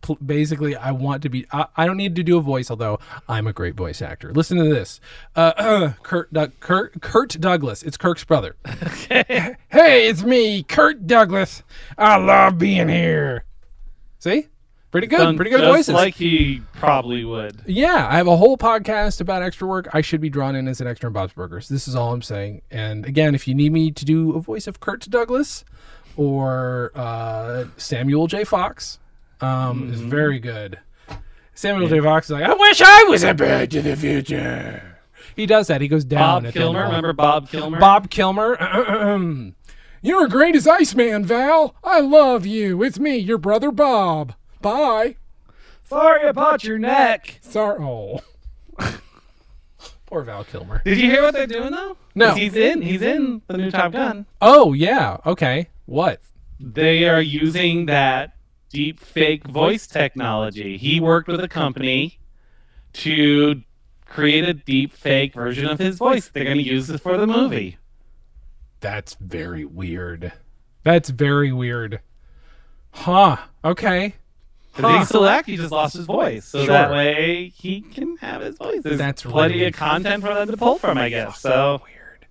Pl- 0.02 0.18
Basically, 0.26 0.76
I 0.76 0.92
want 0.92 1.22
to 1.24 1.30
be. 1.30 1.46
I, 1.52 1.68
I 1.78 1.86
don't 1.86 1.98
need 1.98 2.16
to 2.16 2.24
do 2.24 2.38
a 2.38 2.42
voice, 2.42 2.72
although 2.72 3.00
I'm 3.28 3.46
a 3.48 3.54
great 3.54 3.76
voice 3.76 4.02
actor. 4.02 4.34
Listen 4.34 4.58
to 4.58 4.64
this, 4.64 5.00
uh, 5.36 5.94
Kurt, 6.04 6.34
Doug 6.34 6.60
Kurt 6.60 7.02
Kurt 7.02 7.40
Douglas. 7.40 7.84
It's 7.84 7.98
Kirk's 7.98 8.24
brother. 8.24 8.56
hey, 8.66 9.56
it's 9.70 10.24
me, 10.24 10.64
Kurt 10.64 11.06
Douglas. 11.06 11.64
I 11.98 12.18
love 12.18 12.58
being 12.58 12.90
here. 12.90 13.46
See, 14.20 14.48
pretty 14.92 15.08
good, 15.08 15.18
Done 15.18 15.36
pretty 15.36 15.52
good 15.52 15.62
just 15.62 15.72
voices. 15.76 15.94
Like 15.96 16.14
he 16.16 16.62
probably 16.74 17.24
would. 17.26 17.62
Yeah, 17.66 18.08
I 18.10 18.18
have 18.18 18.28
a 18.28 18.36
whole 18.38 18.58
podcast 18.58 19.22
about 19.22 19.42
extra 19.42 19.68
work. 19.68 19.88
I 19.94 20.02
should 20.02 20.22
be 20.22 20.30
drawn 20.30 20.56
in 20.56 20.68
as 20.68 20.82
an 20.82 20.88
extra 20.88 21.08
in 21.08 21.14
Bob's 21.14 21.34
Burgers. 21.34 21.68
This 21.70 21.88
is 21.88 21.96
all 21.96 22.14
I'm 22.14 22.22
saying. 22.22 22.62
And 22.70 23.06
again, 23.06 23.34
if 23.36 23.48
you 23.48 23.56
need 23.56 23.72
me 23.72 23.92
to 23.92 24.06
do 24.06 24.34
a 24.36 24.40
voice 24.40 24.68
of 24.68 24.80
Kurt 24.80 25.02
Douglas 25.10 25.64
or 26.18 26.92
uh, 26.96 27.66
Samuel 27.78 28.28
J. 28.28 28.44
Fox, 28.44 29.00
um, 29.40 29.84
Mm-hmm. 29.84 29.94
is 29.94 30.02
very 30.02 30.40
good. 30.40 30.80
Samuel 31.54 31.88
J. 31.90 32.00
Fox 32.00 32.28
is 32.28 32.32
like, 32.32 32.44
I 32.44 32.54
wish 32.54 32.82
I 32.84 33.04
was 33.10 33.24
a 33.24 33.34
Back 33.34 33.70
to 33.72 33.82
the 33.82 33.96
Future. 33.96 34.98
He 35.36 35.46
does 35.46 35.68
that. 35.68 35.80
He 35.82 35.88
goes 35.88 36.04
down. 36.04 36.44
Bob 36.44 36.46
at 36.48 36.54
the 36.54 36.60
end 36.60 36.70
of 36.70 36.74
Kilmer, 36.74 36.86
remember 36.88 37.14
Bob 37.14 37.50
Kilmer? 37.50 37.80
Bob 37.80 38.10
Kilmer. 38.10 39.54
You're 40.04 40.28
great 40.28 40.56
as 40.56 40.68
Iceman, 40.68 41.26
Val. 41.26 41.76
I 41.84 42.00
love 42.00 42.46
you. 42.46 42.82
It's 42.84 43.00
me, 43.00 43.18
your 43.18 43.38
brother 43.38 43.72
Bob. 43.72 44.34
Bye. 44.62 45.16
Sorry 45.84 46.28
about 46.28 46.64
your 46.64 46.78
neck. 46.80 47.40
Sorry. 47.42 47.78
Oh. 47.82 48.20
Poor 50.06 50.24
Val 50.24 50.44
Kilmer. 50.44 50.82
Did 50.84 50.98
you 50.98 51.10
hear 51.10 51.22
what 51.22 51.34
they're 51.34 51.48
doing 51.48 51.72
though? 51.72 51.96
No. 52.16 52.30
'Cause 52.30 52.38
He's 52.38 52.56
in. 52.56 52.82
He's 52.82 53.02
in 53.02 53.42
the 53.48 53.58
new 53.58 53.72
Top 53.72 53.94
Gun. 53.94 54.26
Oh 54.42 54.74
yeah. 54.74 55.18
Okay. 55.26 55.70
What? 55.86 56.22
They 56.60 57.08
are 57.08 57.22
using 57.22 57.86
that 57.88 58.36
deep 58.70 59.00
fake 59.00 59.48
voice 59.48 59.88
technology. 59.88 60.78
He 60.78 61.00
worked 61.00 61.28
with 61.28 61.40
a 61.42 61.48
company 61.48 62.20
to 62.94 63.62
create 64.06 64.48
a 64.48 64.54
deep 64.54 64.94
fake 64.94 65.34
version 65.34 65.66
of 65.68 65.80
his 65.80 65.98
voice. 65.98 66.28
They're 66.28 66.44
going 66.44 66.58
to 66.58 66.64
use 66.64 66.90
it 66.90 67.00
for 67.00 67.18
the 67.18 67.26
movie. 67.28 67.78
That's 68.82 69.14
very 69.16 69.64
weird. 69.66 70.34
That's 70.84 71.10
very 71.10 71.52
weird. 71.54 72.02
Huh. 72.92 73.38
Okay. 73.64 74.16
Because 74.76 75.00
he 75.00 75.06
still 75.06 75.26
act, 75.28 75.48
he 75.48 75.58
just 75.58 75.72
lost 75.72 75.96
his 75.96 76.06
voice. 76.06 76.46
So 76.46 76.60
Sure. 76.60 76.68
that 76.74 76.92
way 76.92 77.52
he 77.56 77.82
can 77.82 78.18
have 78.18 78.42
his 78.42 78.58
voice. 78.58 78.82
There's 78.84 78.98
That's 78.98 79.22
plenty 79.24 79.56
really 79.56 79.68
of 79.68 79.74
content 79.74 80.24
for 80.24 80.34
them 80.34 80.48
to 80.50 80.58
pull 80.58 80.78
from, 80.78 80.98
I 80.98 81.10
guess. 81.10 81.40
So 81.42 81.82
Weird. 81.84 82.26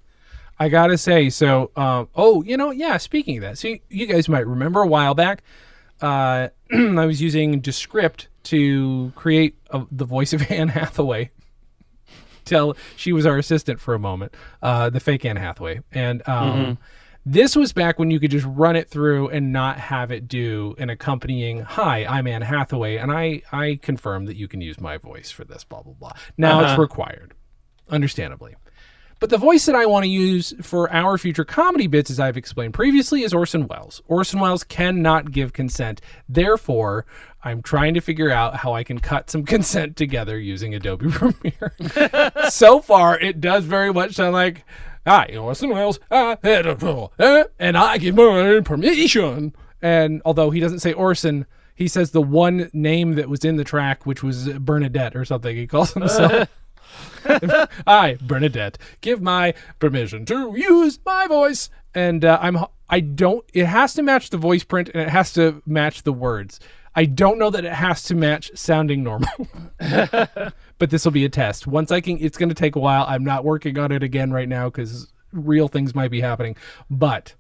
I 0.58 0.68
gotta 0.68 0.96
say, 0.98 1.30
so 1.30 1.70
um, 1.76 2.08
oh, 2.14 2.42
you 2.42 2.56
know, 2.56 2.70
yeah. 2.70 2.96
Speaking 2.96 3.38
of 3.38 3.42
that, 3.42 3.58
so 3.58 3.68
you, 3.68 3.80
you 3.88 4.06
guys 4.06 4.28
might 4.28 4.46
remember 4.46 4.80
a 4.82 4.86
while 4.86 5.14
back, 5.14 5.42
uh, 6.00 6.48
I 6.72 7.06
was 7.06 7.20
using 7.20 7.60
Descript 7.60 8.28
to 8.44 9.12
create 9.16 9.56
a, 9.70 9.84
the 9.90 10.04
voice 10.04 10.32
of 10.32 10.42
Anne 10.50 10.68
Hathaway. 10.68 11.30
Till 12.46 12.74
she 12.96 13.12
was 13.12 13.26
our 13.26 13.36
assistant 13.36 13.80
for 13.80 13.94
a 13.94 13.98
moment, 13.98 14.34
uh, 14.62 14.90
the 14.90 14.98
fake 14.98 15.24
Anne 15.24 15.36
Hathaway, 15.36 15.82
and 15.92 16.26
um, 16.26 16.78
this 17.32 17.54
was 17.56 17.72
back 17.72 17.98
when 17.98 18.10
you 18.10 18.18
could 18.20 18.30
just 18.30 18.46
run 18.48 18.76
it 18.76 18.88
through 18.88 19.28
and 19.28 19.52
not 19.52 19.78
have 19.78 20.10
it 20.10 20.28
do 20.28 20.74
an 20.78 20.90
accompanying 20.90 21.60
"Hi, 21.60 22.04
I'm 22.04 22.26
Anne 22.26 22.42
Hathaway," 22.42 22.96
and 22.96 23.12
I 23.12 23.42
I 23.52 23.78
confirm 23.82 24.26
that 24.26 24.36
you 24.36 24.48
can 24.48 24.60
use 24.60 24.80
my 24.80 24.96
voice 24.96 25.30
for 25.30 25.44
this. 25.44 25.64
Blah 25.64 25.82
blah 25.82 25.94
blah. 25.94 26.12
Now 26.36 26.60
it's 26.60 26.70
Uh-huh. 26.70 26.82
required, 26.82 27.34
understandably. 27.88 28.54
But 29.20 29.28
the 29.28 29.36
voice 29.36 29.66
that 29.66 29.74
I 29.74 29.84
want 29.84 30.04
to 30.04 30.08
use 30.08 30.54
for 30.62 30.90
our 30.90 31.18
future 31.18 31.44
comedy 31.44 31.86
bits, 31.86 32.10
as 32.10 32.18
I've 32.18 32.38
explained 32.38 32.72
previously, 32.72 33.22
is 33.22 33.34
Orson 33.34 33.66
Welles. 33.68 34.00
Orson 34.08 34.40
Welles 34.40 34.64
cannot 34.64 35.30
give 35.30 35.52
consent. 35.52 36.00
Therefore, 36.26 37.04
I'm 37.44 37.60
trying 37.60 37.92
to 37.94 38.00
figure 38.00 38.30
out 38.30 38.56
how 38.56 38.72
I 38.72 38.82
can 38.82 38.98
cut 38.98 39.28
some 39.28 39.44
consent 39.54 39.96
together 39.96 40.38
using 40.38 40.74
Adobe 40.74 41.08
Premiere. 41.10 41.72
so 42.48 42.80
far, 42.80 43.18
it 43.18 43.42
does 43.42 43.66
very 43.66 43.92
much 43.92 44.14
sound 44.14 44.32
like, 44.32 44.64
I, 45.06 45.36
Orson 45.36 45.70
Welles, 45.70 45.98
I 46.10 46.36
had 46.42 46.66
a 46.66 46.76
rule, 46.76 47.12
eh, 47.18 47.44
and 47.58 47.76
I 47.76 47.98
give 47.98 48.14
my 48.14 48.60
permission. 48.60 49.54
And 49.82 50.20
although 50.24 50.50
he 50.50 50.60
doesn't 50.60 50.80
say 50.80 50.92
Orson, 50.92 51.46
he 51.74 51.88
says 51.88 52.10
the 52.10 52.20
one 52.20 52.70
name 52.74 53.14
that 53.14 53.28
was 53.28 53.44
in 53.44 53.56
the 53.56 53.64
track, 53.64 54.04
which 54.04 54.22
was 54.22 54.50
Bernadette 54.50 55.16
or 55.16 55.24
something. 55.24 55.56
He 55.56 55.66
calls 55.66 55.94
himself. 55.94 56.48
I, 57.86 58.18
Bernadette, 58.20 58.78
give 59.00 59.22
my 59.22 59.54
permission 59.78 60.26
to 60.26 60.54
use 60.56 60.98
my 61.06 61.26
voice. 61.26 61.70
And 61.94 62.24
uh, 62.24 62.38
I'm 62.40 62.58
I 62.88 63.00
don't 63.00 63.44
it 63.52 63.66
has 63.66 63.94
to 63.94 64.02
match 64.02 64.30
the 64.30 64.36
voice 64.36 64.62
print 64.62 64.90
and 64.92 65.02
it 65.02 65.08
has 65.08 65.32
to 65.34 65.62
match 65.66 66.02
the 66.02 66.12
words. 66.12 66.60
I 66.94 67.04
don't 67.04 67.38
know 67.38 67.50
that 67.50 67.64
it 67.64 67.72
has 67.72 68.02
to 68.04 68.14
match 68.14 68.50
sounding 68.54 69.02
normal. 69.02 69.28
but 69.78 70.90
this 70.90 71.04
will 71.04 71.12
be 71.12 71.24
a 71.24 71.28
test. 71.28 71.66
Once 71.66 71.92
I 71.92 72.00
can 72.00 72.18
it's 72.20 72.36
going 72.36 72.48
to 72.48 72.54
take 72.54 72.76
a 72.76 72.80
while. 72.80 73.04
I'm 73.08 73.24
not 73.24 73.44
working 73.44 73.78
on 73.78 73.92
it 73.92 74.02
again 74.02 74.32
right 74.32 74.48
now 74.48 74.68
cuz 74.70 75.08
real 75.32 75.68
things 75.68 75.94
might 75.94 76.10
be 76.10 76.20
happening. 76.20 76.56
But 76.90 77.34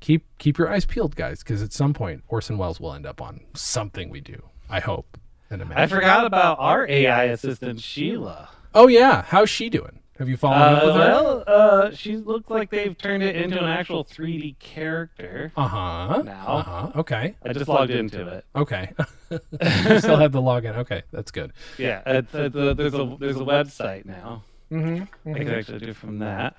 keep 0.00 0.26
keep 0.38 0.58
your 0.58 0.70
eyes 0.70 0.84
peeled 0.84 1.16
guys 1.16 1.42
cuz 1.42 1.62
at 1.62 1.72
some 1.72 1.94
point 1.94 2.24
Orson 2.28 2.58
Welles 2.58 2.80
will 2.80 2.92
end 2.92 3.06
up 3.06 3.22
on 3.22 3.40
something 3.54 4.10
we 4.10 4.20
do. 4.20 4.42
I 4.68 4.80
hope 4.80 5.18
and 5.50 5.62
imagine. 5.62 5.82
I 5.82 5.86
forgot 5.86 6.26
about 6.26 6.58
our 6.60 6.86
AI 6.88 7.24
assistant, 7.24 7.80
Sheila. 7.80 8.50
Oh 8.74 8.86
yeah, 8.86 9.22
how's 9.22 9.50
she 9.50 9.68
doing? 9.68 9.99
Have 10.20 10.28
you 10.28 10.36
followed 10.36 10.56
up 10.56 10.82
Uh, 10.82 10.86
with 10.86 10.94
her? 10.94 11.00
well, 11.00 11.44
uh, 11.46 11.90
she 11.92 12.16
looks 12.18 12.48
like 12.50 12.68
they've 12.70 12.96
turned 12.96 13.22
it 13.22 13.34
into 13.36 13.58
an 13.58 13.64
actual 13.64 14.04
3D 14.04 14.58
character. 14.58 15.50
Uh 15.56 15.66
huh. 15.66 16.22
now. 16.22 16.46
Uh 16.46 16.62
huh. 16.62 16.90
Okay. 16.96 17.34
I 17.42 17.52
just 17.54 17.66
logged 17.68 17.90
into 17.90 18.26
it. 18.28 18.44
Okay. 18.54 18.90
You 19.30 19.98
Still 20.00 20.16
have 20.16 20.32
the 20.32 20.42
login. 20.42 20.76
Okay, 20.78 21.02
that's 21.12 21.30
good. 21.30 21.52
Yeah, 21.78 22.02
it's, 22.04 22.34
it's 22.34 22.54
a, 22.56 22.74
there's 22.74 22.94
a 22.94 23.16
there's 23.20 23.36
a 23.36 23.44
website 23.44 24.04
now. 24.04 24.42
Mm-hmm. 24.72 25.30
I 25.34 25.38
can 25.38 25.48
actually 25.54 25.78
do 25.78 25.94
from 25.94 26.18
that. 26.18 26.56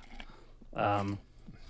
Um, 0.74 1.18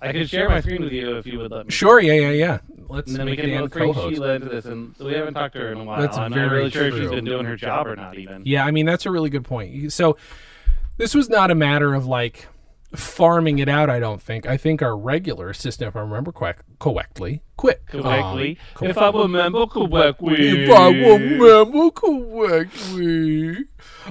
I 0.01 0.12
could 0.12 0.28
share 0.30 0.49
my 0.49 0.61
screen 0.61 0.82
with 0.82 0.93
you 0.93 1.16
if 1.16 1.26
you 1.26 1.38
would 1.40 1.51
let 1.51 1.66
me. 1.66 1.72
Sure. 1.72 1.99
Yeah. 2.01 2.12
Yeah. 2.14 2.30
Yeah. 2.30 2.59
Let's 2.88 3.09
And 3.11 3.16
then 3.18 3.26
we 3.26 3.32
make 3.32 3.40
can 3.40 3.51
Dan 3.51 3.66
bring. 3.66 3.95
Sheila 3.95 4.34
into 4.34 4.49
this, 4.49 4.64
and 4.64 4.95
we 4.99 5.12
haven't 5.14 5.34
talked 5.34 5.55
to 5.55 5.61
her 5.61 5.72
in 5.72 5.78
a 5.78 5.84
while. 5.84 6.01
That's 6.01 6.16
I'm 6.16 6.30
not 6.30 6.51
really 6.53 6.70
sure 6.70 6.86
if 6.86 6.95
she's 6.95 7.03
true. 7.07 7.11
been 7.16 7.24
doing 7.24 7.47
her 7.47 7.57
job 7.57 7.86
or 7.88 7.97
not. 7.97 8.16
Even. 8.16 8.43
Yeah. 8.47 8.64
I 8.64 8.70
mean, 8.70 8.86
that's 8.86 9.05
a 9.07 9.11
really 9.11 9.30
good 9.30 9.45
point. 9.45 9.93
So, 9.93 10.16
this 11.03 11.16
was 11.16 11.28
not 11.28 11.50
a 11.50 11.55
matter 11.57 11.94
of 11.94 12.07
like 12.07 12.46
farming 12.94 13.59
it 13.59 13.68
out. 13.68 13.90
I 13.90 13.98
don't 13.98 14.22
think. 14.22 14.46
I 14.46 14.57
think 14.57 14.82
our 14.82 14.96
regular 14.96 15.50
assistant, 15.50 15.88
if 15.88 15.96
I 15.96 16.00
remember 16.00 16.30
correct, 16.30 16.62
correctly, 16.78 17.42
quit. 17.57 17.84
Correctly, 17.86 18.57
Um, 18.80 18.86
if 18.88 18.96
I 18.96 19.11
remember 19.11 19.66
correctly. 19.66 20.64
If 20.64 20.70
I 20.70 20.90
remember 20.90 21.90
correctly. 21.90 23.64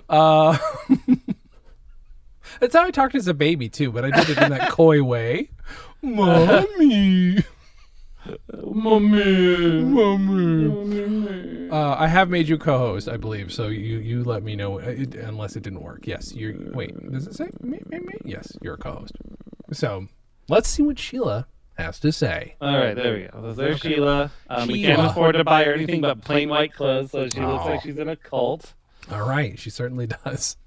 Uh, 0.10 0.58
that's 2.60 2.76
how 2.76 2.84
I 2.84 2.92
talked 2.92 3.16
as 3.16 3.30
a 3.30 3.34
baby 3.34 3.70
too, 3.70 3.89
but 3.94 4.04
I 4.04 4.12
did 4.12 4.32
it 4.32 4.38
in 4.44 4.50
that 4.50 4.72
coy 4.72 5.02
way. 5.02 5.52
Mommy, 6.02 7.38
Mommy. 8.64 9.84
mommy. 9.84 11.70
Uh, 11.70 11.96
I 11.98 12.08
have 12.08 12.30
made 12.30 12.48
you 12.48 12.58
co-host, 12.58 13.08
I 13.08 13.18
believe. 13.18 13.52
So 13.52 13.68
you 13.68 13.98
you 14.00 14.24
let 14.24 14.44
me 14.44 14.56
know 14.56 14.80
uh, 14.80 14.84
it, 14.86 15.16
unless 15.16 15.56
it 15.56 15.64
didn't 15.64 15.82
work. 15.82 16.06
Yes, 16.06 16.34
you. 16.34 16.72
Wait, 16.74 16.94
does 17.12 17.28
it 17.28 17.36
say 17.36 17.50
me, 17.62 17.80
me, 17.90 18.00
me? 18.00 18.14
Yes, 18.26 18.52
you're 18.62 18.74
a 18.76 18.78
co-host. 18.78 19.14
So 19.72 20.08
Let's 20.50 20.68
see 20.68 20.84
what 20.84 21.00
Sheila 21.00 21.48
has 21.78 22.00
to 22.02 22.12
say. 22.12 22.56
All 22.60 22.78
right, 22.78 22.94
there 22.94 23.14
we 23.14 23.28
go. 23.32 23.54
There's 23.54 23.80
Sheila. 23.80 24.30
Um, 24.50 24.68
We 24.68 24.82
can't 24.84 25.02
afford 25.02 25.36
to 25.36 25.44
buy 25.46 25.64
her 25.64 25.74
anything 25.74 26.02
but 26.02 26.22
plain 26.22 26.50
white 26.50 26.74
clothes, 26.74 27.12
so 27.12 27.30
she 27.30 27.40
looks 27.40 27.64
Oh. 27.66 27.70
like 27.70 27.82
she's 27.82 27.98
in 27.98 28.10
a 28.10 28.16
cult. 28.18 28.74
All 29.12 29.26
right, 29.28 29.58
she 29.58 29.70
certainly 29.70 30.08
does. 30.26 30.58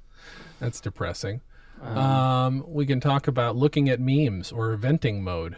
That's 0.58 0.80
depressing. 0.80 1.42
Uh-huh. 1.82 2.00
Um, 2.00 2.64
we 2.66 2.86
can 2.86 2.98
talk 3.00 3.28
about 3.28 3.56
looking 3.56 3.90
at 3.90 4.00
memes 4.00 4.50
or 4.52 4.74
venting 4.76 5.22
mode, 5.22 5.56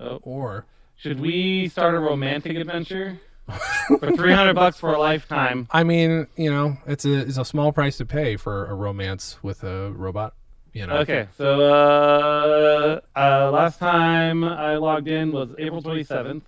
Oh. 0.00 0.20
or 0.22 0.64
Should 1.04 1.20
we 1.20 1.68
start 1.68 1.94
a 1.94 1.98
romantic 1.98 2.56
adventure 2.56 3.20
for 3.98 4.10
300 4.10 4.54
bucks 4.54 4.80
for 4.80 4.94
a 4.94 4.98
lifetime? 4.98 5.68
I 5.70 5.84
mean, 5.84 6.26
you 6.34 6.50
know, 6.50 6.78
it's 6.86 7.04
a 7.04 7.18
it's 7.18 7.36
a 7.36 7.44
small 7.44 7.72
price 7.72 7.98
to 7.98 8.06
pay 8.06 8.38
for 8.38 8.64
a 8.64 8.74
romance 8.74 9.36
with 9.42 9.64
a 9.64 9.90
robot. 9.90 10.32
You 10.72 10.86
know. 10.86 10.96
Okay, 11.00 11.28
so 11.36 11.60
uh, 11.60 13.00
uh, 13.14 13.50
last 13.50 13.78
time 13.78 14.44
I 14.44 14.76
logged 14.76 15.06
in 15.08 15.30
was 15.30 15.50
April 15.58 15.82
27th 15.82 16.40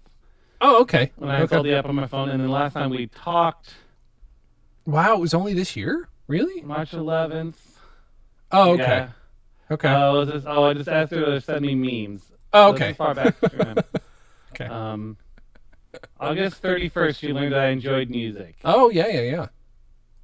Oh, 0.62 0.80
okay. 0.80 1.12
when 1.16 1.28
I 1.28 1.34
okay. 1.34 1.42
installed 1.42 1.66
the 1.66 1.74
app 1.74 1.84
on 1.84 1.94
my 1.94 2.06
phone, 2.06 2.30
and 2.30 2.40
then 2.40 2.48
last 2.50 2.72
time 2.72 2.88
we 2.88 3.08
talked 3.08 3.74
Wow, 4.86 5.16
it 5.16 5.20
was 5.20 5.34
only 5.34 5.52
this 5.52 5.76
year. 5.76 6.08
Really? 6.28 6.62
March 6.62 6.92
11th. 6.92 7.56
Oh, 8.52 8.70
okay. 8.70 8.82
Yeah. 8.82 9.08
Okay. 9.70 9.88
Uh, 9.90 10.12
was 10.14 10.30
this, 10.30 10.44
oh, 10.46 10.64
I 10.64 10.72
just 10.72 10.88
asked 10.88 11.12
her 11.12 11.22
to 11.26 11.40
send 11.42 11.60
me 11.60 11.74
memes. 11.74 12.22
oh, 12.54 12.70
okay. 12.70 12.92
as 12.92 12.96
far 12.96 13.14
back 13.14 13.36
as 13.42 13.52
I 13.52 13.56
remember. 13.58 13.84
Okay. 14.60 14.72
Um, 14.72 15.16
August 16.20 16.62
31st, 16.62 17.22
you 17.22 17.34
learned 17.34 17.54
I 17.54 17.66
enjoyed 17.68 18.10
music. 18.10 18.56
Oh, 18.64 18.90
yeah, 18.90 19.06
yeah, 19.08 19.20
yeah. 19.20 19.46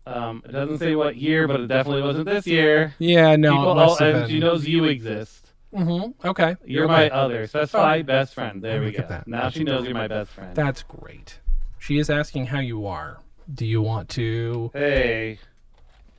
Um, 0.06 0.42
it 0.44 0.52
doesn't 0.52 0.78
say 0.78 0.94
what 0.96 1.16
year, 1.16 1.46
but 1.46 1.60
it 1.60 1.68
definitely 1.68 2.02
wasn't 2.02 2.26
this 2.26 2.46
year. 2.46 2.94
Yeah, 2.98 3.36
no, 3.36 3.52
People, 3.52 3.72
it 3.72 3.74
must 3.76 4.00
oh, 4.00 4.04
have 4.04 4.14
and 4.14 4.22
been. 4.24 4.30
she 4.30 4.38
knows 4.40 4.66
you 4.66 4.84
exist. 4.84 5.52
Mm-hmm. 5.72 6.26
Okay. 6.28 6.56
You're 6.66 6.84
okay. 6.84 6.92
my 6.92 7.10
other. 7.10 7.46
Specify 7.46 7.98
Oh. 8.00 8.02
best 8.02 8.34
friend. 8.34 8.60
There 8.62 8.80
we 8.80 8.86
Look 8.86 8.96
go. 8.96 9.02
at 9.04 9.08
that. 9.08 9.28
Now 9.28 9.42
That's 9.44 9.56
she 9.56 9.64
knows 9.64 9.84
you're 9.84 9.94
my 9.94 10.08
best 10.08 10.30
friend. 10.32 10.54
That's 10.54 10.82
great. 10.82 11.38
She 11.78 11.98
is 11.98 12.10
asking 12.10 12.46
how 12.46 12.58
you 12.60 12.86
are. 12.86 13.20
Do 13.54 13.64
you 13.64 13.80
want 13.80 14.08
to? 14.10 14.70
Hey, 14.74 15.38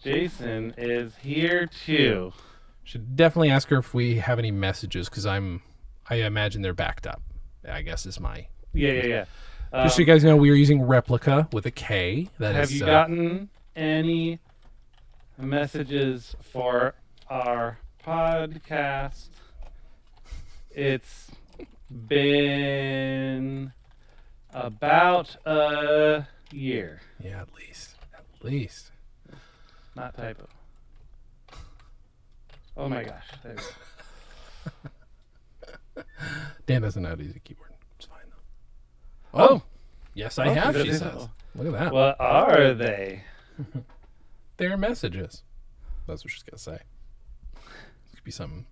Jason 0.03 0.73
is 0.77 1.15
here 1.17 1.67
too. 1.85 2.33
Should 2.83 3.15
definitely 3.15 3.51
ask 3.51 3.69
her 3.69 3.77
if 3.77 3.93
we 3.93 4.15
have 4.17 4.39
any 4.39 4.51
messages 4.51 5.07
because 5.09 5.25
I'm. 5.25 5.61
I 6.09 6.15
imagine 6.15 6.61
they're 6.61 6.73
backed 6.73 7.07
up. 7.07 7.21
I 7.69 7.81
guess 7.81 8.05
is 8.05 8.19
my. 8.19 8.47
Yeah, 8.73 8.91
yeah, 8.91 9.05
yeah. 9.05 9.25
Um, 9.71 9.85
Just 9.85 9.95
so 9.95 10.01
you 10.01 10.05
guys 10.05 10.23
know, 10.23 10.35
we 10.35 10.49
are 10.51 10.55
using 10.55 10.79
Replika 10.79 11.51
with 11.53 11.65
a 11.65 11.71
K. 11.71 12.29
That 12.39 12.55
have 12.55 12.65
is, 12.65 12.79
you 12.79 12.85
uh, 12.85 12.87
gotten 12.87 13.49
any 13.75 14.39
messages 15.37 16.35
for 16.41 16.93
our 17.29 17.79
podcast? 18.05 19.29
It's 20.71 21.31
been 22.07 23.73
about 24.53 25.35
a 25.45 26.27
year. 26.51 27.01
Yeah, 27.23 27.41
at 27.41 27.53
least. 27.55 27.95
At 28.13 28.25
least. 28.43 28.91
Not 29.95 30.15
typo. 30.15 30.47
Oh 32.75 32.89
my 32.89 33.03
gosh. 33.03 33.27
There 33.43 33.55
we 33.55 33.57
go. 33.57 34.89
Dan 36.65 36.81
doesn't 36.81 37.01
know 37.03 37.09
how 37.09 37.15
to 37.15 37.23
use 37.23 37.35
a 37.35 37.39
keyboard. 37.39 37.69
It's 37.97 38.05
fine 38.05 38.19
though. 39.33 39.39
Oh, 39.39 39.47
oh. 39.55 39.61
Yes, 40.13 40.37
I 40.39 40.47
Oh, 40.49 40.53
have. 40.53 40.75
She 40.81 40.91
says. 40.91 41.01
know. 41.01 41.29
Look 41.55 41.67
at 41.67 41.73
that. 41.79 41.93
what 41.93 42.15
are 42.19 42.73
they? 42.73 43.23
They're 44.57 44.77
messages. 44.77 45.43
That's 46.07 46.23
what 46.23 46.31
she's 46.31 46.43
gonna 46.43 46.57
say. 46.59 46.79
This 47.55 48.15
could 48.15 48.23
be 48.23 48.31
something. 48.31 48.65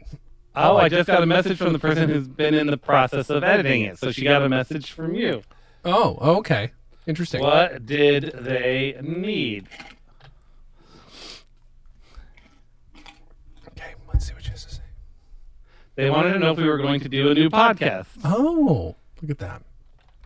Oh, 0.58 0.78
I 0.78 0.88
just 0.88 1.06
got 1.06 1.22
a 1.22 1.26
message 1.26 1.58
from 1.58 1.74
the 1.74 1.78
person 1.78 2.08
who's 2.08 2.26
been 2.26 2.54
in 2.54 2.66
the 2.68 2.78
process 2.78 3.28
of 3.28 3.44
editing 3.44 3.82
it. 3.82 3.98
So 3.98 4.10
she 4.10 4.24
got 4.24 4.40
a 4.40 4.48
message 4.48 4.90
from 4.90 5.14
you. 5.14 5.42
Oh, 5.84 6.16
okay. 6.38 6.72
Interesting. 7.06 7.42
What 7.42 7.84
did 7.84 8.32
they 8.40 8.98
need? 9.02 9.68
Okay, 13.68 13.94
let's 14.08 14.26
see 14.26 14.32
what 14.32 14.42
she 14.44 14.50
has 14.50 14.64
to 14.64 14.74
say. 14.76 14.82
They 15.96 16.10
wanted 16.10 16.34
to 16.34 16.38
know 16.38 16.52
if 16.52 16.58
we 16.58 16.68
were 16.68 16.76
going 16.78 17.00
to 17.00 17.08
do 17.08 17.30
a 17.30 17.34
new 17.34 17.48
podcast. 17.48 18.06
Oh, 18.22 18.94
look 19.22 19.30
at 19.30 19.38
that. 19.38 19.62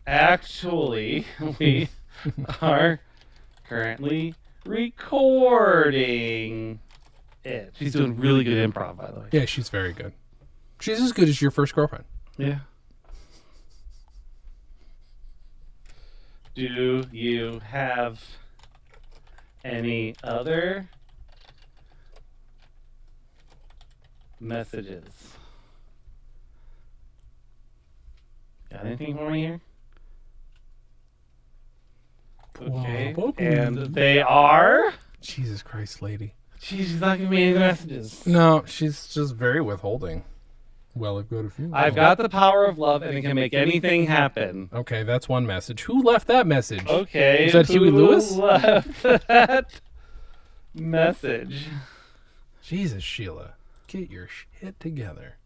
Actually, 0.05 1.25
we 1.61 1.89
are 2.61 2.99
currently 3.69 4.35
recording 4.67 6.01
it. 7.45 7.73
She's 7.79 7.93
doing 7.93 8.17
really 8.19 8.43
good 8.43 8.69
improv, 8.69 8.97
by 8.97 9.13
the 9.13 9.21
way. 9.21 9.27
Yeah, 9.31 9.45
she's 9.45 9.69
very 9.69 9.93
good. 9.93 10.13
She's 10.81 11.01
as 11.01 11.13
good 11.13 11.29
as 11.29 11.41
your 11.41 11.53
first 11.53 11.73
girlfriend. 11.75 12.05
Yeah. 12.37 12.59
Do 16.57 17.05
you 17.13 17.61
have 17.61 18.21
any 19.65 20.17
other 20.25 20.89
messages? 24.41 25.05
Got 28.71 28.87
anything 28.87 29.17
for 29.17 29.31
me 29.31 29.41
here? 29.41 29.61
Okay. 32.63 33.15
And 33.39 33.95
they 33.95 34.21
are. 34.21 34.93
Jesus 35.21 35.63
Christ, 35.63 36.03
lady. 36.03 36.35
Jeez, 36.61 36.63
she's 36.63 37.01
not 37.01 37.19
giving 37.19 37.31
me 37.31 37.45
any 37.51 37.59
messages. 37.59 38.27
No, 38.27 38.65
she's 38.67 39.09
just 39.09 39.35
very 39.35 39.61
withholding. 39.61 40.25
Well, 40.95 41.19
I've 41.19 41.31
got 41.31 41.45
a 41.45 41.51
few. 41.51 41.71
I've 41.73 41.95
got 41.95 42.19
the 42.19 42.29
power 42.29 42.67
of 42.67 42.77
love, 42.77 43.03
and 43.03 43.17
it 43.17 43.23
can 43.23 43.35
make 43.37 43.55
anything 43.55 44.07
happen. 44.07 44.69
Okay, 44.73 45.05
that's 45.05 45.29
one 45.29 45.47
message. 45.47 45.83
Who 45.83 46.03
left 46.03 46.27
that 46.27 46.47
message? 46.47 46.87
Okay. 46.87 47.47
Is 47.47 47.53
that 47.53 47.69
Huey 47.69 47.91
Lewis? 47.91 48.33
Left 48.37 49.03
that 49.03 49.81
message. 50.75 51.69
Jesus, 52.63 53.03
Sheila, 53.03 53.55
get 53.87 54.11
your 54.11 54.29
shit 54.29 54.79
together. 54.81 55.37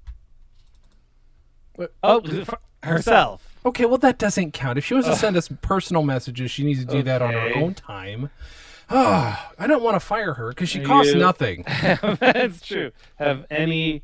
What? 1.77 1.93
Oh, 2.03 2.23
herself. 2.85 3.59
Okay, 3.67 3.85
well 3.87 3.99
that 3.99 4.19
doesn't 4.19 4.53
count. 4.53 4.79
If 4.79 4.85
she 4.85 4.95
wants 4.95 5.09
to 5.09 5.17
send 5.17 5.37
us 5.37 5.49
personal 5.63 6.03
messages, 6.03 6.51
she 6.51 6.65
needs 6.65 6.81
to 6.81 6.87
do 6.87 7.03
that 7.03 7.23
on 7.23 7.33
her 7.33 7.41
Okay. 7.51 7.61
own 7.63 7.75
time. 7.75 8.31
Ah, 8.91 9.53
I 9.59 9.67
don't 9.67 9.83
want 9.83 9.95
to 9.95 10.01
fire 10.01 10.35
her 10.35 10.51
because 10.51 10.69
she 10.69 10.81
costs 10.81 11.15
You- 11.15 11.19
nothing. 11.19 11.65
That's 11.83 12.61
true. 12.61 12.93
Have 13.17 13.47
any 13.51 14.03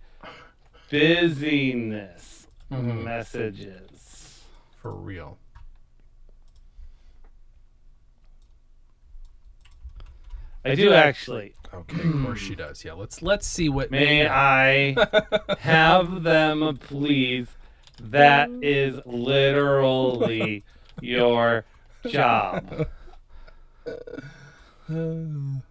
busyness 0.90 2.46
messages? 2.70 4.40
For 4.80 4.92
real. 4.92 5.36
I 10.64 10.74
do 10.74 10.92
actually. 10.92 11.54
Okay, 11.72 12.02
of 12.02 12.22
course 12.24 12.40
she 12.40 12.54
does. 12.54 12.84
Yeah, 12.84 12.92
let's 12.94 13.22
let's 13.22 13.46
see 13.46 13.68
what. 13.68 13.90
May 13.90 14.26
I 14.26 14.94
have 15.60 16.22
them, 16.22 16.78
please? 16.78 17.46
That 18.01 18.51
is 18.62 19.01
literally 19.07 20.64
your 21.01 21.64
job. 22.09 22.86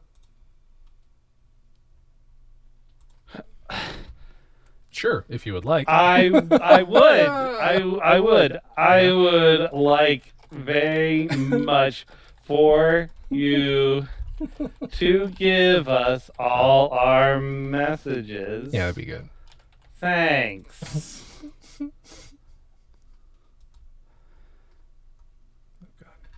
Sure, 4.91 5.23
if 5.29 5.45
you 5.45 5.53
would 5.53 5.63
like. 5.65 5.87
I 5.87 6.25
I 6.61 6.83
would. 6.83 7.01
I 7.25 7.75
I 8.03 8.19
would. 8.19 8.59
I 8.75 9.11
would 9.13 9.71
like 9.71 10.33
very 10.51 11.27
much 11.27 12.05
for 12.43 13.09
you 13.29 14.07
to 14.93 15.27
give 15.29 15.87
us 15.87 16.29
all 16.37 16.89
our 16.89 17.39
messages. 17.39 18.73
yeah, 18.73 18.87
that'd 18.87 18.95
be 18.95 19.05
good. 19.05 19.29
Thanks. 20.01 21.23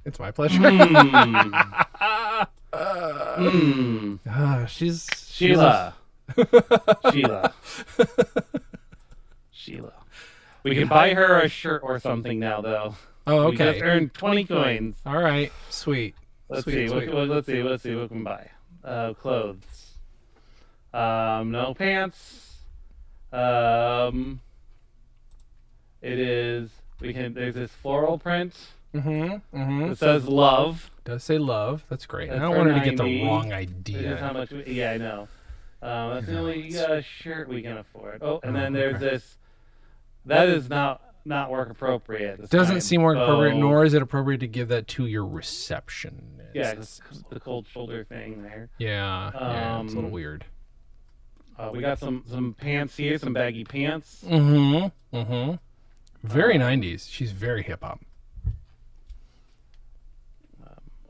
It's 0.06 0.20
my 0.20 0.32
pleasure. 0.32 0.60
Hmm. 0.70 1.54
Hmm. 2.74 4.16
Ah, 4.28 4.66
she's 4.66 5.06
Sheila. 5.28 5.94
Sheila. 7.12 7.54
Sheila. 9.52 9.94
We 10.64 10.76
can 10.76 10.88
buy 10.88 11.14
her 11.14 11.42
a 11.42 11.50
shirt 11.50 11.82
or 11.84 12.00
something 12.00 12.40
now, 12.40 12.62
though. 12.62 12.96
Oh, 13.28 13.50
We 13.50 13.58
just 13.58 13.70
okay. 13.78 13.82
earned 13.82 14.14
20 14.14 14.46
coins. 14.46 14.96
All 15.06 15.22
right, 15.22 15.52
sweet. 15.70 16.16
Let's 16.50 16.64
Sweet, 16.64 16.74
see. 16.74 16.88
sweet. 16.88 17.08
What, 17.10 17.16
what- 17.16 17.28
let's 17.30 17.48
see. 17.48 17.62
Let's 17.64 17.84
see. 17.84 17.96
What 17.96 18.08
can 18.10 18.20
we 18.20 18.24
buy? 18.24 18.50
Uh, 18.84 19.14
clothes. 19.14 19.96
Um, 20.94 21.52
no 21.52 21.74
pants. 21.74 22.56
Um, 23.34 24.40
it 26.02 26.20
is. 26.20 26.70
We 27.00 27.14
can. 27.14 27.34
There's 27.34 27.56
this 27.56 27.72
floral 27.82 28.18
print. 28.18 28.54
Mm-hmm. 28.94 29.58
Mm-hmm. 29.58 29.92
It 29.92 29.98
says 29.98 30.28
love. 30.28 30.92
Does 31.06 31.24
say 31.24 31.38
love. 31.38 31.86
That's 31.90 32.06
great. 32.06 32.30
I 32.30 32.38
don't 32.40 32.56
want 32.56 32.70
her 32.70 32.78
to 32.80 32.86
get 32.86 32.98
the 32.98 33.24
wrong 33.26 33.50
This 33.50 33.70
is 33.96 34.20
how 34.20 34.28
idea. 34.28 34.34
much. 34.34 34.52
We, 34.52 34.64
yeah, 34.74 34.92
I 34.92 34.98
know. 34.98 35.28
Um, 35.82 36.14
that's 36.14 36.26
the 36.28 36.38
only 36.38 36.78
uh, 36.78 37.02
shirt 37.02 37.48
we 37.50 37.62
can 37.62 37.78
afford. 37.78 38.20
Oh, 38.22 38.40
and 38.44 38.56
Oh, 38.56 38.60
then 38.60 38.74
there's 38.74 38.96
okay. 38.96 39.06
this. 39.12 39.38
That 40.26 40.50
is 40.50 40.70
not 40.70 41.02
not 41.26 41.50
work 41.52 41.70
appropriate. 41.70 42.50
Doesn't 42.50 42.76
time. 42.76 42.82
seem 42.82 43.02
work 43.02 43.18
appropriate, 43.18 43.54
Oh, 43.54 43.60
nor 43.60 43.86
is 43.86 43.94
it 43.94 44.02
appropriate 44.02 44.40
to 44.40 44.48
give 44.48 44.68
that 44.70 44.88
to 44.90 45.06
your 45.08 45.26
receptionist. 45.26 46.26
Yeah, 46.54 46.72
it's 46.72 47.02
the 47.30 47.40
cold 47.40 47.66
shoulder 47.72 48.04
thing 48.04 48.44
there. 48.44 48.70
Yeah, 48.78 49.32
yeah, 49.34 49.82
it's 49.82 49.94
a 49.94 49.96
little 49.96 50.10
Um, 50.10 50.12
weird. 50.12 50.46
Uh, 51.58 51.70
we 51.74 51.80
got 51.82 51.98
some 52.00 52.24
some 52.30 52.54
pants 52.54 52.98
here, 52.98 53.18
some 53.18 53.34
baggy 53.34 53.64
pants. 53.64 54.24
Mm-hmm. 54.28 55.16
Mm-hmm. 55.18 55.56
Very 56.28 56.58
Uh, 56.58 56.62
90s. 56.70 57.10
She's 57.10 57.32
very 57.32 57.64
hip 57.64 57.82
hop. 57.84 58.02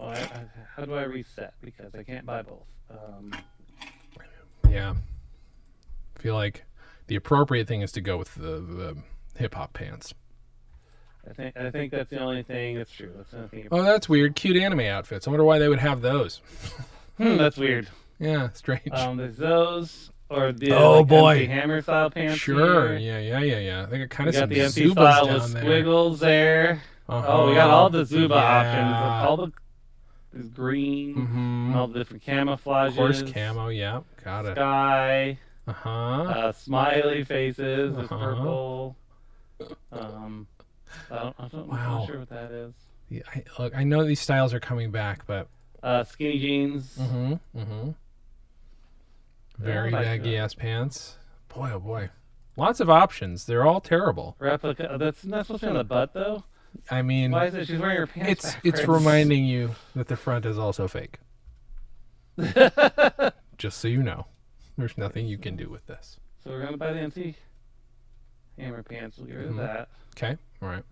I, 0.07 0.15
I, 0.15 0.45
how 0.75 0.85
do 0.85 0.93
I 0.95 1.03
reset? 1.03 1.53
Because 1.63 1.93
I 1.95 2.03
can't 2.03 2.25
buy 2.25 2.41
both. 2.41 2.63
Um, 2.89 3.33
Yeah. 4.69 4.93
I 6.17 6.19
feel 6.21 6.35
like 6.35 6.63
the 7.07 7.15
appropriate 7.15 7.67
thing 7.67 7.81
is 7.81 7.91
to 7.93 8.01
go 8.01 8.17
with 8.17 8.33
the, 8.35 8.59
the 8.59 8.97
hip 9.35 9.55
hop 9.55 9.73
pants. 9.73 10.13
I 11.29 11.33
think 11.33 11.55
I 11.57 11.69
think 11.69 11.91
that's 11.91 12.09
the 12.09 12.19
only 12.19 12.41
thing 12.43 12.77
that's 12.77 12.91
true. 12.91 13.11
That's 13.15 13.29
the 13.31 13.37
only 13.37 13.49
thing. 13.49 13.67
Oh, 13.71 13.83
that's 13.83 14.09
weird. 14.09 14.35
Cute 14.35 14.57
anime 14.57 14.79
outfits. 14.81 15.27
I 15.27 15.31
wonder 15.31 15.43
why 15.43 15.59
they 15.59 15.67
would 15.69 15.79
have 15.79 16.01
those. 16.01 16.41
Hmm, 17.17 17.37
that's 17.37 17.57
weird. 17.57 17.87
Yeah, 18.19 18.49
strange. 18.53 18.89
Um, 18.93 19.17
there's 19.17 19.37
those 19.37 20.09
or 20.29 20.51
the 20.51 20.71
Oh, 20.71 20.99
like, 20.99 21.07
boy. 21.07 21.29
MC 21.41 21.45
Hammer 21.47 21.81
style 21.83 22.09
pants. 22.09 22.37
sure. 22.39 22.97
here. 22.97 22.97
Yeah, 22.97 23.19
yeah, 23.19 23.39
yeah, 23.41 23.59
yeah. 23.59 23.85
They 23.85 23.99
got 23.99 24.09
kind 24.09 24.27
We 24.31 24.35
of 24.37 24.41
got 24.41 24.49
the 24.49 24.61
MC 24.61 24.89
style 24.89 25.27
with 25.27 25.53
there. 25.53 25.61
squiggles 25.61 26.19
there. 26.19 26.81
Uh-huh. 27.07 27.27
Oh, 27.27 27.49
we 27.49 27.53
got 27.55 27.69
all 27.69 27.91
the 27.91 28.03
Zubaz 28.05 28.29
Yeah. 28.29 28.37
options. 29.19 29.29
All 29.29 29.37
the 29.37 29.51
there's 30.33 30.47
green, 30.49 31.15
Mhm. 31.15 31.75
all 31.75 31.87
the 31.87 31.99
different 31.99 32.23
camouflages. 32.23 32.93
Horse 32.95 33.23
camo. 33.23 33.67
Yeah, 33.69 34.01
got 34.23 34.45
it. 34.45 34.55
Sky, 34.55 35.37
Uh 35.67 35.73
huh. 35.73 35.89
uh, 36.23 36.51
smiley 36.51 37.23
faces 37.23 37.97
Uh-huh. 37.97 38.07
purple. 38.17 38.95
Um, 39.91 40.47
I 41.11 41.15
don't, 41.15 41.35
I 41.39 41.47
don't, 41.47 41.71
I'm 41.71 41.77
not 41.77 42.05
sure 42.07 42.19
what 42.19 42.29
that 42.29 42.51
is. 42.51 42.73
Yeah, 43.09 43.21
I, 43.35 43.43
look, 43.59 43.75
I 43.75 43.83
know 43.83 44.03
these 44.05 44.19
styles 44.21 44.53
are 44.53 44.59
coming 44.59 44.89
back, 44.91 45.25
but 45.27 45.47
Uh, 45.83 46.03
skinny 46.03 46.39
jeans. 46.39 46.97
mm-hmm, 46.97 47.33
mm-hmm. 47.59 47.89
Very 49.57 49.91
baggy 49.91 50.37
ass 50.37 50.53
pants. 50.53 51.17
Boy, 51.49 51.71
oh 51.73 51.79
boy, 51.79 52.09
lots 52.57 52.79
of 52.79 52.89
options. 52.89 53.45
They're 53.45 53.65
all 53.65 53.81
terrible. 53.81 54.35
Replika. 54.39 54.97
That's 54.97 55.23
not 55.25 55.45
supposed 55.45 55.61
to 55.61 55.67
be 55.67 55.71
on 55.71 55.77
the 55.77 55.83
butt 55.83 56.13
though. 56.13 56.43
I 56.89 57.01
mean, 57.01 57.31
Why 57.31 57.45
is 57.47 57.53
it 57.53 57.67
she's 57.67 57.79
wearing 57.79 57.97
her 57.97 58.07
pants 58.07 58.29
it's 58.31 58.53
backwards? 58.55 58.79
it's 58.79 58.87
reminding 58.87 59.45
you 59.45 59.71
that 59.95 60.07
the 60.07 60.15
front 60.15 60.45
is 60.45 60.57
also 60.57 60.87
fake. 60.87 61.19
Just 63.57 63.77
so 63.79 63.87
you 63.87 64.01
know, 64.03 64.25
there's 64.77 64.97
nothing 64.97 65.27
you 65.27 65.37
can 65.37 65.55
do 65.55 65.69
with 65.69 65.85
this. 65.87 66.17
So 66.43 66.49
we're 66.49 66.63
gonna 66.63 66.77
buy 66.77 66.93
the 66.93 66.99
MC 66.99 67.35
hammer 68.57 68.83
pants. 68.83 69.17
We'll 69.17 69.27
get 69.27 69.35
rid 69.37 69.47
of 69.47 69.53
Mhm. 69.53 69.57
that. 69.57 69.89
Okay, 70.17 70.37
all 70.61 70.69
right. 70.69 70.83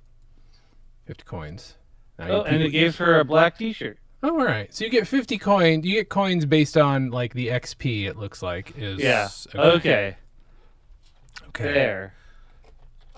Fifty 1.06 1.24
coins. 1.24 1.76
Now 2.20 2.28
Oh, 2.30 2.42
and 2.44 2.62
it 2.62 2.70
gives 2.72 2.98
her 2.98 3.20
a 3.20 3.26
black 3.26 3.58
T-shirt. 3.58 3.98
Oh, 4.22 4.32
all 4.40 4.46
right. 4.46 4.72
So 4.74 4.84
you 4.84 4.92
get 4.92 5.08
50 5.08 5.38
coins. 5.38 5.86
You 5.86 5.94
get 5.96 6.10
coins 6.10 6.46
based 6.46 6.76
on 6.76 7.10
like 7.10 7.34
the 7.34 7.48
XP. 7.48 8.06
It 8.06 8.18
looks 8.18 8.44
like 8.44 8.74
is 8.78 9.00
Yeah. 9.00 9.30
Okay. 9.56 10.18
Okay. 11.48 11.64
There. 11.64 12.14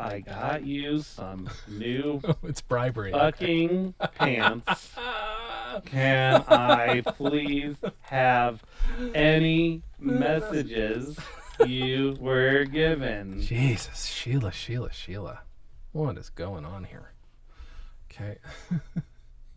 I 0.02 0.20
got 0.20 0.66
you 0.66 1.00
some 1.02 1.48
new 1.68 2.22
it's 2.44 2.62
bribery. 2.62 3.12
fucking 3.12 3.94
pants. 4.16 4.90
Can 5.86 6.44
I 6.48 7.02
please 7.16 7.76
have 8.02 8.62
any 9.14 9.84
messages 10.00 11.18
you 11.66 12.18
were 12.20 12.66
given? 12.66 13.42
Jesus, 13.42 14.08
Sheila, 14.08 14.52
Sheila, 14.52 14.92
Sheila. 14.92 15.40
What 15.94 16.18
is 16.18 16.30
going 16.30 16.66
on 16.66 16.84
here? 16.86 17.12
Okay. 18.12 18.38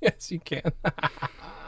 yes, 0.01 0.31
you 0.31 0.39
can. 0.41 0.71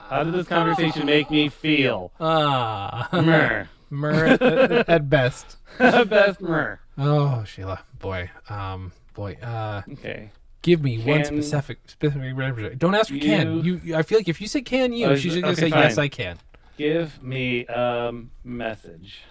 How 0.09 0.23
did 0.23 0.35
this 0.35 0.47
conversation 0.47 1.07
make 1.07 1.31
me 1.31 1.49
feel? 1.49 2.13
ah, 2.21 3.09
Mer. 3.13 3.69
Mer 3.91 4.25
at, 4.27 4.43
at 4.89 5.09
best. 5.11 5.57
Best 5.79 6.41
mer. 6.41 6.81
Oh, 6.99 7.45
Sheila, 7.45 7.81
boy, 7.99 8.31
um, 8.49 8.93
boy, 9.15 9.35
uh, 9.43 9.83
Okay. 9.93 10.31
give 10.63 10.83
me 10.83 10.99
one 11.03 11.25
specific 11.25 11.79
specific. 11.87 12.37
representation. 12.37 12.79
Don't 12.79 12.95
ask 12.95 13.11
for 13.13 13.19
can. 13.19 13.63
you- 13.65 13.81
You, 13.85 13.97
I 13.97 14.03
feel 14.03 14.19
like 14.19 14.29
if 14.29 14.41
you 14.41 14.47
say 14.49 14.63
can 14.63 14.93
you, 14.93 15.07
Oh, 15.07 15.15
she's 15.15 15.35
just 15.35 15.43
gonna 15.43 15.53
okay, 15.53 15.71
say 15.71 15.77
yes. 15.77 15.99
I 15.99 16.09
can. 16.09 16.39
Give 16.79 17.23
me 17.23 17.67
a 17.69 18.13
message. 18.45 19.23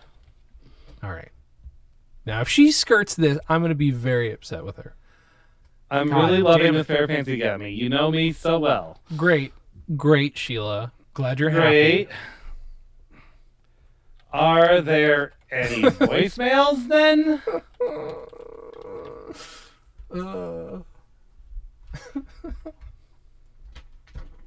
All 1.03 1.11
right. 1.11 1.29
Now, 2.25 2.41
if 2.41 2.49
she 2.49 2.71
skirts 2.71 3.15
this, 3.15 3.37
I'm 3.49 3.61
gonna 3.61 3.75
be 3.75 3.91
very 3.91 4.31
upset 4.31 4.63
with 4.65 4.77
her. 4.77 4.95
I'm 5.91 6.07
God 6.09 6.29
really 6.29 6.41
loving 6.41 6.73
the 6.73 6.83
fair 6.83 7.07
pants 7.07 7.29
you 7.29 7.37
got 7.37 7.59
me. 7.59 7.69
You 7.71 7.89
know 7.89 8.09
me 8.09 8.31
so 8.31 8.57
well. 8.57 8.99
Great, 9.15 9.53
great, 9.95 10.35
Sheila. 10.37 10.91
Glad 11.13 11.39
you're 11.39 11.51
Great. 11.51 12.09
happy. 12.09 12.19
Are 14.35 14.81
there 14.81 15.31
any 15.49 15.83
voicemails 15.83 16.89
then? 16.89 17.41
Uh, 20.13 20.79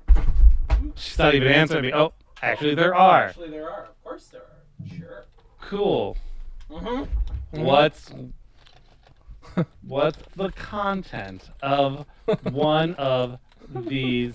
She's 0.95 1.19
not 1.19 1.35
even 1.35 1.49
answering 1.49 1.83
me. 1.85 1.93
Oh, 1.95 2.13
actually, 2.43 2.75
there 2.75 2.95
are. 2.95 3.29
Actually, 3.29 3.49
there 3.49 3.71
are. 3.71 3.85
Of 3.85 4.05
course, 4.05 4.27
there 4.27 4.43
are. 4.43 4.89
Sure. 4.95 5.25
Cool. 5.63 6.19
Mm-hmm. 6.71 7.63
What's 7.63 8.11
what's 9.83 10.19
the 10.37 10.51
content 10.53 11.49
of 11.63 12.05
one 12.43 12.95
of 12.97 13.39
these 13.75 14.35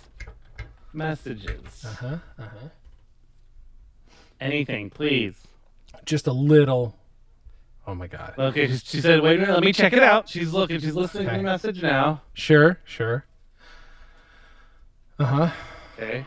messages? 0.93 1.86
Uh 1.86 1.93
huh. 1.93 2.18
Uh 2.39 2.43
huh. 2.43 2.70
Anything, 4.40 4.90
please. 4.90 5.36
Just 6.06 6.28
a 6.28 6.34
little. 6.34 6.96
Oh 7.88 7.96
my 7.96 8.08
God. 8.08 8.34
Okay, 8.38 8.68
she, 8.68 8.78
she 8.78 9.02
said, 9.02 9.22
"Wait 9.22 9.38
a 9.38 9.40
minute, 9.40 9.54
let 9.54 9.64
me 9.64 9.74
check 9.74 9.94
it 9.94 10.04
out." 10.04 10.28
She's 10.30 10.54
looking. 10.54 10.80
She's 10.80 10.96
listening 10.96 11.26
to 11.26 11.30
Okay. 11.32 11.38
the 11.38 11.44
message 11.44 11.82
now. 11.82 12.22
Sure. 12.34 12.80
Sure. 12.86 13.26
Uh 15.20 15.26
huh. 15.26 15.50
Okay. 15.98 16.26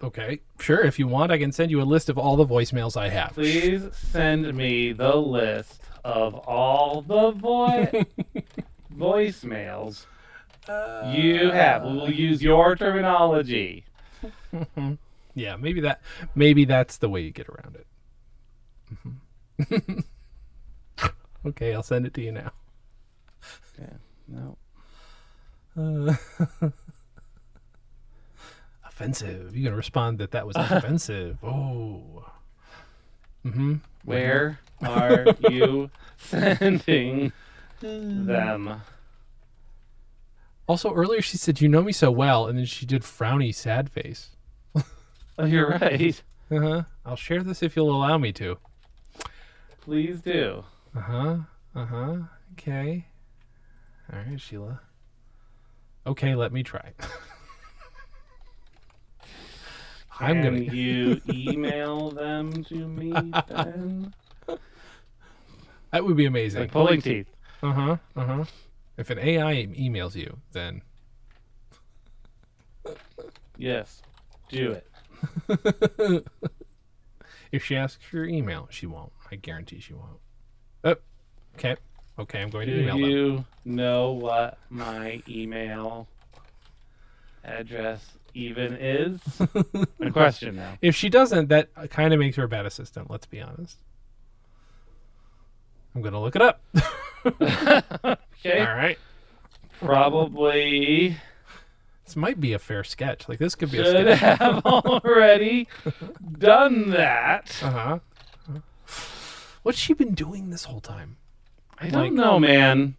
Okay. 0.00 0.40
Sure. 0.60 0.80
If 0.84 0.98
you 0.98 1.08
want, 1.08 1.32
I 1.32 1.38
can 1.38 1.50
send 1.50 1.70
you 1.72 1.80
a 1.80 1.84
list 1.84 2.08
of 2.08 2.16
all 2.18 2.36
the 2.36 2.46
voicemails 2.46 2.96
I 2.96 3.08
have. 3.08 3.32
Please 3.34 3.82
send 3.92 4.54
me 4.54 4.92
the 4.92 5.16
list 5.16 5.82
of 6.04 6.34
all 6.34 7.02
the 7.02 7.32
vo- 7.32 7.88
voicemails 8.96 10.06
you 11.12 11.50
have. 11.50 11.84
We 11.84 11.92
will 11.92 12.10
use 12.12 12.42
your 12.42 12.76
terminology. 12.76 13.84
Yeah. 15.34 15.54
Maybe 15.54 15.80
that. 15.82 16.00
Maybe 16.34 16.64
that's 16.64 16.96
the 16.96 17.08
way 17.08 17.20
you 17.20 17.30
get 17.30 17.46
around 17.48 17.76
it. 17.76 17.86
Okay. 21.46 21.72
I'll 21.72 21.84
send 21.84 22.04
it 22.04 22.12
to 22.14 22.20
you 22.22 22.32
now. 22.32 22.50
Okay. 23.78 23.92
No. 24.26 24.58
Uh, 25.78 26.14
offensive. 28.84 29.56
You 29.56 29.64
can 29.64 29.74
respond 29.76 30.18
that 30.18 30.32
that 30.32 30.46
was 30.46 30.56
offensive. 30.56 31.38
Oh. 31.44 32.26
Mm-hmm. 33.46 33.74
Where 34.04 34.58
are 34.82 35.26
you 35.48 35.90
sending 36.16 37.32
them? 37.80 38.80
Also, 40.68 40.92
earlier 40.92 41.22
she 41.22 41.38
said, 41.38 41.62
"You 41.62 41.68
know 41.68 41.82
me 41.82 41.92
so 41.92 42.10
well," 42.10 42.46
and 42.46 42.58
then 42.58 42.66
she 42.66 42.84
did 42.84 43.02
frowny, 43.02 43.54
sad 43.54 43.90
face. 43.90 44.36
Oh, 45.38 45.46
you're 45.46 45.70
right. 45.70 46.22
Uh 46.50 46.60
huh. 46.60 46.82
I'll 47.06 47.16
share 47.16 47.42
this 47.42 47.62
if 47.62 47.74
you'll 47.74 47.94
allow 47.94 48.18
me 48.18 48.32
to. 48.32 48.58
Please 49.80 50.20
do. 50.20 50.64
Uh 50.94 51.00
huh. 51.00 51.36
Uh 51.74 51.86
huh. 51.86 52.16
Okay. 52.52 53.06
All 54.12 54.18
right, 54.18 54.40
Sheila. 54.40 54.80
Okay, 56.06 56.34
let 56.34 56.52
me 56.52 56.62
try. 56.62 56.92
I'm 60.20 60.42
gonna. 60.42 60.58
you 60.58 61.20
email 61.28 62.10
them 62.10 62.64
to 62.64 62.88
me 62.88 63.12
then? 63.46 64.12
That 65.92 66.04
would 66.04 66.16
be 66.16 66.26
amazing. 66.26 66.62
Like 66.62 66.72
pulling 66.72 67.00
teeth. 67.00 67.28
Uh 67.62 67.72
huh. 67.72 67.96
Uh 68.16 68.24
huh. 68.24 68.44
If 68.98 69.10
an 69.10 69.18
AI 69.18 69.66
emails 69.66 70.14
you, 70.16 70.38
then 70.52 70.82
Yes. 73.56 74.02
Do 74.50 74.72
it. 74.72 76.26
if 77.52 77.64
she 77.64 77.76
asks 77.76 78.04
for 78.04 78.16
your 78.16 78.26
email, 78.26 78.66
she 78.70 78.86
won't. 78.86 79.12
I 79.30 79.36
guarantee 79.36 79.78
she 79.80 79.94
won't. 79.94 80.18
Oh, 80.84 80.96
okay. 81.56 81.76
Okay, 82.18 82.42
I'm 82.42 82.50
going 82.50 82.66
Do 82.66 82.74
to 82.74 82.82
email 82.82 82.94
them. 82.98 83.04
you 83.10 83.44
know 83.64 84.12
what 84.12 84.58
my 84.70 85.22
email 85.28 86.08
address 87.44 88.04
even 88.34 88.74
is 88.74 89.20
a 90.00 90.10
question 90.10 90.56
now. 90.56 90.76
If 90.82 90.96
she 90.96 91.08
doesn't, 91.08 91.48
that 91.48 91.70
kind 91.90 92.12
of 92.12 92.18
makes 92.20 92.36
her 92.36 92.44
a 92.44 92.48
bad 92.48 92.66
assistant. 92.66 93.10
Let's 93.10 93.26
be 93.26 93.40
honest. 93.40 93.76
I'm 95.94 96.02
gonna 96.02 96.20
look 96.20 96.36
it 96.36 96.42
up. 96.42 96.62
Okay. 98.44 98.60
All 98.60 98.74
right. 98.76 98.98
Probably 99.80 101.16
This 102.04 102.14
might 102.16 102.40
be 102.40 102.52
a 102.52 102.58
fair 102.58 102.84
sketch. 102.84 103.28
Like 103.28 103.38
this 103.38 103.54
could 103.54 103.70
be 103.70 103.78
a 103.78 103.84
should 103.84 104.16
sketch. 104.16 104.38
have 104.38 104.64
already 104.64 105.66
done 106.38 106.90
that. 106.90 107.58
Uh 107.62 107.70
huh. 107.70 107.98
What's 109.62 109.78
she 109.78 109.92
been 109.92 110.14
doing 110.14 110.50
this 110.50 110.64
whole 110.64 110.80
time? 110.80 111.16
I 111.78 111.88
don't 111.88 112.14
know, 112.14 112.38
man. 112.38 112.96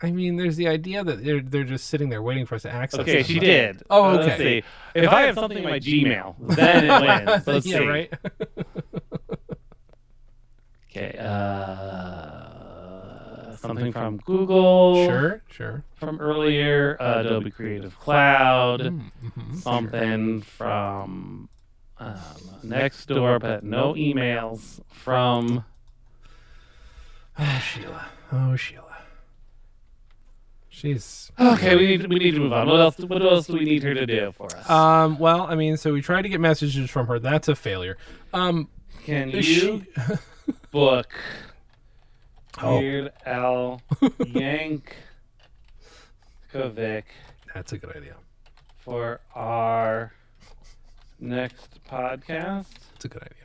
I 0.00 0.10
mean, 0.10 0.36
there's 0.36 0.56
the 0.56 0.66
idea 0.68 1.04
that 1.04 1.24
they're 1.24 1.40
they're 1.40 1.62
just 1.64 1.86
sitting 1.88 2.08
there 2.08 2.22
waiting 2.22 2.46
for 2.46 2.54
us 2.56 2.62
to 2.62 2.70
access. 2.72 3.00
Okay, 3.00 3.16
them. 3.16 3.24
she 3.24 3.38
did. 3.38 3.82
Oh, 3.90 4.04
Uh, 4.04 4.12
let's 4.14 4.28
okay. 4.34 4.60
see. 4.62 4.66
If 4.94 5.10
I 5.10 5.22
have 5.22 5.34
something 5.36 5.58
in 5.58 5.64
my 5.64 5.78
Gmail, 5.80 6.34
then 6.56 6.84
it 6.90 7.26
wins. 7.26 7.46
Let's 7.46 7.66
yeah, 7.66 7.78
see. 7.78 7.86
right. 7.86 8.12
Okay. 10.90 11.16
Uh, 11.18 12.41
something 13.62 13.92
from 13.92 14.18
Google. 14.18 15.06
sure, 15.06 15.42
sure. 15.48 15.84
From 15.94 16.20
earlier, 16.20 16.96
uh, 17.00 17.20
Adobe 17.20 17.50
Creative 17.50 17.96
Cloud. 17.98 18.80
Mm-hmm. 18.80 19.56
Something 19.56 20.42
from 20.42 21.48
um, 21.98 22.14
Nextdoor, 22.64 23.40
but 23.40 23.64
no 23.64 23.94
emails 23.94 24.80
from. 24.88 25.64
Oh, 27.38 27.62
Sheila. 27.74 28.06
Oh, 28.32 28.56
Sheila. 28.56 28.84
She's 30.68 31.30
Okay, 31.38 31.76
we 31.76 31.86
need 31.86 32.08
we 32.08 32.18
need 32.18 32.32
to 32.32 32.40
move 32.40 32.52
on. 32.52 32.66
What 32.66 32.80
else? 32.80 32.98
What 32.98 33.22
else 33.22 33.46
do 33.46 33.52
we 33.52 33.64
need 33.64 33.82
her 33.82 33.94
to 33.94 34.06
do 34.06 34.32
for 34.32 34.46
us? 34.56 34.68
um. 34.68 35.18
Well, 35.18 35.42
I 35.42 35.54
mean, 35.54 35.76
so 35.76 35.92
we 35.92 36.00
tried 36.00 36.22
to 36.22 36.28
get 36.28 36.40
messages 36.40 36.90
from 36.90 37.06
her. 37.06 37.18
That's 37.18 37.48
a 37.48 37.54
failure. 37.54 37.98
Um. 38.32 38.68
Can 39.04 39.30
you 39.30 39.42
she? 39.42 39.84
book 40.70 41.12
Oh. 42.60 42.78
Weird 42.78 43.12
Al 43.24 43.80
Yankovic 46.54 47.04
That's 47.54 47.72
a 47.72 47.78
good 47.78 47.96
idea. 47.96 48.14
for 48.78 49.20
our 49.34 50.12
next 51.18 51.82
podcast? 51.88 52.66
That's 52.92 53.04
a 53.04 53.08
good 53.08 53.22
idea. 53.22 53.36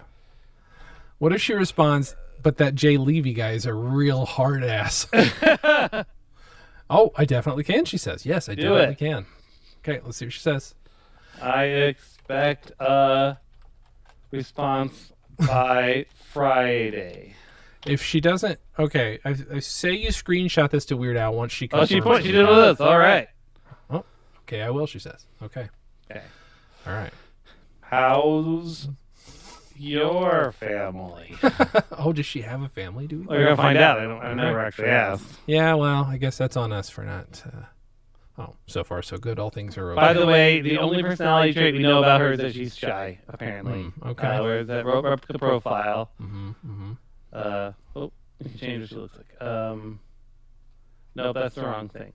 What 1.20 1.32
if 1.34 1.42
she 1.42 1.54
responds, 1.54 2.16
but 2.44 2.58
that 2.58 2.76
Jay 2.76 2.98
Levey 2.98 3.34
guy 3.34 3.52
is 3.52 3.66
a 3.66 3.74
real 3.74 4.26
hard 4.26 4.64
ass? 4.64 5.08
oh, 6.90 7.12
I 7.16 7.26
definitely 7.26 7.64
can, 7.64 7.86
she 7.86 7.98
says. 7.98 8.26
Yes, 8.26 8.50
I 8.50 8.56
Do 8.56 8.64
definitely 8.64 8.94
it. 8.94 8.98
can. 9.14 9.26
Okay, 9.80 10.02
let's 10.04 10.18
see 10.18 10.26
what 10.26 10.34
she 10.34 10.40
says. 10.40 10.76
I 11.42 11.64
expect 11.64 12.72
a 12.80 13.38
response 14.32 15.12
by 15.40 16.06
Friday. 16.32 17.36
If 17.88 18.04
she 18.04 18.20
doesn't, 18.20 18.60
okay, 18.78 19.20
I, 19.26 19.36
I 19.54 19.60
say 19.60 19.94
you 19.94 20.10
screenshot 20.10 20.70
this 20.70 20.86
to 20.86 20.98
Weird 20.98 21.18
Al 21.18 21.34
once 21.34 21.52
she 21.52 21.68
comes. 21.68 21.84
Oh, 21.84 21.86
she 21.86 21.96
confirms 21.96 22.18
put 22.18 22.26
she 22.26 22.32
did 22.32 22.48
with 22.48 22.58
this. 22.58 22.82
All 22.82 22.98
right. 22.98 23.28
Oh, 23.90 24.04
Okay, 24.44 24.62
I 24.62 24.70
will, 24.70 24.88
she 24.88 25.00
says. 25.00 25.26
Okay, 25.42 25.70
Okay. 26.12 26.22
all 26.86 26.94
right. 26.94 27.14
How's 27.82 28.88
your 29.78 30.52
family? 30.54 31.36
Oh, 32.00 32.14
does 32.14 32.26
she 32.26 32.42
have 32.42 32.62
a 32.62 32.70
family? 32.70 33.08
Do 33.08 33.20
we? 33.20 33.26
We're 33.26 33.44
gonna 33.44 33.56
find 33.58 33.78
out. 33.78 34.00
I 34.00 34.04
don't. 34.04 34.22
I 34.22 34.34
never 34.34 34.60
actually 34.60 34.90
asked. 34.90 35.26
Yeah, 35.48 35.74
well, 35.74 36.06
I 36.06 36.18
guess 36.18 36.38
that's 36.38 36.56
on 36.56 36.72
us 36.72 36.90
for 36.90 37.04
not. 37.04 37.44
Uh... 37.46 37.62
Oh, 38.40 38.56
so 38.68 38.84
far 38.84 39.02
so 39.02 39.18
good. 39.18 39.40
All 39.40 39.50
things 39.50 39.78
are 39.80 39.92
okay. 39.94 40.00
By 40.00 40.14
the 40.14 40.28
way, 40.28 40.62
the 40.62 40.78
only 40.78 41.02
personality 41.02 41.54
trait 41.54 41.74
we 41.74 41.82
know 41.82 42.00
about 42.00 42.22
her 42.22 42.34
is 42.34 42.38
that 42.40 42.54
she's 42.54 42.78
shy. 42.78 43.18
Apparently. 43.28 43.92
Mm, 44.00 44.08
okay. 44.12 44.28
Uh, 44.28 44.44
whereas 44.44 44.68
that 44.68 44.86
wrote 44.86 45.06
up 45.06 45.26
the 45.28 45.40
profile. 45.40 46.12
hmm 46.20 46.52
hmm 46.52 46.92
Uh, 47.38 47.72
oh, 47.96 48.12
you 48.40 48.50
can 48.50 48.58
change 48.58 48.80
what 48.82 48.90
she 48.90 48.96
looks 48.96 49.16
like. 49.18 49.42
Um, 49.48 50.00
no, 51.16 51.34
that's 51.34 51.56
the 51.56 51.62
wrong 51.62 51.88
thing. 51.90 52.14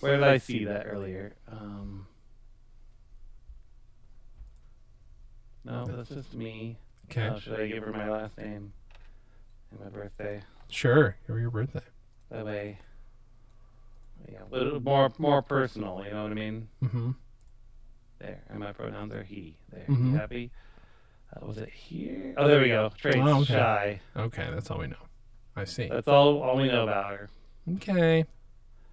Where 0.00 0.16
did 0.16 0.24
I 0.24 0.38
see 0.38 0.64
that 0.64 0.86
earlier? 0.86 1.34
Um, 1.50 2.06
no, 5.64 5.84
that's 5.86 6.08
just 6.08 6.34
me. 6.34 6.76
Okay, 7.10 7.28
Oh, 7.28 7.38
should 7.38 7.60
I 7.60 7.68
give 7.68 7.84
her 7.84 7.92
my 7.92 8.08
last 8.10 8.36
name 8.38 8.72
and 9.70 9.80
my 9.80 9.88
birthday? 9.88 10.42
sure. 10.68 11.16
Your 11.28 11.38
your 11.38 11.50
birthday. 11.50 11.80
That 12.30 12.44
way, 12.46 12.78
yeah, 14.30 14.38
a 14.50 14.54
little 14.54 14.80
more 14.80 15.12
more 15.18 15.42
personal. 15.42 16.02
You 16.04 16.10
know 16.12 16.22
what 16.24 16.32
I 16.32 16.34
mean? 16.34 16.68
hmm 16.80 17.10
There, 18.18 18.42
and 18.48 18.58
my 18.60 18.72
pronouns 18.72 19.12
are 19.12 19.22
he. 19.22 19.56
There, 19.70 19.84
Mhm. 19.88 20.06
you 20.12 20.16
happy? 20.16 20.50
Uh, 21.34 21.46
was 21.46 21.58
it 21.58 21.68
here? 21.70 22.34
Oh, 22.36 22.46
there 22.48 22.60
we 22.60 22.68
go. 22.68 22.90
Traits 22.96 23.16
Oh, 23.20 23.40
okay. 23.40 23.44
shy. 23.54 24.00
Okay, 24.16 24.48
that's 24.52 24.70
all 24.70 24.78
we 24.78 24.86
know. 24.88 24.96
I 25.56 25.64
see. 25.64 25.88
That's 25.88 26.08
all 26.08 26.42
all 26.42 26.56
we 26.56 26.68
know 26.68 26.84
about 26.84 27.10
her. 27.12 27.30
Okay. 27.76 28.24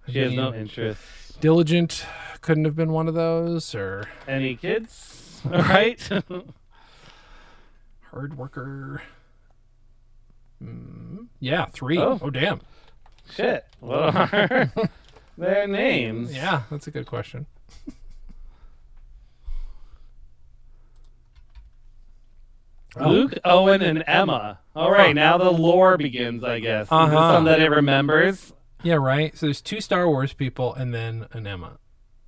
I 0.08 0.12
She 0.12 0.18
has 0.20 0.32
no 0.32 0.54
interest. 0.54 1.40
diligent. 1.40 2.04
Couldn't 2.40 2.64
have 2.64 2.76
been 2.76 2.92
one 2.92 3.08
of 3.08 3.14
those, 3.14 3.74
or 3.74 4.08
Any 4.26 4.56
kids? 4.56 5.42
All 5.44 5.50
right. 5.62 6.00
hard 8.10 8.36
worker. 8.36 9.02
Mm, 10.62 11.26
yeah, 11.40 11.66
three. 11.66 11.98
Oh. 11.98 12.18
oh 12.22 12.30
damn. 12.30 12.60
Shit. 13.34 13.64
What 13.80 14.14
are 14.14 14.72
their 15.38 15.66
names? 15.66 16.34
Yeah, 16.34 16.62
that's 16.70 16.86
a 16.86 16.90
good 16.90 17.06
question. 17.06 17.46
Luke, 22.96 23.34
Owen, 23.44 23.82
and 23.82 24.02
Emma. 24.06 24.58
All 24.74 24.90
right, 24.90 25.14
now 25.14 25.38
the 25.38 25.50
lore 25.50 25.96
begins, 25.96 26.42
I 26.44 26.58
guess. 26.60 26.84
Is 26.86 26.88
this 26.88 26.92
Uh-huh. 26.92 27.32
something 27.34 27.44
that 27.52 27.60
it 27.60 27.68
remembers? 27.70 28.52
Yeah, 28.82 28.94
right. 28.94 29.36
So 29.36 29.46
there's 29.46 29.60
two 29.60 29.80
Star 29.80 30.08
Wars 30.08 30.32
people 30.32 30.74
and 30.74 30.92
then 30.94 31.26
an 31.32 31.46
Emma. 31.46 31.78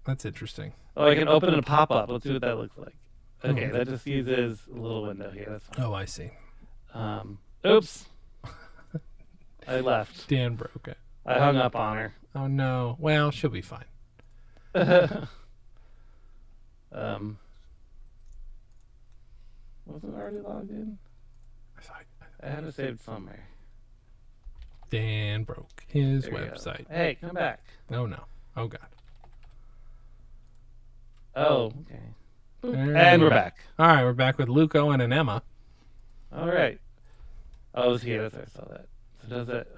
That's 0.04 0.24
interesting. 0.24 0.72
Oh, 0.96 1.08
I 1.08 1.14
can 1.14 1.28
open 1.28 1.54
a 1.54 1.62
pop 1.62 1.90
up. 1.90 2.10
Let's 2.10 2.24
see 2.24 2.32
what 2.32 2.42
that 2.42 2.58
looks 2.58 2.76
like. 2.76 2.94
Okay, 3.44 3.66
Hmm. 3.68 3.72
that 3.72 3.88
just 3.88 4.06
uses 4.06 4.60
a 4.72 4.78
little 4.78 5.02
window 5.04 5.30
here. 5.30 5.46
That's 5.48 5.64
fine. 5.66 5.84
Oh, 5.86 5.94
I 5.94 6.04
see. 6.04 6.30
Um, 6.94 7.38
oops. 7.66 8.06
I 9.66 9.80
left. 9.80 10.28
Dan 10.28 10.54
broke 10.56 10.86
it. 10.88 10.98
I 11.24 11.38
hung 11.38 11.56
up 11.56 11.74
on 11.74 11.96
her. 11.96 12.14
Oh 12.34 12.46
no. 12.46 12.96
Well, 12.98 13.30
she'll 13.30 13.50
be 13.50 13.62
fine. 13.62 13.84
um, 16.92 17.38
wasn't 19.86 20.14
already 20.14 20.38
logged 20.38 20.70
in. 20.70 20.98
I 21.78 21.80
thought 21.82 22.04
I 22.42 22.48
had 22.48 22.64
it 22.64 22.74
saved 22.74 23.00
somewhere. 23.02 23.46
Dan 24.90 25.44
broke 25.44 25.84
his 25.88 26.24
There 26.24 26.32
go. 26.32 26.38
website. 26.38 26.86
Hey, 26.90 27.16
come 27.20 27.34
back. 27.34 27.60
Oh 27.90 28.06
no. 28.06 28.20
Oh 28.56 28.66
god. 28.68 28.80
Oh, 31.34 31.64
okay. 31.66 31.98
There 32.62 32.96
And 32.96 33.22
we 33.22 33.26
we're 33.26 33.30
go. 33.30 33.36
back. 33.36 33.58
All 33.78 33.86
right, 33.86 34.04
we're 34.04 34.12
back 34.12 34.36
with 34.38 34.48
Luke 34.48 34.74
Owen 34.74 35.00
and 35.00 35.12
Emma. 35.12 35.42
All 36.34 36.46
right. 36.48 36.78
Oh, 37.74 37.88
it 37.88 37.92
was 37.92 38.02
here. 38.02 38.28
That's 38.28 38.36
I 38.56 38.58
saw 38.60 38.66
that. 38.68 38.86
So 39.22 39.28
does 39.28 39.48
it? 39.48 39.76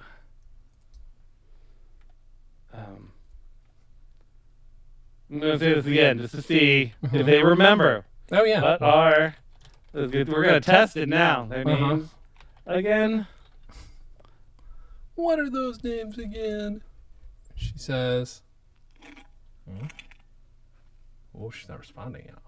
Um, 2.73 3.13
I'm 5.31 5.39
gonna 5.39 5.59
say 5.61 5.75
this 5.75 5.87
again 5.87 6.19
just 6.19 6.35
to 6.35 6.43
see 6.43 6.93
if 7.13 7.25
they 7.27 7.43
remember 7.43 8.05
Oh 8.33 8.43
yeah. 8.45 8.61
what 8.63 8.83
are. 8.83 9.37
We're 9.95 10.25
gonna 10.25 10.61
test 10.61 10.97
it 10.97 11.09
now. 11.09 11.47
Their 11.47 11.67
Uh-huh. 11.67 11.87
names 11.97 12.09
again. 12.67 13.27
What 15.15 15.39
are 15.39 15.49
those 15.49 15.83
names 15.85 16.19
again? 16.19 16.83
She 17.55 17.73
says. 17.77 18.43
Hmm? 19.69 19.87
Oh, 21.39 21.51
she's 21.51 21.69
not 21.69 21.79
responding 21.79 22.27
yet. 22.27 22.39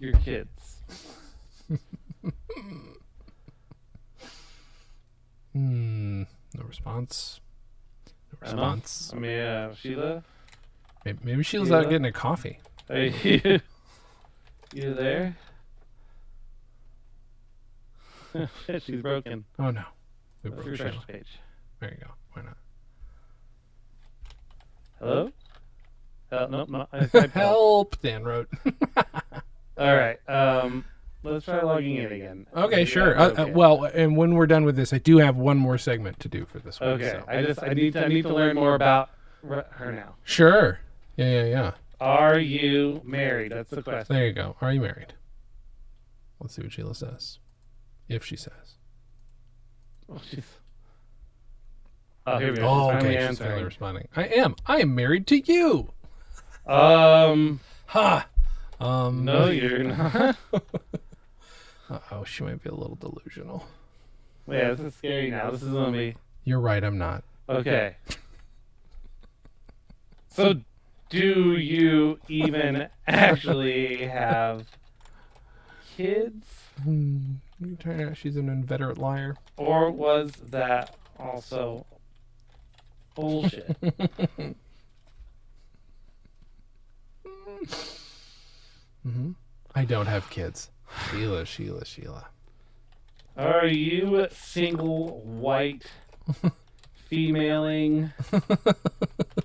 Your 0.00 0.12
kids. 0.20 0.78
Hmm. 5.52 6.22
No 6.54 6.64
response. 6.64 7.40
No 8.32 8.38
response. 8.40 9.12
I 9.14 9.18
mean, 9.18 9.38
uh, 9.40 9.74
Sheila. 9.74 10.24
Maybe, 11.04 11.18
maybe 11.22 11.42
she 11.42 11.58
was 11.58 11.70
out 11.70 11.88
getting 11.90 12.06
a 12.06 12.12
coffee. 12.12 12.58
Are 12.88 12.98
you, 13.02 13.60
you 14.72 14.94
there? 14.94 15.36
She's 18.80 19.00
broken. 19.02 19.44
Oh 19.58 19.70
no. 19.70 19.84
We 20.42 20.50
Let's 20.50 20.62
broke 20.62 20.66
refresh 20.78 20.94
the 21.06 21.12
page. 21.12 21.28
There 21.80 21.90
you 21.90 21.96
go. 22.04 22.10
Why 22.32 22.42
not? 22.42 22.56
Hello? 24.98 25.30
Uh, 26.32 26.46
no, 26.50 26.64
no. 26.64 26.86
I 26.92 26.98
typed 27.06 27.12
help. 27.34 27.34
Help, 27.34 28.00
Dan 28.02 28.24
wrote. 28.24 28.48
All 29.78 29.94
right. 29.96 30.18
Um, 30.28 30.84
let's 31.22 31.44
try 31.44 31.62
logging 31.62 31.96
in 31.96 32.10
again. 32.12 32.46
okay, 32.56 32.80
Yeah, 32.80 32.84
sure. 32.86 33.18
Uh, 33.18 33.28
uh, 33.28 33.30
okay. 33.42 33.52
well, 33.52 33.84
and 33.84 34.16
when 34.16 34.34
we're 34.34 34.46
done 34.46 34.64
with 34.64 34.76
this, 34.76 34.92
I 34.92 34.98
do 34.98 35.18
have 35.18 35.36
one 35.36 35.56
more 35.58 35.78
segment 35.78 36.18
to 36.20 36.28
do 36.28 36.44
for 36.46 36.58
this 36.58 36.80
one. 36.80 36.90
Okay. 36.90 37.10
so- 37.12 37.24
I 37.28 37.42
just 37.42 37.62
I 37.62 37.72
need 37.74 37.92
to 37.92 38.04
I 38.04 38.08
need 38.08 38.22
to 38.22 38.34
learn 38.34 38.56
more 38.56 38.74
about 38.74 39.10
her 39.42 39.92
now. 39.92 40.14
Sure. 40.24 40.80
Yeah, 41.16 41.30
yeah, 41.30 41.44
yeah. 41.44 41.70
Are 42.00 42.38
you 42.38 43.00
married? 43.04 43.52
That's 43.52 43.70
the 43.70 43.82
question. 43.82 44.14
There 44.14 44.26
you 44.26 44.32
go. 44.32 44.56
Are 44.60 44.72
you 44.72 44.80
married? 44.80 45.14
Let's 46.40 46.54
see 46.56 46.62
what 46.62 46.72
Sheila 46.72 46.94
says. 46.94 47.38
If 48.08 48.24
she 48.24 48.36
says. 48.36 48.76
Oh, 50.10 50.20
she's... 50.28 50.44
oh 52.26 52.38
here 52.38 52.50
we 52.50 52.56
go. 52.58 52.68
Oh, 52.68 52.90
okay. 52.92 53.26
She's 53.28 53.38
finally 53.38 53.64
responding. 53.64 54.08
I 54.16 54.24
am. 54.24 54.56
I 54.66 54.80
am 54.80 54.94
married 54.94 55.26
to 55.28 55.38
you. 55.38 55.90
Um, 56.66 57.60
Ha. 57.86 58.26
Um. 58.80 59.24
no, 59.24 59.46
you're 59.46 59.84
not. 59.84 60.36
Oh, 62.10 62.24
she 62.24 62.42
might 62.42 62.62
be 62.62 62.68
a 62.70 62.74
little 62.74 62.96
delusional. 62.96 63.64
yeah, 64.48 64.70
this 64.72 64.80
is 64.80 64.94
scary 64.94 65.30
now. 65.30 65.50
This 65.50 65.62
is 65.62 65.68
gonna 65.72 65.92
be 65.92 66.16
You're 66.44 66.60
right. 66.60 66.82
I'm 66.82 66.98
not. 66.98 67.22
okay. 67.48 67.96
So, 70.28 70.54
do 71.10 71.56
you 71.56 72.18
even 72.28 72.88
actually 73.06 74.04
have 74.06 74.66
kids, 75.96 76.46
Hmm. 76.82 77.34
Out 77.86 78.16
she's 78.16 78.36
an 78.36 78.48
inveterate 78.48 78.98
liar. 78.98 79.36
or 79.56 79.90
was 79.92 80.32
that 80.50 80.96
also 81.18 81.86
bullshit? 83.14 83.76
I 89.74 89.84
don't 89.84 90.06
have 90.06 90.30
kids. 90.30 90.70
Sheila, 91.10 91.44
Sheila, 91.44 91.84
Sheila. 91.84 92.26
Are 93.36 93.66
you 93.66 94.20
a 94.20 94.30
single 94.30 95.20
white 95.22 95.84
femaling 97.08 98.12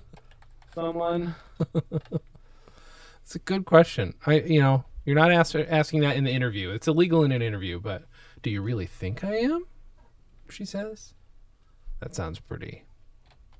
someone? 0.74 1.34
It's 3.22 3.36
a 3.36 3.38
good 3.38 3.64
question. 3.64 4.14
I, 4.26 4.40
you 4.40 4.60
know, 4.60 4.82
you're 5.04 5.14
not 5.14 5.30
ask, 5.30 5.54
asking 5.54 6.00
that 6.00 6.16
in 6.16 6.24
the 6.24 6.32
interview. 6.32 6.70
It's 6.70 6.88
illegal 6.88 7.22
in 7.22 7.30
an 7.30 7.42
interview, 7.42 7.78
but 7.78 8.02
do 8.42 8.50
you 8.50 8.60
really 8.60 8.86
think 8.86 9.22
I 9.22 9.36
am? 9.36 9.66
She 10.48 10.64
says. 10.64 11.14
That 12.00 12.12
sounds 12.12 12.40
pretty. 12.40 12.82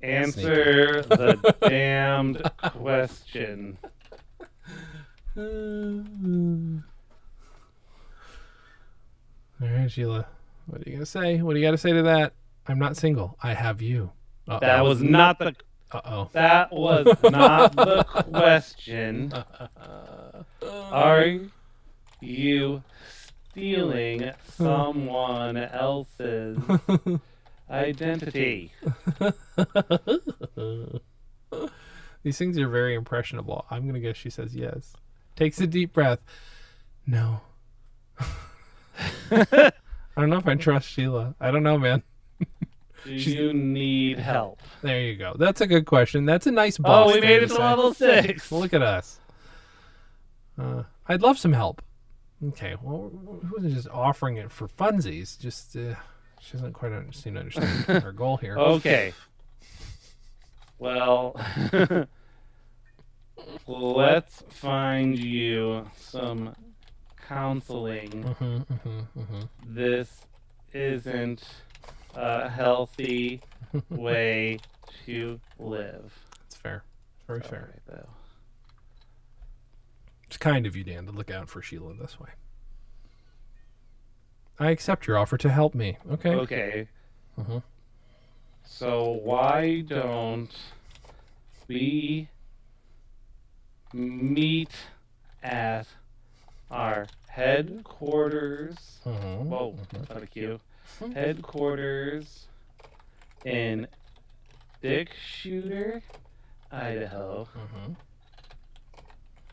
Answer 0.01 1.03
the 1.03 1.55
damned 1.61 2.41
question. 2.63 3.77
All 9.61 9.67
right, 9.69 9.89
Sheila. 9.89 10.25
What 10.65 10.85
are 10.85 10.89
you 10.89 10.97
gonna 10.97 11.05
say? 11.05 11.41
What 11.41 11.53
do 11.53 11.59
you 11.61 11.65
got 11.65 11.71
to 11.71 11.77
say 11.77 11.93
to 11.93 12.01
that? 12.03 12.33
I'm 12.67 12.77
not 12.77 12.97
single. 12.97 13.37
I 13.41 13.53
have 13.53 13.81
you. 13.81 14.11
Uh 14.49 14.59
That 14.59 14.81
was 14.81 15.01
not 15.01 15.39
the 15.39 15.55
oh. 15.93 16.29
that 16.33 16.71
was 16.71 17.07
not 17.23 17.75
the 17.75 18.03
question. 18.31 19.33
Are 20.91 21.39
you 22.19 22.83
stealing 23.51 24.31
someone 24.55 25.57
else's 25.57 26.57
identity? 27.69 28.73
These 32.23 32.37
things 32.37 32.57
are 32.59 32.69
very 32.69 32.95
impressionable. 32.95 33.65
I'm 33.71 33.87
gonna 33.87 33.99
guess 33.99 34.15
she 34.17 34.29
says 34.29 34.55
yes. 34.55 34.93
Takes 35.35 35.59
a 35.59 35.67
deep 35.67 35.93
breath. 35.93 36.19
No. 37.07 37.41
I 39.31 39.71
don't 40.17 40.29
know 40.29 40.37
if 40.37 40.47
I 40.47 40.55
trust 40.55 40.87
Sheila. 40.87 41.35
I 41.39 41.51
don't 41.51 41.63
know, 41.63 41.77
man. 41.77 42.03
Do 43.03 43.13
you 43.13 43.53
need 43.53 44.19
help? 44.19 44.59
There 44.81 45.01
you 45.01 45.15
go. 45.15 45.33
That's 45.37 45.61
a 45.61 45.67
good 45.67 45.85
question. 45.85 46.25
That's 46.25 46.47
a 46.47 46.51
nice 46.51 46.77
boss. 46.77 47.09
Oh, 47.09 47.13
we 47.13 47.21
made 47.21 47.43
it 47.43 47.47
to 47.47 47.57
level 47.57 47.93
six. 47.93 48.51
Look 48.51 48.73
at 48.73 48.81
us. 48.81 49.19
Uh, 50.59 50.83
I'd 51.07 51.21
love 51.21 51.37
some 51.37 51.53
help. 51.53 51.81
Okay, 52.49 52.75
well, 52.81 53.11
who 53.47 53.61
was 53.61 53.73
just 53.73 53.87
offering 53.89 54.37
it 54.37 54.51
for 54.51 54.67
funsies? 54.67 55.39
Just 55.39 55.75
uh, 55.75 55.95
she 56.39 56.53
doesn't 56.53 56.73
quite 56.73 56.91
seem 57.13 57.35
to 57.35 57.39
understand 57.39 58.03
our 58.03 58.11
goal 58.11 58.37
here. 58.37 58.57
Okay. 58.57 59.13
Well, 60.79 61.39
let's 63.67 64.43
find 64.49 65.17
you 65.17 65.85
some 65.95 66.55
counseling. 67.27 68.23
Mhm, 68.39 68.65
mhm, 68.65 69.07
mhm. 69.17 69.49
This 69.67 70.25
isn't 70.73 71.43
a 72.15 72.49
healthy 72.49 73.41
way 73.89 74.59
to 75.05 75.39
live. 75.59 76.13
It's 76.45 76.55
fair. 76.55 76.83
Very 77.27 77.41
fair. 77.41 77.59
Alright, 77.61 77.81
though. 77.87 78.09
It's 80.27 80.37
kind 80.37 80.65
of 80.65 80.75
you, 80.75 80.83
Dan, 80.83 81.05
to 81.07 81.11
look 81.11 81.29
out 81.31 81.49
for 81.49 81.61
Sheila 81.61 81.93
this 81.93 82.19
way. 82.19 82.29
I 84.59 84.69
accept 84.69 85.07
your 85.07 85.17
offer 85.17 85.37
to 85.37 85.49
help 85.49 85.73
me. 85.73 85.97
Okay. 86.11 86.29
Okay. 86.35 86.87
Mhm. 87.39 87.63
So 88.63 89.11
why 89.23 89.81
don't 89.81 90.55
we 91.67 92.29
meet 93.93 94.71
at 95.43 95.87
our 96.69 97.07
headquarters? 97.27 98.99
Mhm. 99.05 99.45
Whoa, 99.47 99.75
that's 99.91 100.09
not 100.09 100.23
a 100.23 100.27
cue. 100.27 100.59
Headquarters 101.13 102.47
in 103.45 103.87
Dick 104.81 105.09
Shooter, 105.13 106.01
Idaho, 106.71 107.47
Mhm. 107.55 107.95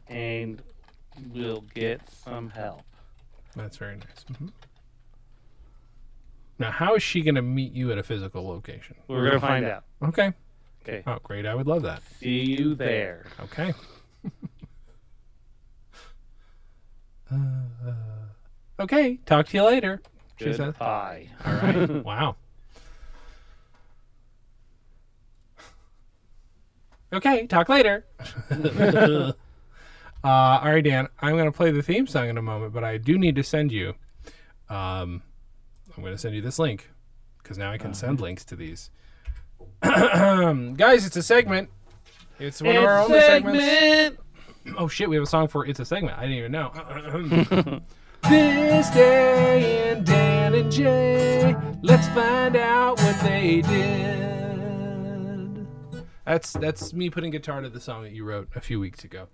and 0.09 0.63
we'll 1.33 1.63
get 1.75 2.09
some 2.11 2.51
help. 2.51 2.83
That's 3.57 3.77
very 3.77 3.97
nice. 3.97 4.25
Mhm. 4.25 4.53
Now, 6.59 6.71
how 6.71 6.95
is 6.97 7.03
she 7.03 7.23
going 7.23 7.35
to 7.37 7.43
meet 7.43 7.73
you 7.73 7.93
at 7.93 7.99
a 7.99 8.03
physical 8.03 8.47
location? 8.47 8.97
We're 9.07 9.25
gonna 9.29 9.41
find 9.41 9.65
out. 9.65 9.85
Okay. 10.03 10.33
Okay. 10.83 11.03
Oh, 11.07 11.19
great. 11.23 11.47
I 11.47 11.55
would 11.55 11.67
love 11.67 11.83
that. 11.83 12.03
See 12.03 12.45
you 12.57 12.75
there. 12.75 13.27
Okay. 13.41 13.73
Uh, 17.31 17.37
okay. 18.81 19.17
Talk 19.27 19.47
to 19.49 19.57
you 19.59 19.63
later. 19.63 20.01
She 20.39 20.45
says. 20.45 20.59
Goodbye. 20.59 21.29
All 21.45 21.53
right. 21.53 21.91
wow. 22.05 22.37
Okay. 27.13 27.47
Talk 27.47 27.69
later. 27.69 28.05
uh, 28.51 29.33
all 30.23 30.65
right, 30.65 30.85
Dan. 30.85 31.09
I'm 31.21 31.33
going 31.33 31.47
to 31.51 31.57
play 31.57 31.71
the 31.71 31.83
theme 31.83 32.07
song 32.07 32.29
in 32.29 32.39
a 32.39 32.43
moment, 32.43 32.73
but 32.73 32.85
I 32.85 32.99
do 32.99 33.19
need 33.19 33.37
to 33.37 33.43
send 33.43 33.73
you. 33.73 33.95
Um, 34.69 35.23
I'm 35.97 36.03
going 36.03 36.13
to 36.13 36.19
send 36.19 36.35
you 36.35 36.43
this 36.43 36.59
link 36.59 36.91
because 37.43 37.59
now 37.59 37.73
I 37.73 37.79
can 37.79 37.95
send 37.95 38.21
links 38.21 38.45
to 38.47 38.57
these. 38.57 38.91
Guys, 39.83 41.07
it's 41.07 41.17
a 41.17 41.23
segment. 41.23 41.71
It's 42.39 42.63
one 42.63 42.77
of 42.77 42.85
our 42.85 43.01
only 43.01 43.21
segments. 43.21 44.19
Oh 44.77 44.89
shit, 44.89 45.09
we 45.09 45.17
have 45.17 45.23
a 45.23 45.27
song 45.27 45.49
for 45.49 45.67
It's 45.67 45.81
a 45.81 45.85
Segment. 45.85 46.19
I 46.19 46.23
didn't 46.23 46.37
even 46.37 46.53
know. 46.53 47.81
this 48.23 48.91
day 48.91 49.91
in 49.93 50.05
Dan 50.05 50.55
and 50.55 50.71
Jay, 50.71 51.57
let's 51.83 52.09
find 52.09 52.57
out 52.57 52.99
what 52.99 53.21
they 53.21 53.63
did. 53.63 54.09
That's 56.25 56.53
that's 56.53 56.93
me 56.93 57.09
putting 57.11 57.31
guitar 57.31 57.61
to 57.63 57.71
the 57.71 57.81
song 57.81 58.03
that 58.03 58.13
you 58.13 58.25
wrote 58.25 58.49
a 58.55 58.61
few 58.61 58.79
weeks 58.79 59.05
ago. 59.05 59.29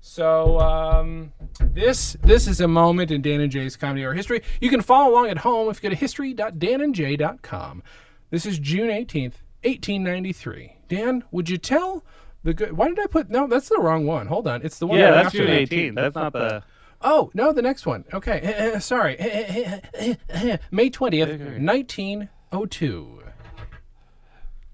So 0.00 0.58
um, 0.58 1.32
this 1.60 2.16
this 2.22 2.48
is 2.48 2.60
a 2.60 2.68
moment 2.68 3.10
in 3.10 3.22
Dan 3.22 3.40
and 3.40 3.52
Jay's 3.52 3.76
comedy 3.76 4.04
or 4.04 4.14
history. 4.14 4.42
You 4.60 4.70
can 4.70 4.80
follow 4.80 5.12
along 5.12 5.28
at 5.28 5.38
home 5.38 5.68
if 5.68 5.76
you 5.76 5.88
go 5.88 5.94
to 5.94 6.00
history.danandjay.com. 6.00 7.82
This 8.30 8.46
is 8.46 8.58
June 8.58 8.88
18th, 8.88 9.34
1893. 9.62 10.76
Dan, 10.88 11.22
would 11.30 11.48
you 11.48 11.58
tell 11.58 12.04
the 12.42 12.54
good? 12.54 12.72
Why 12.72 12.88
did 12.88 12.98
I 12.98 13.06
put? 13.06 13.28
No, 13.30 13.46
that's 13.46 13.68
the 13.68 13.78
wrong 13.78 14.06
one. 14.06 14.26
Hold 14.26 14.48
on, 14.48 14.62
it's 14.62 14.78
the 14.78 14.86
one. 14.86 14.98
Yeah, 14.98 15.10
that's 15.10 15.32
June 15.32 15.46
that. 15.46 15.68
18th. 15.68 15.94
That's 15.94 16.14
not 16.16 16.32
the. 16.32 16.62
Oh 17.02 17.30
no, 17.34 17.52
the 17.52 17.62
next 17.62 17.86
one. 17.86 18.04
Okay, 18.12 18.40
eh, 18.42 18.72
eh, 18.74 18.78
sorry. 18.78 19.16
Eh, 19.18 20.56
May 20.70 20.90
20th, 20.90 21.58
1902. 21.60 23.22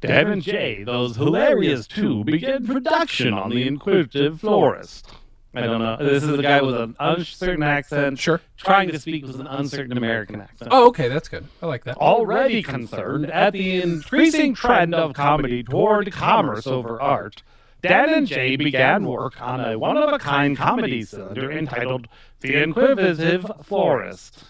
Dan 0.01 0.27
and 0.29 0.43
Jay, 0.43 0.85
those 0.85 1.16
hilarious 1.16 1.87
two, 1.87 2.24
begin 2.24 2.66
production 2.66 3.33
on 3.33 3.51
the 3.51 3.66
inquisitive 3.66 4.41
florist. 4.41 5.11
I 5.55 5.62
don't 5.62 5.81
know. 5.81 5.97
This 5.97 6.22
is 6.22 6.39
a 6.39 6.43
guy 6.43 6.61
with 6.61 6.77
an 6.77 6.95
uncertain 7.01 7.62
accent. 7.62 8.18
Sure. 8.18 8.43
Trying 8.59 8.91
to 8.91 8.99
speak 8.99 9.27
with 9.27 9.41
an 9.41 9.47
uncertain 9.47 9.97
American 9.97 10.43
accent. 10.43 10.70
Oh, 10.70 10.89
okay, 10.89 11.09
that's 11.09 11.29
good. 11.29 11.47
I 11.62 11.66
like 11.66 11.85
that. 11.85 11.97
Already 11.97 12.62
concerned 12.62 13.31
at 13.31 13.55
the 13.55 13.81
increasing 13.81 14.53
trend 14.53 14.95
of 14.95 15.14
comedy 15.14 15.62
toward 15.62 16.12
commerce 16.12 16.66
over 16.66 17.01
art, 17.01 17.43
Dan 17.83 18.12
and 18.12 18.27
Jay 18.27 18.57
began 18.57 19.05
work 19.05 19.41
on 19.41 19.61
a 19.61 19.79
one 19.79 19.97
of 19.97 20.12
a 20.12 20.18
kind 20.18 20.57
comedy 20.57 21.03
cylinder 21.03 21.51
entitled 21.53 22.09
The 22.41 22.62
Inquisitive 22.62 23.51
Florist. 23.62 24.45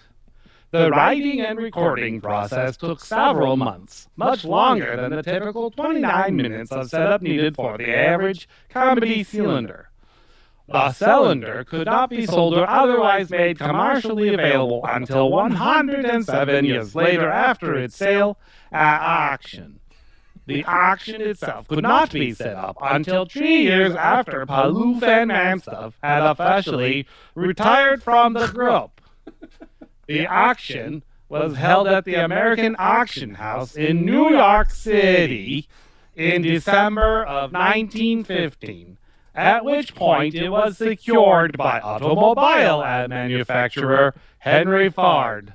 The 0.70 0.90
writing 0.90 1.40
and 1.40 1.58
recording 1.58 2.20
process 2.20 2.76
took 2.76 3.00
several 3.00 3.56
months, 3.56 4.08
much 4.16 4.44
longer 4.44 4.96
than 4.96 5.10
the 5.10 5.22
typical 5.22 5.70
29 5.70 6.36
minutes 6.36 6.72
of 6.72 6.88
setup 6.88 7.22
needed 7.22 7.56
for 7.56 7.78
the 7.78 7.96
average 7.96 8.48
comedy 8.68 9.22
cylinder. 9.22 9.90
The 10.68 10.92
cylinder 10.92 11.64
could 11.64 11.86
not 11.86 12.10
be 12.10 12.26
sold 12.26 12.54
or 12.54 12.68
otherwise 12.68 13.30
made 13.30 13.58
commercially 13.58 14.34
available 14.34 14.84
until 14.84 15.30
107 15.30 16.64
years 16.64 16.94
later 16.94 17.30
after 17.30 17.74
its 17.74 17.96
sale 17.96 18.38
at 18.72 19.00
auction. 19.00 19.78
The 20.46 20.64
auction 20.64 21.20
itself 21.20 21.66
could 21.66 21.82
not 21.82 22.12
be 22.12 22.32
set 22.32 22.54
up 22.54 22.76
until 22.80 23.26
three 23.26 23.62
years 23.62 23.96
after 23.96 24.46
Paloof 24.46 25.02
and 25.02 25.30
Manstuff 25.30 25.94
had 26.02 26.22
officially 26.22 27.06
retired 27.34 28.00
from 28.02 28.34
the 28.34 28.46
group. 28.46 29.00
The 30.06 30.28
auction 30.28 31.02
was 31.28 31.56
held 31.56 31.88
at 31.88 32.04
the 32.04 32.14
American 32.14 32.76
Auction 32.78 33.34
House 33.34 33.74
in 33.74 34.04
New 34.04 34.30
York 34.30 34.70
City 34.70 35.68
in 36.14 36.42
December 36.42 37.24
of 37.24 37.52
1915, 37.52 38.98
at 39.34 39.64
which 39.64 39.96
point 39.96 40.36
it 40.36 40.50
was 40.50 40.78
secured 40.78 41.58
by 41.58 41.80
automobile 41.80 42.82
manufacturer 43.08 44.14
Henry 44.38 44.90
Ford. 44.90 45.54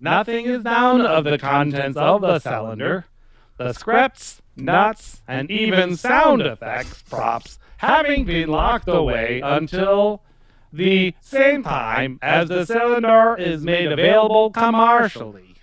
Nothing 0.00 0.46
is 0.46 0.64
known 0.64 1.02
of 1.02 1.24
the 1.24 1.36
contents 1.36 1.98
of 1.98 2.22
the 2.22 2.38
cylinder. 2.38 3.04
The 3.56 3.72
scripts, 3.72 4.42
nuts, 4.56 5.22
and 5.26 5.50
even 5.50 5.96
sound 5.96 6.42
effects 6.42 7.02
props 7.02 7.58
having 7.78 8.24
been 8.24 8.48
locked 8.48 8.88
away 8.88 9.40
until 9.42 10.22
the 10.72 11.14
same 11.20 11.62
time 11.62 12.18
as 12.22 12.48
the 12.48 12.66
cylinder 12.66 13.34
is 13.36 13.62
made 13.62 13.90
available 13.92 14.50
commercially. 14.50 15.54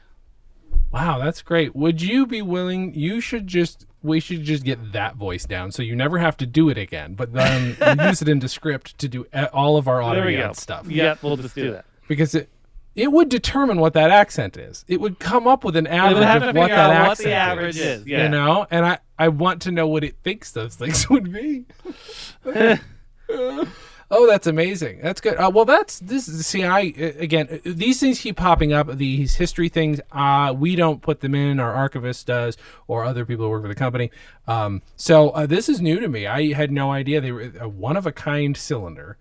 Wow, 0.91 1.17
that's 1.19 1.41
great. 1.41 1.75
Would 1.75 2.01
you 2.01 2.25
be 2.27 2.41
willing? 2.41 2.93
You 2.93 3.19
should 3.21 3.47
just. 3.47 3.85
We 4.03 4.19
should 4.19 4.43
just 4.43 4.65
get 4.65 4.91
that 4.91 5.15
voice 5.15 5.45
down, 5.45 5.71
so 5.71 5.81
you 5.81 5.95
never 5.95 6.17
have 6.17 6.35
to 6.37 6.45
do 6.45 6.67
it 6.67 6.77
again. 6.77 7.13
But 7.13 7.31
then 7.31 7.77
use 8.05 8.21
it 8.21 8.27
in 8.27 8.37
Descript 8.37 8.97
to 8.97 9.07
do 9.07 9.25
all 9.53 9.77
of 9.77 9.87
our 9.87 10.01
audio 10.01 10.51
stuff. 10.51 10.87
Yeah, 10.89 11.15
we'll 11.21 11.37
just 11.37 11.55
do 11.55 11.71
that. 11.71 11.85
because 12.09 12.35
it 12.35 12.49
it 12.95 13.11
would 13.11 13.29
determine 13.29 13.79
what 13.79 13.93
that 13.93 14.11
accent 14.11 14.57
is. 14.57 14.85
It 14.87 15.01
would 15.01 15.19
come 15.19 15.47
up 15.47 15.63
with 15.63 15.75
an 15.75 15.87
average 15.87 16.43
of 16.43 16.55
what 16.55 16.69
that 16.69 16.89
out 16.91 17.07
what 17.07 17.17
the 17.17 17.33
average 17.33 17.77
is, 17.77 18.05
yeah. 18.05 18.23
You 18.23 18.29
know, 18.29 18.67
and 18.69 18.85
I 18.85 18.99
I 19.17 19.29
want 19.29 19.61
to 19.63 19.71
know 19.71 19.87
what 19.87 20.03
it 20.03 20.15
thinks 20.23 20.51
those 20.51 20.75
things 20.77 21.09
would 21.09 21.31
be. 21.31 21.65
oh, 24.11 24.27
that's 24.27 24.47
amazing. 24.47 24.99
That's 25.01 25.21
good. 25.21 25.35
Uh, 25.37 25.51
well, 25.53 25.65
that's 25.65 25.99
this. 25.99 26.25
See, 26.45 26.63
I 26.63 26.93
uh, 26.99 27.19
again, 27.19 27.47
uh, 27.51 27.57
these 27.65 27.99
things 27.99 28.19
keep 28.19 28.37
popping 28.37 28.73
up. 28.73 28.95
These 28.97 29.35
history 29.35 29.69
things. 29.69 29.99
Uh, 30.11 30.53
we 30.55 30.75
don't 30.75 31.01
put 31.01 31.21
them 31.21 31.33
in. 31.33 31.59
Our 31.59 31.73
archivist 31.73 32.27
does, 32.27 32.57
or 32.87 33.03
other 33.03 33.25
people 33.25 33.45
who 33.45 33.51
work 33.51 33.63
for 33.63 33.67
the 33.67 33.75
company. 33.75 34.11
Um, 34.47 34.81
so 34.95 35.31
uh, 35.31 35.45
this 35.45 35.67
is 35.67 35.81
new 35.81 35.99
to 35.99 36.07
me. 36.07 36.27
I 36.27 36.53
had 36.53 36.71
no 36.71 36.91
idea 36.91 37.21
they 37.21 37.31
were 37.31 37.51
a 37.59 37.67
one 37.67 37.97
of 37.97 38.05
a 38.05 38.11
kind 38.11 38.55
cylinder. 38.55 39.17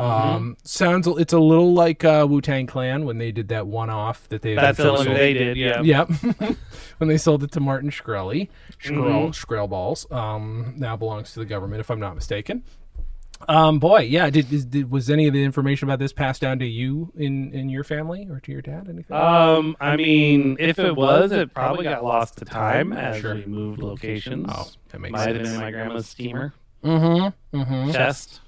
Um, 0.00 0.56
sounds 0.64 1.06
it's 1.06 1.32
a 1.32 1.38
little 1.38 1.72
like 1.74 2.04
uh, 2.04 2.26
Wu 2.28 2.40
Tang 2.40 2.66
Clan 2.66 3.04
when 3.04 3.18
they 3.18 3.32
did 3.32 3.48
that 3.48 3.66
one 3.66 3.90
off 3.90 4.28
that 4.30 4.42
they 4.42 4.54
That's 4.54 4.78
sold- 4.78 5.06
what 5.06 5.08
they 5.16 5.32
did, 5.32 5.56
yeah. 5.56 5.82
Yep. 5.82 6.10
when 6.98 7.08
they 7.08 7.18
sold 7.18 7.42
it 7.42 7.52
to 7.52 7.60
Martin 7.60 7.90
Shkreli, 7.90 8.48
Shkrel, 8.82 9.28
Shkrel 9.30 9.68
Balls, 9.68 10.06
um, 10.10 10.74
now 10.76 10.96
belongs 10.96 11.32
to 11.34 11.40
the 11.40 11.44
government, 11.46 11.80
if 11.80 11.90
I'm 11.90 12.00
not 12.00 12.14
mistaken. 12.14 12.62
Um, 13.48 13.78
boy, 13.78 14.00
yeah. 14.00 14.28
Did, 14.28 14.52
is- 14.52 14.66
did 14.66 14.90
was 14.90 15.08
any 15.08 15.26
of 15.26 15.32
the 15.32 15.42
information 15.42 15.88
about 15.88 15.98
this 15.98 16.12
passed 16.12 16.42
down 16.42 16.58
to 16.58 16.66
you 16.66 17.10
in 17.16 17.52
in 17.54 17.70
your 17.70 17.84
family 17.84 18.26
or 18.30 18.38
to 18.40 18.52
your 18.52 18.60
dad? 18.60 18.86
Anything? 18.88 19.16
Um, 19.16 19.76
I 19.80 19.96
mean, 19.96 20.56
if 20.60 20.78
it 20.78 20.94
was, 20.94 21.32
it 21.32 21.54
probably 21.54 21.84
got 21.84 22.04
lost 22.04 22.36
to 22.38 22.44
time 22.44 22.92
as 22.92 23.20
Sure. 23.22 23.34
we 23.36 23.46
moved 23.46 23.80
locations. 23.82 24.46
Oh, 24.50 24.68
that 24.90 25.00
makes 25.00 25.12
Might 25.12 25.28
have 25.28 25.36
sense. 25.46 25.48
been 25.50 25.60
my 25.60 25.70
grandma's 25.70 26.06
steamer 26.06 26.52
mm-hmm. 26.84 27.58
Mm-hmm. 27.58 27.90
chest. 27.92 28.40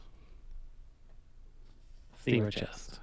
Steamer 2.22 2.50
chest. 2.50 2.98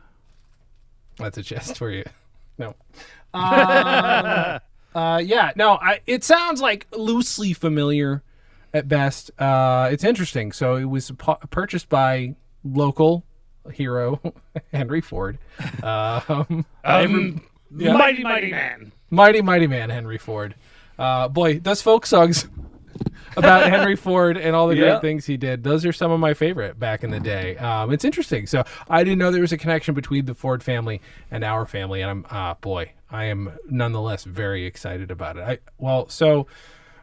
That's 1.18 1.38
a 1.38 1.44
chest 1.44 1.78
for 1.78 1.90
you. 1.92 2.04
No. 2.58 2.76
Um, 3.34 4.60
uh, 4.96 5.22
yeah. 5.24 5.52
No. 5.56 5.74
I. 5.82 6.02
It 6.08 6.24
sounds 6.26 6.60
like 6.62 6.88
loosely 6.92 7.54
familiar, 7.54 8.22
at 8.74 8.88
best. 8.90 9.32
Uh, 9.40 9.88
it's 9.92 10.04
interesting. 10.04 10.52
So 10.52 10.76
it 10.76 10.84
was 10.86 11.10
pu- 11.12 11.36
purchased 11.50 11.88
by 11.90 12.36
local 12.66 13.24
hero 13.72 14.20
Henry 14.74 15.00
Ford. 15.00 15.38
Um, 15.84 16.66
Um, 16.84 17.42
Yeah. 17.74 17.94
Mighty, 17.94 18.24
mighty 18.24 18.52
man. 18.52 18.92
mighty, 19.10 19.42
mighty 19.42 19.68
man 19.68 19.90
Henry 19.92 20.18
Ford. 20.18 20.56
Uh, 20.98 21.28
boy, 21.30 21.60
those 21.60 21.82
folk 21.82 22.06
songs 22.06 22.48
about 23.36 23.70
Henry 23.70 23.96
Ford 23.96 24.38
and 24.38 24.56
all 24.56 24.68
the 24.68 24.76
Yeah. 24.76 24.90
great 24.92 25.02
things 25.02 25.26
he 25.26 25.38
did. 25.38 25.64
Those 25.64 25.86
are 25.86 25.94
some 25.94 26.12
of 26.12 26.20
my 26.20 26.34
favorite 26.34 26.80
back 26.80 27.04
in 27.04 27.12
the 27.12 27.20
day. 27.20 27.58
Um, 27.58 27.92
it's 27.92 28.06
interesting. 28.06 28.48
So 28.48 28.64
I 28.90 29.04
didn't 29.04 29.20
know 29.20 29.32
there 29.32 29.42
was 29.42 29.52
a 29.52 29.58
connection 29.58 29.94
between 29.94 30.26
the 30.26 30.34
Ford 30.34 30.64
family 30.64 31.02
and 31.32 31.44
our 31.44 31.66
family, 31.66 32.02
and 32.02 32.10
I'm 32.12 32.26
ah 32.30 32.56
boy, 32.62 32.92
I 33.12 33.26
am 33.26 33.52
nonetheless 33.70 34.24
very 34.24 34.66
excited 34.66 35.12
about 35.12 35.38
it. 35.38 35.42
I 35.44 35.58
well, 35.78 36.08
so 36.10 36.48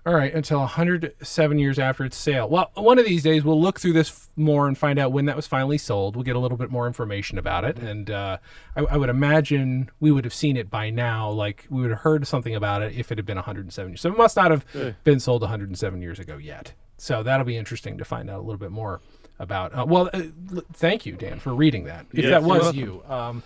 all 0.06 0.14
right, 0.14 0.32
until 0.32 0.60
107 0.60 1.58
years 1.58 1.78
after 1.80 2.04
its 2.04 2.16
sale. 2.16 2.48
Well, 2.48 2.70
one 2.74 2.98
of 2.98 3.04
these 3.04 3.22
days 3.24 3.44
we'll 3.44 3.60
look 3.60 3.80
through 3.80 3.94
this 3.94 4.08
f- 4.08 4.28
more 4.36 4.68
and 4.68 4.78
find 4.78 4.98
out 5.00 5.10
when 5.12 5.24
that 5.26 5.34
was 5.34 5.46
finally 5.48 5.78
sold. 5.78 6.14
We'll 6.14 6.22
get 6.22 6.36
a 6.36 6.38
little 6.38 6.56
bit 6.56 6.70
more 6.70 6.86
information 6.86 7.38
about 7.38 7.64
it, 7.64 7.78
and 7.78 8.08
uh, 8.10 8.38
I, 8.76 8.80
I 8.82 8.96
would 8.96 9.08
imagine 9.08 9.90
we 9.98 10.12
would 10.12 10.24
have 10.24 10.32
seen 10.34 10.56
it 10.56 10.70
by 10.70 10.90
now. 10.90 11.28
Like 11.30 11.66
we 11.70 11.82
would 11.82 11.90
have 11.90 12.00
heard 12.00 12.26
something 12.26 12.54
about 12.54 12.82
it 12.82 12.94
if 12.96 13.10
it 13.10 13.18
had 13.18 13.26
been 13.26 13.36
107 13.36 13.90
years. 13.92 14.00
So 14.00 14.10
it 14.10 14.16
must 14.16 14.36
not 14.36 14.50
have 14.52 14.64
been 15.04 15.18
sold 15.18 15.42
107 15.42 16.00
years 16.00 16.20
ago 16.20 16.36
yet. 16.36 16.72
So 16.98 17.22
that'll 17.22 17.44
be 17.44 17.56
interesting 17.56 17.98
to 17.98 18.04
find 18.04 18.30
out 18.30 18.38
a 18.38 18.42
little 18.42 18.58
bit 18.58 18.70
more 18.70 19.00
about. 19.38 19.76
Uh, 19.76 19.84
well, 19.86 20.08
uh, 20.14 20.22
l- 20.54 20.62
thank 20.72 21.04
you, 21.04 21.12
Dan, 21.14 21.40
for 21.40 21.54
reading 21.54 21.84
that. 21.84 22.06
If 22.12 22.24
Yes, 22.24 22.30
that 22.30 22.42
was 22.42 22.74
you. 22.74 23.02
Um, 23.08 23.42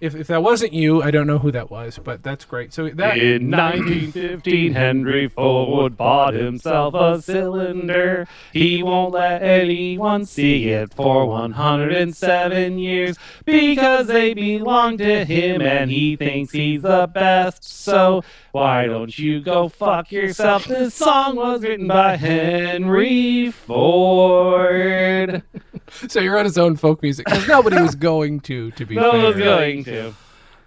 if, 0.00 0.14
if 0.14 0.26
that 0.28 0.42
wasn't 0.42 0.72
you, 0.72 1.02
I 1.02 1.10
don't 1.10 1.26
know 1.26 1.38
who 1.38 1.50
that 1.52 1.70
was, 1.70 1.98
but 2.02 2.22
that's 2.22 2.44
great. 2.44 2.72
So 2.72 2.88
that 2.88 3.18
In 3.18 3.50
1915, 3.50 4.72
Henry 4.72 5.28
Ford 5.28 5.96
bought 5.96 6.34
himself 6.34 6.94
a 6.94 7.20
cylinder. 7.20 8.26
He 8.52 8.82
won't 8.82 9.12
let 9.12 9.42
anyone 9.42 10.24
see 10.24 10.68
it 10.70 10.94
for 10.94 11.26
107 11.26 12.78
years 12.78 13.18
because 13.44 14.06
they 14.06 14.32
belong 14.32 14.96
to 14.98 15.24
him 15.24 15.60
and 15.60 15.90
he 15.90 16.16
thinks 16.16 16.52
he's 16.52 16.82
the 16.82 17.06
best. 17.12 17.62
So 17.64 18.24
why 18.52 18.86
don't 18.86 19.16
you 19.18 19.40
go 19.40 19.68
fuck 19.68 20.10
yourself? 20.10 20.64
This 20.64 20.94
song 20.94 21.36
was 21.36 21.62
written 21.62 21.86
by 21.86 22.16
Henry 22.16 23.50
Ford. 23.50 25.42
So 26.08 26.20
he 26.20 26.28
wrote 26.28 26.44
his 26.46 26.56
own 26.56 26.76
folk 26.76 27.02
music 27.02 27.26
because 27.26 27.48
nobody 27.48 27.80
was 27.82 27.96
going 27.96 28.38
to. 28.42 28.70
To 28.70 28.86
be 28.86 28.94
No 28.94 29.10
fair, 29.10 29.22
one's 29.24 29.38
going 29.38 29.84
to. 29.84 29.89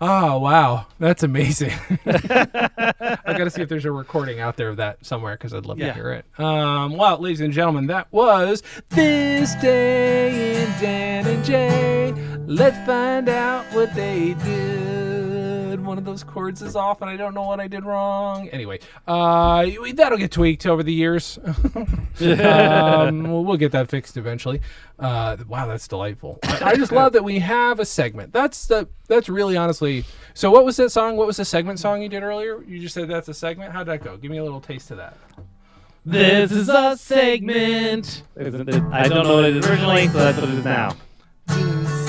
Oh 0.01 0.37
wow, 0.39 0.87
that's 0.99 1.23
amazing. 1.23 1.71
I 2.05 3.19
got 3.25 3.45
to 3.45 3.49
see 3.49 3.61
if 3.61 3.69
there's 3.69 3.85
a 3.85 3.91
recording 3.91 4.41
out 4.41 4.57
there 4.57 4.67
of 4.69 4.77
that 4.77 5.05
somewhere 5.05 5.35
because 5.35 5.53
I'd 5.53 5.65
love 5.65 5.77
to 5.77 5.93
hear 5.93 6.11
it. 6.11 6.25
Um, 6.37 6.97
well, 6.97 7.19
ladies 7.19 7.39
and 7.39 7.53
gentlemen, 7.53 7.87
that 7.87 8.11
was 8.11 8.63
this 8.89 9.55
day 9.55 10.63
in 10.63 10.69
Dan 10.81 11.25
and 11.25 11.45
Jay. 11.45 12.11
Let's 12.47 12.77
find 12.85 13.29
out 13.29 13.65
what 13.73 13.95
they 13.95 14.33
did. 14.43 14.92
One 15.93 15.99
of 15.99 16.05
those 16.05 16.23
chords 16.23 16.63
is 16.63 16.75
off, 16.75 17.03
and 17.03 17.11
I 17.11 17.15
don't 17.15 17.35
know 17.35 17.43
what 17.43 17.59
I 17.59 17.67
did 17.67 17.85
wrong. 17.85 18.49
Anyway, 18.49 18.79
uh, 19.07 19.63
that'll 19.93 20.17
get 20.17 20.31
tweaked 20.31 20.65
over 20.65 20.81
the 20.81 20.91
years. 20.91 21.37
um, 21.75 23.21
we'll, 23.21 23.45
we'll 23.45 23.57
get 23.57 23.73
that 23.73 23.91
fixed 23.91 24.17
eventually. 24.17 24.59
Uh, 24.97 25.37
wow, 25.47 25.67
that's 25.67 25.87
delightful. 25.87 26.39
I, 26.45 26.71
I 26.71 26.75
just 26.77 26.91
love 26.91 27.13
that 27.13 27.23
we 27.23 27.37
have 27.37 27.79
a 27.79 27.85
segment. 27.85 28.33
That's 28.33 28.65
the 28.65 28.89
that's 29.07 29.29
really 29.29 29.55
honestly. 29.55 30.03
So, 30.33 30.49
what 30.49 30.65
was 30.65 30.77
that 30.77 30.89
song? 30.89 31.15
What 31.15 31.27
was 31.27 31.37
the 31.37 31.45
segment 31.45 31.77
song 31.77 32.01
you 32.01 32.09
did 32.09 32.23
earlier? 32.23 32.63
You 32.63 32.79
just 32.79 32.95
said 32.95 33.07
that's 33.07 33.27
a 33.27 33.33
segment. 33.35 33.71
How'd 33.71 33.85
that 33.85 34.03
go? 34.03 34.17
Give 34.17 34.31
me 34.31 34.37
a 34.39 34.43
little 34.43 34.61
taste 34.61 34.89
of 34.89 34.97
that. 34.97 35.15
This 36.07 36.51
is 36.51 36.69
a 36.69 36.97
segment. 36.97 38.23
I 38.35 38.45
don't 38.45 39.27
know 39.27 39.35
what 39.35 39.45
it 39.45 39.57
is 39.57 39.69
originally, 39.69 40.07
so 40.07 40.17
that's 40.17 40.39
what 40.39 40.49
it 40.49 40.55
is 40.55 40.65
now. 40.65 42.02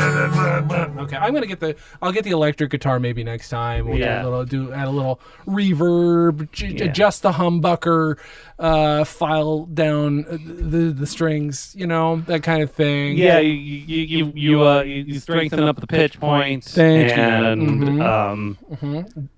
Okay, 0.00 1.16
I'm 1.16 1.32
gonna 1.34 1.46
get 1.46 1.60
the. 1.60 1.76
I'll 2.02 2.12
get 2.12 2.24
the 2.24 2.30
electric 2.30 2.70
guitar 2.70 2.98
maybe 3.00 3.22
next 3.24 3.48
time. 3.48 3.86
We'll 3.88 3.98
Yeah. 3.98 4.22
do 4.22 4.28
a 4.28 4.30
little, 4.30 4.44
do 4.44 4.72
add 4.72 4.88
a 4.88 4.90
little 4.90 5.20
reverb, 5.46 6.50
j- 6.52 6.68
Yeah. 6.68 6.84
adjust 6.86 7.22
the 7.22 7.32
humbucker, 7.32 8.16
uh, 8.58 9.04
file 9.04 9.66
down 9.66 10.24
uh, 10.28 10.36
the 10.44 10.92
the 10.92 11.06
strings, 11.06 11.74
you 11.76 11.86
know 11.86 12.16
that 12.26 12.42
kind 12.42 12.62
of 12.62 12.70
thing. 12.72 13.16
Yeah, 13.16 13.38
you 13.38 13.52
you 13.52 14.02
you 14.26 14.32
you, 14.34 14.62
uh, 14.66 14.82
you 14.82 15.04
you 15.06 15.18
strengthen 15.20 15.62
up 15.64 15.80
the 15.80 15.86
pitch 15.86 16.18
points, 16.20 16.74
Thank 16.74 17.08
you. 17.16 17.22
and 17.22 17.62
Mhm. 18.00 18.04
um, 18.04 18.58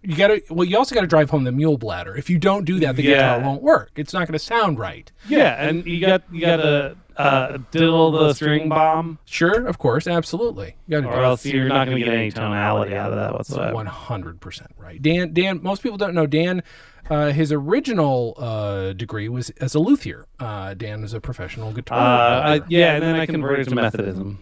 you 0.02 0.16
gotta. 0.16 0.42
Well, 0.50 0.64
you 0.66 0.76
also 0.76 0.94
gotta 0.94 1.06
drive 1.06 1.30
home 1.30 1.44
the 1.44 1.52
mule 1.52 1.78
bladder. 1.78 2.16
If 2.16 2.30
you 2.30 2.38
don't 2.38 2.64
do 2.64 2.78
that, 2.80 2.96
the 2.96 3.02
Yeah. 3.02 3.14
guitar 3.38 3.40
won't 3.40 3.62
work. 3.62 3.90
It's 3.96 4.12
not 4.12 4.26
gonna 4.26 4.38
sound 4.38 4.78
right. 4.78 5.10
yeah, 5.28 5.62
and 5.68 5.84
you 5.86 6.00
got 6.00 6.22
you 6.32 6.40
got 6.40 6.56
to 6.56 6.96
uh, 7.20 7.58
diddle 7.70 8.10
the 8.12 8.32
string 8.34 8.68
bomb, 8.68 9.18
Sure, 9.24 9.66
of 9.66 9.78
course, 9.78 10.06
absolutely. 10.06 10.76
You 10.88 10.98
or 11.04 11.22
else 11.22 11.44
you're 11.46 11.68
not 11.68 11.86
going 11.86 11.98
to 11.98 12.04
get 12.04 12.14
any 12.14 12.30
tonality 12.30 12.94
out 12.94 13.10
of 13.12 13.18
that 13.18 13.32
whatsoever. 13.32 13.74
One 13.74 13.86
hundred 13.86 14.40
percent 14.40 14.70
right. 14.78 15.00
Dan. 15.00 15.32
Dan. 15.32 15.62
Most 15.62 15.82
people 15.82 15.98
don't 15.98 16.14
know 16.14 16.26
Dan. 16.26 16.62
Uh, 17.08 17.32
his 17.32 17.50
original 17.50 18.34
uh, 18.38 18.92
degree 18.92 19.28
was 19.28 19.50
as 19.60 19.74
a 19.74 19.80
luthier. 19.80 20.26
Uh, 20.38 20.74
Dan 20.74 21.02
is 21.02 21.12
a 21.12 21.20
professional 21.20 21.72
guitar. 21.72 21.98
Uh, 22.44 22.60
yeah, 22.68 22.94
and 22.94 23.02
then 23.02 23.16
I 23.16 23.26
converted 23.26 23.68
to 23.68 23.74
Methodism. 23.74 24.38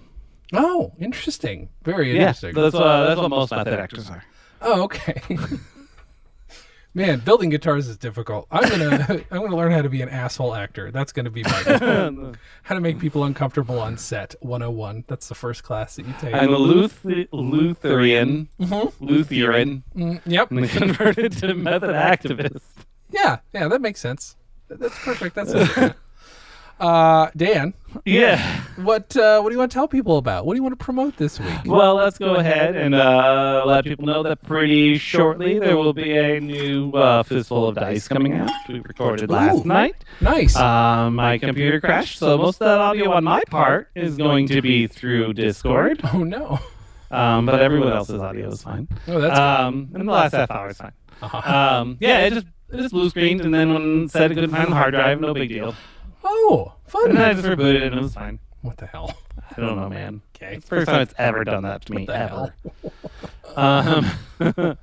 oh, 0.53 0.93
interesting. 0.99 1.71
Very 1.83 2.09
Yeah, 2.15 2.21
interesting. 2.29 2.55
that's, 2.55 2.75
uh, 2.75 3.07
that's 3.07 3.21
what 3.21 3.31
most 3.31 3.53
method 3.53 3.73
actors 3.79 4.11
are. 4.11 4.23
Oh, 4.61 4.83
okay. 4.83 5.21
Man, 6.99 7.21
building 7.21 7.49
guitars 7.51 7.87
is 7.87 7.97
difficult. 7.97 8.49
I'm 8.51 8.69
gonna 8.69 9.07
I'm 9.31 9.41
gonna 9.43 9.57
learn 9.57 9.71
how 9.71 9.83
to 9.83 9.89
be 9.89 10.03
an 10.03 10.09
asshole 10.09 10.55
actor. 10.55 10.91
That's 10.91 11.13
gonna 11.13 11.31
be 11.31 11.45
my 11.45 11.63
goal. 11.79 12.33
how 12.65 12.75
to 12.75 12.81
make 12.81 12.99
people 12.99 13.23
uncomfortable 13.25 13.79
on 13.79 13.97
set. 13.97 14.35
101. 14.41 15.05
That's 15.07 15.29
the 15.29 15.37
first 15.37 15.63
class 15.63 15.95
that 15.97 16.07
you 16.07 16.15
take. 16.21 16.35
I'm 16.35 16.53
a 16.53 16.57
Luth- 16.59 17.05
Lutheran, 17.33 18.49
Lutheran, 18.59 19.85
Mm, 19.97 20.21
yep. 20.27 20.51
and 20.51 20.69
converted 20.69 21.33
to 21.39 21.55
method 21.55 21.91
activist. 21.91 22.61
Yeah, 23.11 23.39
yeah, 23.55 23.69
that 23.69 23.81
makes 23.81 24.01
sense. 24.01 24.37
That's 24.69 24.99
perfect. 24.99 25.37
That's 25.37 25.53
it. 25.55 25.95
uh, 26.81 27.31
Dan, 27.37 27.75
Yeah. 28.05 28.61
what 28.77 29.17
uh, 29.17 29.41
what 29.41 29.49
do 29.51 29.55
you 29.55 29.59
want 29.59 29.71
to 29.71 29.75
tell 29.75 29.89
people 29.89 30.19
about? 30.19 30.47
What 30.47 30.55
do 30.55 30.57
you 30.59 30.63
want 30.63 30.79
to 30.79 30.85
promote 30.85 31.17
this 31.17 31.41
week? 31.41 31.49
Well, 31.67 31.95
let's 31.95 32.19
go 32.19 32.35
ahead 32.37 32.77
and 32.77 32.95
uh, 32.95 33.63
let 33.67 33.85
people 33.85 34.07
know 34.07 34.23
that 34.23 34.43
pretty 34.43 34.99
shortly 34.99 35.59
there 35.59 35.77
will 35.77 35.93
be 35.93 36.17
a 36.17 36.41
new 36.41 36.91
uh, 36.93 37.23
Fistful 37.23 37.69
of 37.69 37.75
Dice 37.77 38.07
coming 38.09 38.35
out. 38.35 38.51
We 38.69 38.81
recorded 38.81 39.31
last 39.31 39.65
Ooh. 39.65 39.69
night. 39.69 39.97
Nice. 40.21 40.57
Um, 40.57 41.15
my 41.17 41.39
computer 41.39 41.81
crashed, 41.81 42.19
so 42.19 42.37
most 42.39 42.57
of 42.61 42.67
that 42.67 42.79
audio 42.79 43.13
on 43.13 43.25
my 43.25 43.43
part 43.51 43.89
is 43.95 44.17
going 44.17 44.49
to 44.49 44.61
be 44.63 44.87
through 44.87 45.33
Discord. 45.35 46.01
oh 46.13 46.25
no. 46.25 46.59
Um, 47.11 47.47
but 47.47 47.61
everyone 47.63 47.93
else's 47.93 48.21
audio 48.21 48.49
is 48.51 48.63
fine. 48.63 48.87
Oh, 49.07 49.19
that's 49.21 49.39
Um, 49.39 49.89
and 49.95 50.07
the 50.07 50.13
last 50.13 50.35
half 50.35 50.51
hour 50.51 50.69
is 50.69 50.77
fine. 50.77 50.93
Uh-huh. 51.23 51.81
Um, 51.81 51.97
yeah, 52.01 52.19
it 52.27 52.35
just 52.35 52.47
it 52.71 52.77
just 52.77 52.93
blue 52.93 53.09
screened, 53.09 53.41
and 53.41 53.53
then 53.55 53.73
when 53.73 54.09
said 54.09 54.31
it 54.31 54.35
couldn't 54.35 54.51
find 54.51 54.71
the 54.71 54.77
hard 54.77 54.93
drive, 54.93 55.21
no 55.21 55.33
big 55.33 55.49
deal. 55.49 55.75
Oh, 56.25 56.73
fun. 56.87 57.11
And 57.11 57.19
then 57.19 57.31
I 57.31 57.35
just 57.35 57.47
rebooted 57.47 57.77
it, 57.77 57.83
and 57.85 57.97
it 57.97 58.03
was 58.03 58.15
fine. 58.15 58.39
What 58.63 58.77
the 58.77 58.87
hell? 58.87 59.17
I 59.57 59.61
don't 59.61 59.77
know, 59.77 59.89
man. 59.89 60.21
Okay. 60.37 60.57
It's 60.57 60.65
the 60.65 60.77
first 60.77 60.89
time 60.89 61.01
it's 61.03 61.15
ever 61.19 61.45
done 61.45 61.63
that 61.63 61.85
to 61.87 61.93
me, 61.95 62.07
ever. 62.09 62.55
Um, 63.57 64.07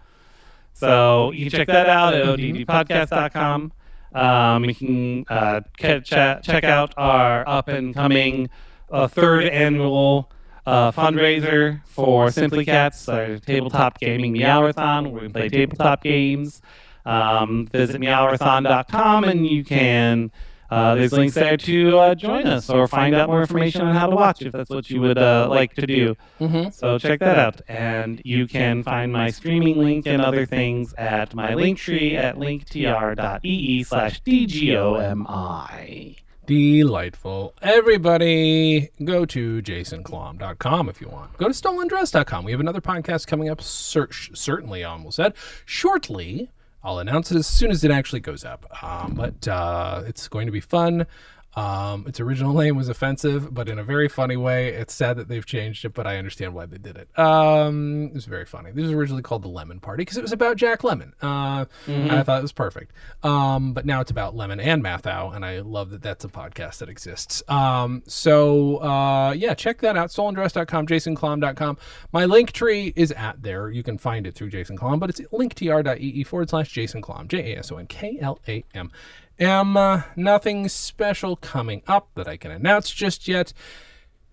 so 0.74 1.32
you 1.32 1.50
can 1.50 1.60
check 1.60 1.68
that 1.68 1.88
out 1.88 2.14
at 2.14 2.26
oddpodcast.com. 2.26 3.72
Um, 4.14 4.66
you 4.66 4.76
can 4.76 5.26
uh, 5.30 5.62
ca- 5.78 6.00
cha- 6.02 6.40
check 6.42 6.64
out 6.66 6.94
our 6.98 7.48
up 7.48 7.68
and 7.70 7.94
coming 7.94 8.50
uh, 8.92 9.08
third 9.08 9.46
annual 9.46 10.32
uh, 10.66 10.92
fundraiser 10.92 11.82
for 11.86 12.32
Simply 12.32 12.66
Cats, 12.66 13.08
our 13.08 13.38
tabletop 13.38 14.00
gaming 14.00 14.34
meowathon, 14.34 15.12
where 15.12 15.22
we 15.22 15.30
play 15.30 15.48
tabletop 15.48 16.04
games. 16.04 16.62
Um, 17.06 17.68
visit 17.68 18.02
meowathon.com 18.02 19.24
and 19.26 19.48
you 19.48 19.64
can. 19.64 20.32
Uh, 20.70 20.96
there's 20.96 21.12
links 21.12 21.36
there 21.36 21.58
to 21.58 21.98
uh, 21.98 22.16
join 22.16 22.48
us 22.48 22.70
or 22.70 22.88
find 22.88 23.14
out 23.16 23.30
more 23.30 23.42
information 23.42 23.82
on 23.82 23.96
how 23.96 24.08
to 24.08 24.16
watch 24.16 24.42
if 24.42 24.52
that's 24.52 24.70
what 24.70 24.90
you 24.90 25.02
would 25.02 25.18
uh, 25.18 25.48
like 25.50 25.74
to 25.76 25.86
do. 25.86 26.16
Mm-hmm. 26.40 26.70
So 26.72 26.98
check 26.98 27.20
that 27.20 27.38
out. 27.38 27.62
And 27.68 28.22
you 28.26 28.48
can 28.48 28.84
find 28.84 29.12
my 29.12 29.30
streaming 29.30 29.78
link 29.78 30.08
and 30.08 30.22
other 30.22 30.46
things 30.46 30.94
at 30.96 31.34
my 31.36 31.54
link 31.54 31.78
tree 31.78 32.16
at 32.16 32.36
linktr.ee 32.36 33.84
slash 33.84 34.22
DGOMI. 34.24 36.18
Delightful. 36.46 37.56
Everybody, 37.62 38.90
go 39.04 39.26
to 39.26 39.62
jasonklamm.com 39.64 40.90
if 40.90 41.02
you 41.02 41.08
want. 41.08 41.36
Go 41.38 41.48
to 41.48 41.54
stolendress.com. 41.54 42.46
We 42.46 42.52
have 42.52 42.60
another 42.60 42.82
podcast 42.82 43.26
coming 43.26 43.50
up, 43.50 43.62
search, 43.62 44.30
certainly 44.36 44.84
almost 44.84 45.16
said, 45.16 45.34
shortly. 45.66 46.52
I'll 46.86 47.00
announce 47.00 47.32
it 47.32 47.38
as 47.38 47.48
soon 47.48 47.72
as 47.72 47.84
it 47.84 47.90
actually 47.90 48.20
goes 48.20 48.46
up. 48.46 48.66
Um, 48.84 49.16
but 49.16 49.48
uh, 49.48 50.04
it's 50.06 50.28
going 50.28 50.46
to 50.46 50.52
be 50.52 50.60
fun. 50.60 51.08
Um, 51.56 52.06
its 52.08 52.20
original 52.20 52.54
name 52.54 52.76
was 52.76 52.90
offensive, 52.90 53.54
but 53.54 53.70
in 53.70 53.80
a 53.80 53.84
very 53.84 54.10
funny 54.10 54.36
way. 54.36 54.70
It's 54.70 54.94
sad 54.94 55.18
that 55.18 55.28
they've 55.30 55.46
changed 55.46 55.86
it, 55.86 55.94
but 55.94 56.06
I 56.06 56.18
understand 56.18 56.54
why 56.54 56.66
they 56.66 56.78
did 56.78 56.98
it. 56.98 57.18
Um, 57.18 58.08
it 58.08 58.14
was 58.14 58.26
very 58.26 58.46
funny. 58.46 58.72
This 58.72 58.84
was 58.84 58.92
originally 58.92 59.22
called 59.22 59.44
the 59.44 59.48
Lemon 59.48 59.80
Party 59.80 60.02
because 60.02 60.18
it 60.18 60.22
was 60.22 60.34
about 60.34 60.58
Jack 60.58 60.82
Lemmon. 60.82 61.14
Uh, 61.22 61.66
I 61.88 62.24
thought 62.24 62.40
it 62.40 62.42
was 62.42 62.52
perfect. 62.52 62.92
Um, 63.24 63.74
but 63.74 63.86
now 63.86 64.02
it's 64.02 64.12
about 64.12 64.36
Lemmon 64.36 64.62
and 64.62 64.84
Matthau, 64.84 65.36
and 65.36 65.46
I 65.46 65.60
love 65.60 65.92
that 65.92 66.02
that's 66.02 66.26
a 66.26 66.30
podcast 66.30 66.80
that 66.80 66.90
exists. 66.90 67.42
Um, 67.48 68.04
so 68.06 68.78
uh, 68.78 69.32
yeah, 69.32 69.54
check 69.54 69.80
that 69.82 69.96
out. 69.96 70.10
Stolendress.com, 70.10 70.88
jasonklamm.com. 70.88 71.78
My 72.12 72.26
link 72.26 72.52
tree 72.52 72.92
is 72.96 73.12
at 73.14 73.42
there. 73.42 73.70
You 73.70 73.84
can 73.84 73.98
find 73.98 74.28
it 74.28 74.36
through 74.36 74.50
Jason 74.50 74.78
Klamm, 74.78 75.00
but 75.00 75.10
it's 75.10 75.22
linktr.ee 75.22 76.24
forward 76.24 76.50
slash 76.50 76.72
Jason 76.72 77.02
Klamm, 77.02 77.28
J 77.28 77.54
A 77.54 77.60
S 77.60 77.72
O 77.72 77.78
N 77.78 77.88
K 77.88 78.18
L 78.22 78.40
A 78.48 78.64
M. 78.74 78.92
M. 79.40 79.76
Uh, 79.76 80.04
nothing 80.16 80.68
special 80.70 81.36
coming 81.36 81.82
up 81.88 82.10
that 82.16 82.28
I 82.28 82.38
can 82.38 82.52
announce 82.52 82.92
just 82.92 83.28
yet. 83.28 83.54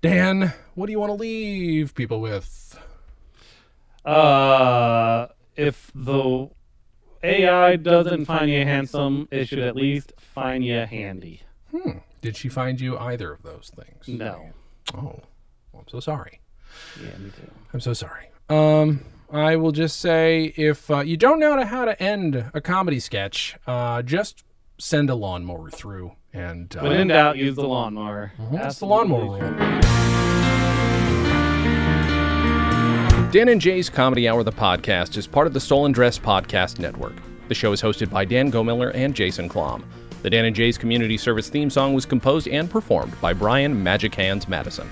Dan, 0.00 0.52
what 0.74 0.86
do 0.86 0.92
you 0.92 1.00
want 1.00 1.10
to 1.10 1.14
leave 1.14 1.94
people 1.94 2.20
with? 2.20 2.78
Uh, 4.04 5.28
if 5.56 5.90
the 5.94 6.48
AI 7.22 7.76
doesn't 7.76 8.24
find 8.24 8.50
you 8.50 8.64
handsome, 8.64 9.28
it 9.30 9.46
should 9.48 9.60
at 9.60 9.76
least 9.76 10.12
find 10.18 10.64
you 10.64 10.80
handy. 10.80 11.42
Hmm. 11.70 11.98
Did 12.20 12.36
she 12.36 12.48
find 12.48 12.80
you 12.80 12.98
either 12.98 13.32
of 13.32 13.42
those 13.42 13.70
things? 13.74 14.08
No. 14.08 14.50
Oh, 14.94 15.20
well, 15.72 15.80
I'm 15.80 15.88
so 15.88 16.00
sorry. 16.00 16.40
Yeah, 17.00 17.16
me 17.18 17.30
too. 17.30 17.50
I'm 17.72 17.80
so 17.80 17.92
sorry. 17.92 18.26
Um, 18.48 19.04
I 19.32 19.56
will 19.56 19.72
just 19.72 20.00
say 20.00 20.52
if 20.56 20.90
uh, 20.90 21.00
you 21.00 21.16
don't 21.16 21.40
know 21.40 21.64
how 21.64 21.84
to 21.84 22.00
end 22.02 22.50
a 22.54 22.60
comedy 22.60 23.00
sketch, 23.00 23.56
uh, 23.66 24.02
just 24.02 24.44
send 24.82 25.10
a 25.10 25.14
lawnmower 25.14 25.70
through 25.70 26.10
and 26.32 26.74
uh, 26.76 26.80
When 26.80 26.92
in 26.92 27.08
doubt, 27.08 27.36
use 27.36 27.54
the 27.54 27.62
lawnmower. 27.66 28.32
that's 28.50 28.80
the 28.80 28.86
lawnmower 28.86 29.38
rule. 29.38 29.80
Dan 33.30 33.48
and 33.48 33.60
Jay's 33.60 33.88
Comedy 33.88 34.28
Hour, 34.28 34.42
the 34.42 34.50
podcast, 34.52 35.16
is 35.16 35.26
part 35.28 35.46
of 35.46 35.52
the 35.54 35.60
Stolen 35.60 35.92
Dress 35.92 36.18
Podcast 36.18 36.80
Network. 36.80 37.14
The 37.48 37.54
show 37.54 37.70
is 37.72 37.80
hosted 37.80 38.10
by 38.10 38.24
Dan 38.24 38.50
Gomiller 38.50 38.90
and 38.94 39.14
Jason 39.14 39.48
Klamm. 39.48 39.84
The 40.22 40.30
Dan 40.30 40.44
and 40.46 40.54
Jay's 40.56 40.76
Community 40.76 41.16
Service 41.16 41.48
theme 41.48 41.70
song 41.70 41.94
was 41.94 42.04
composed 42.04 42.48
and 42.48 42.68
performed 42.68 43.18
by 43.20 43.32
Brian 43.32 43.80
Magic 43.82 44.14
Hands 44.14 44.46
Madison. 44.48 44.88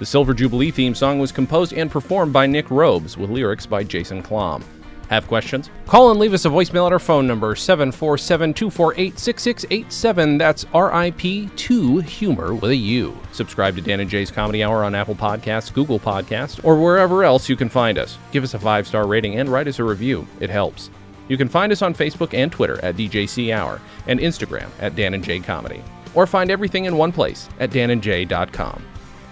The 0.00 0.06
Silver 0.06 0.34
Jubilee 0.34 0.70
theme 0.72 0.94
song 0.96 1.18
was 1.20 1.30
composed 1.32 1.72
and 1.72 1.90
performed 1.90 2.32
by 2.32 2.46
Nick 2.46 2.70
Robes 2.70 3.16
with 3.16 3.30
lyrics 3.30 3.66
by 3.66 3.84
Jason 3.84 4.20
Klamm. 4.22 4.62
Have 5.08 5.26
questions? 5.26 5.70
Call 5.86 6.10
and 6.10 6.20
leave 6.20 6.34
us 6.34 6.44
a 6.44 6.48
voicemail 6.50 6.86
at 6.86 6.92
our 6.92 6.98
phone 6.98 7.26
number 7.26 7.54
747 7.56 8.52
248 8.54 9.18
6687. 9.18 10.38
That's 10.38 10.64
RIP2 10.66 12.02
Humor 12.02 12.54
with 12.54 12.70
a 12.70 12.76
U. 12.76 13.18
Subscribe 13.32 13.74
to 13.76 13.80
Dan 13.80 14.00
and 14.00 14.10
Jay's 14.10 14.30
Comedy 14.30 14.62
Hour 14.62 14.84
on 14.84 14.94
Apple 14.94 15.14
Podcasts, 15.14 15.72
Google 15.72 15.98
Podcasts, 15.98 16.62
or 16.62 16.80
wherever 16.80 17.24
else 17.24 17.48
you 17.48 17.56
can 17.56 17.68
find 17.70 17.96
us. 17.96 18.18
Give 18.32 18.44
us 18.44 18.54
a 18.54 18.58
five 18.58 18.86
star 18.86 19.06
rating 19.06 19.36
and 19.36 19.48
write 19.48 19.66
us 19.68 19.78
a 19.78 19.84
review. 19.84 20.26
It 20.40 20.50
helps. 20.50 20.90
You 21.28 21.36
can 21.36 21.48
find 21.48 21.72
us 21.72 21.82
on 21.82 21.94
Facebook 21.94 22.34
and 22.34 22.50
Twitter 22.50 22.82
at 22.84 22.96
DJC 22.96 23.54
Hour 23.54 23.80
and 24.06 24.20
Instagram 24.20 24.68
at 24.80 24.96
Dan 24.96 25.14
and 25.14 25.24
Jay 25.24 25.40
Comedy. 25.40 25.82
Or 26.14 26.26
find 26.26 26.50
everything 26.50 26.86
in 26.86 26.96
one 26.96 27.12
place 27.12 27.48
at 27.60 27.70
danandjay.com. 27.70 28.82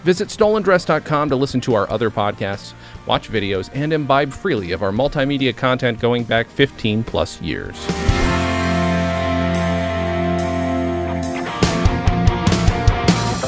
Visit 0.04 0.28
stolendress.com 0.28 1.30
to 1.30 1.36
listen 1.36 1.60
to 1.62 1.74
our 1.74 1.90
other 1.90 2.10
podcasts, 2.10 2.74
watch 3.06 3.30
videos, 3.30 3.70
and 3.72 3.92
imbibe 3.92 4.32
freely 4.32 4.72
of 4.72 4.82
our 4.82 4.92
multimedia 4.92 5.56
content 5.56 6.00
going 6.00 6.24
back 6.24 6.48
15 6.48 7.04
plus 7.04 7.40
years. 7.40 7.76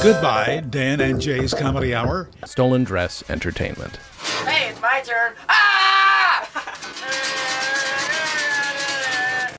Goodbye, 0.00 0.62
Dan 0.70 1.00
and 1.00 1.20
Jay's 1.20 1.52
Comedy 1.52 1.92
Hour. 1.92 2.28
Stolen 2.44 2.84
Dress 2.84 3.24
Entertainment. 3.28 3.96
Hey, 4.46 4.70
it's 4.70 4.80
my 4.80 5.02
turn. 5.04 5.34
Ah! 5.48 5.77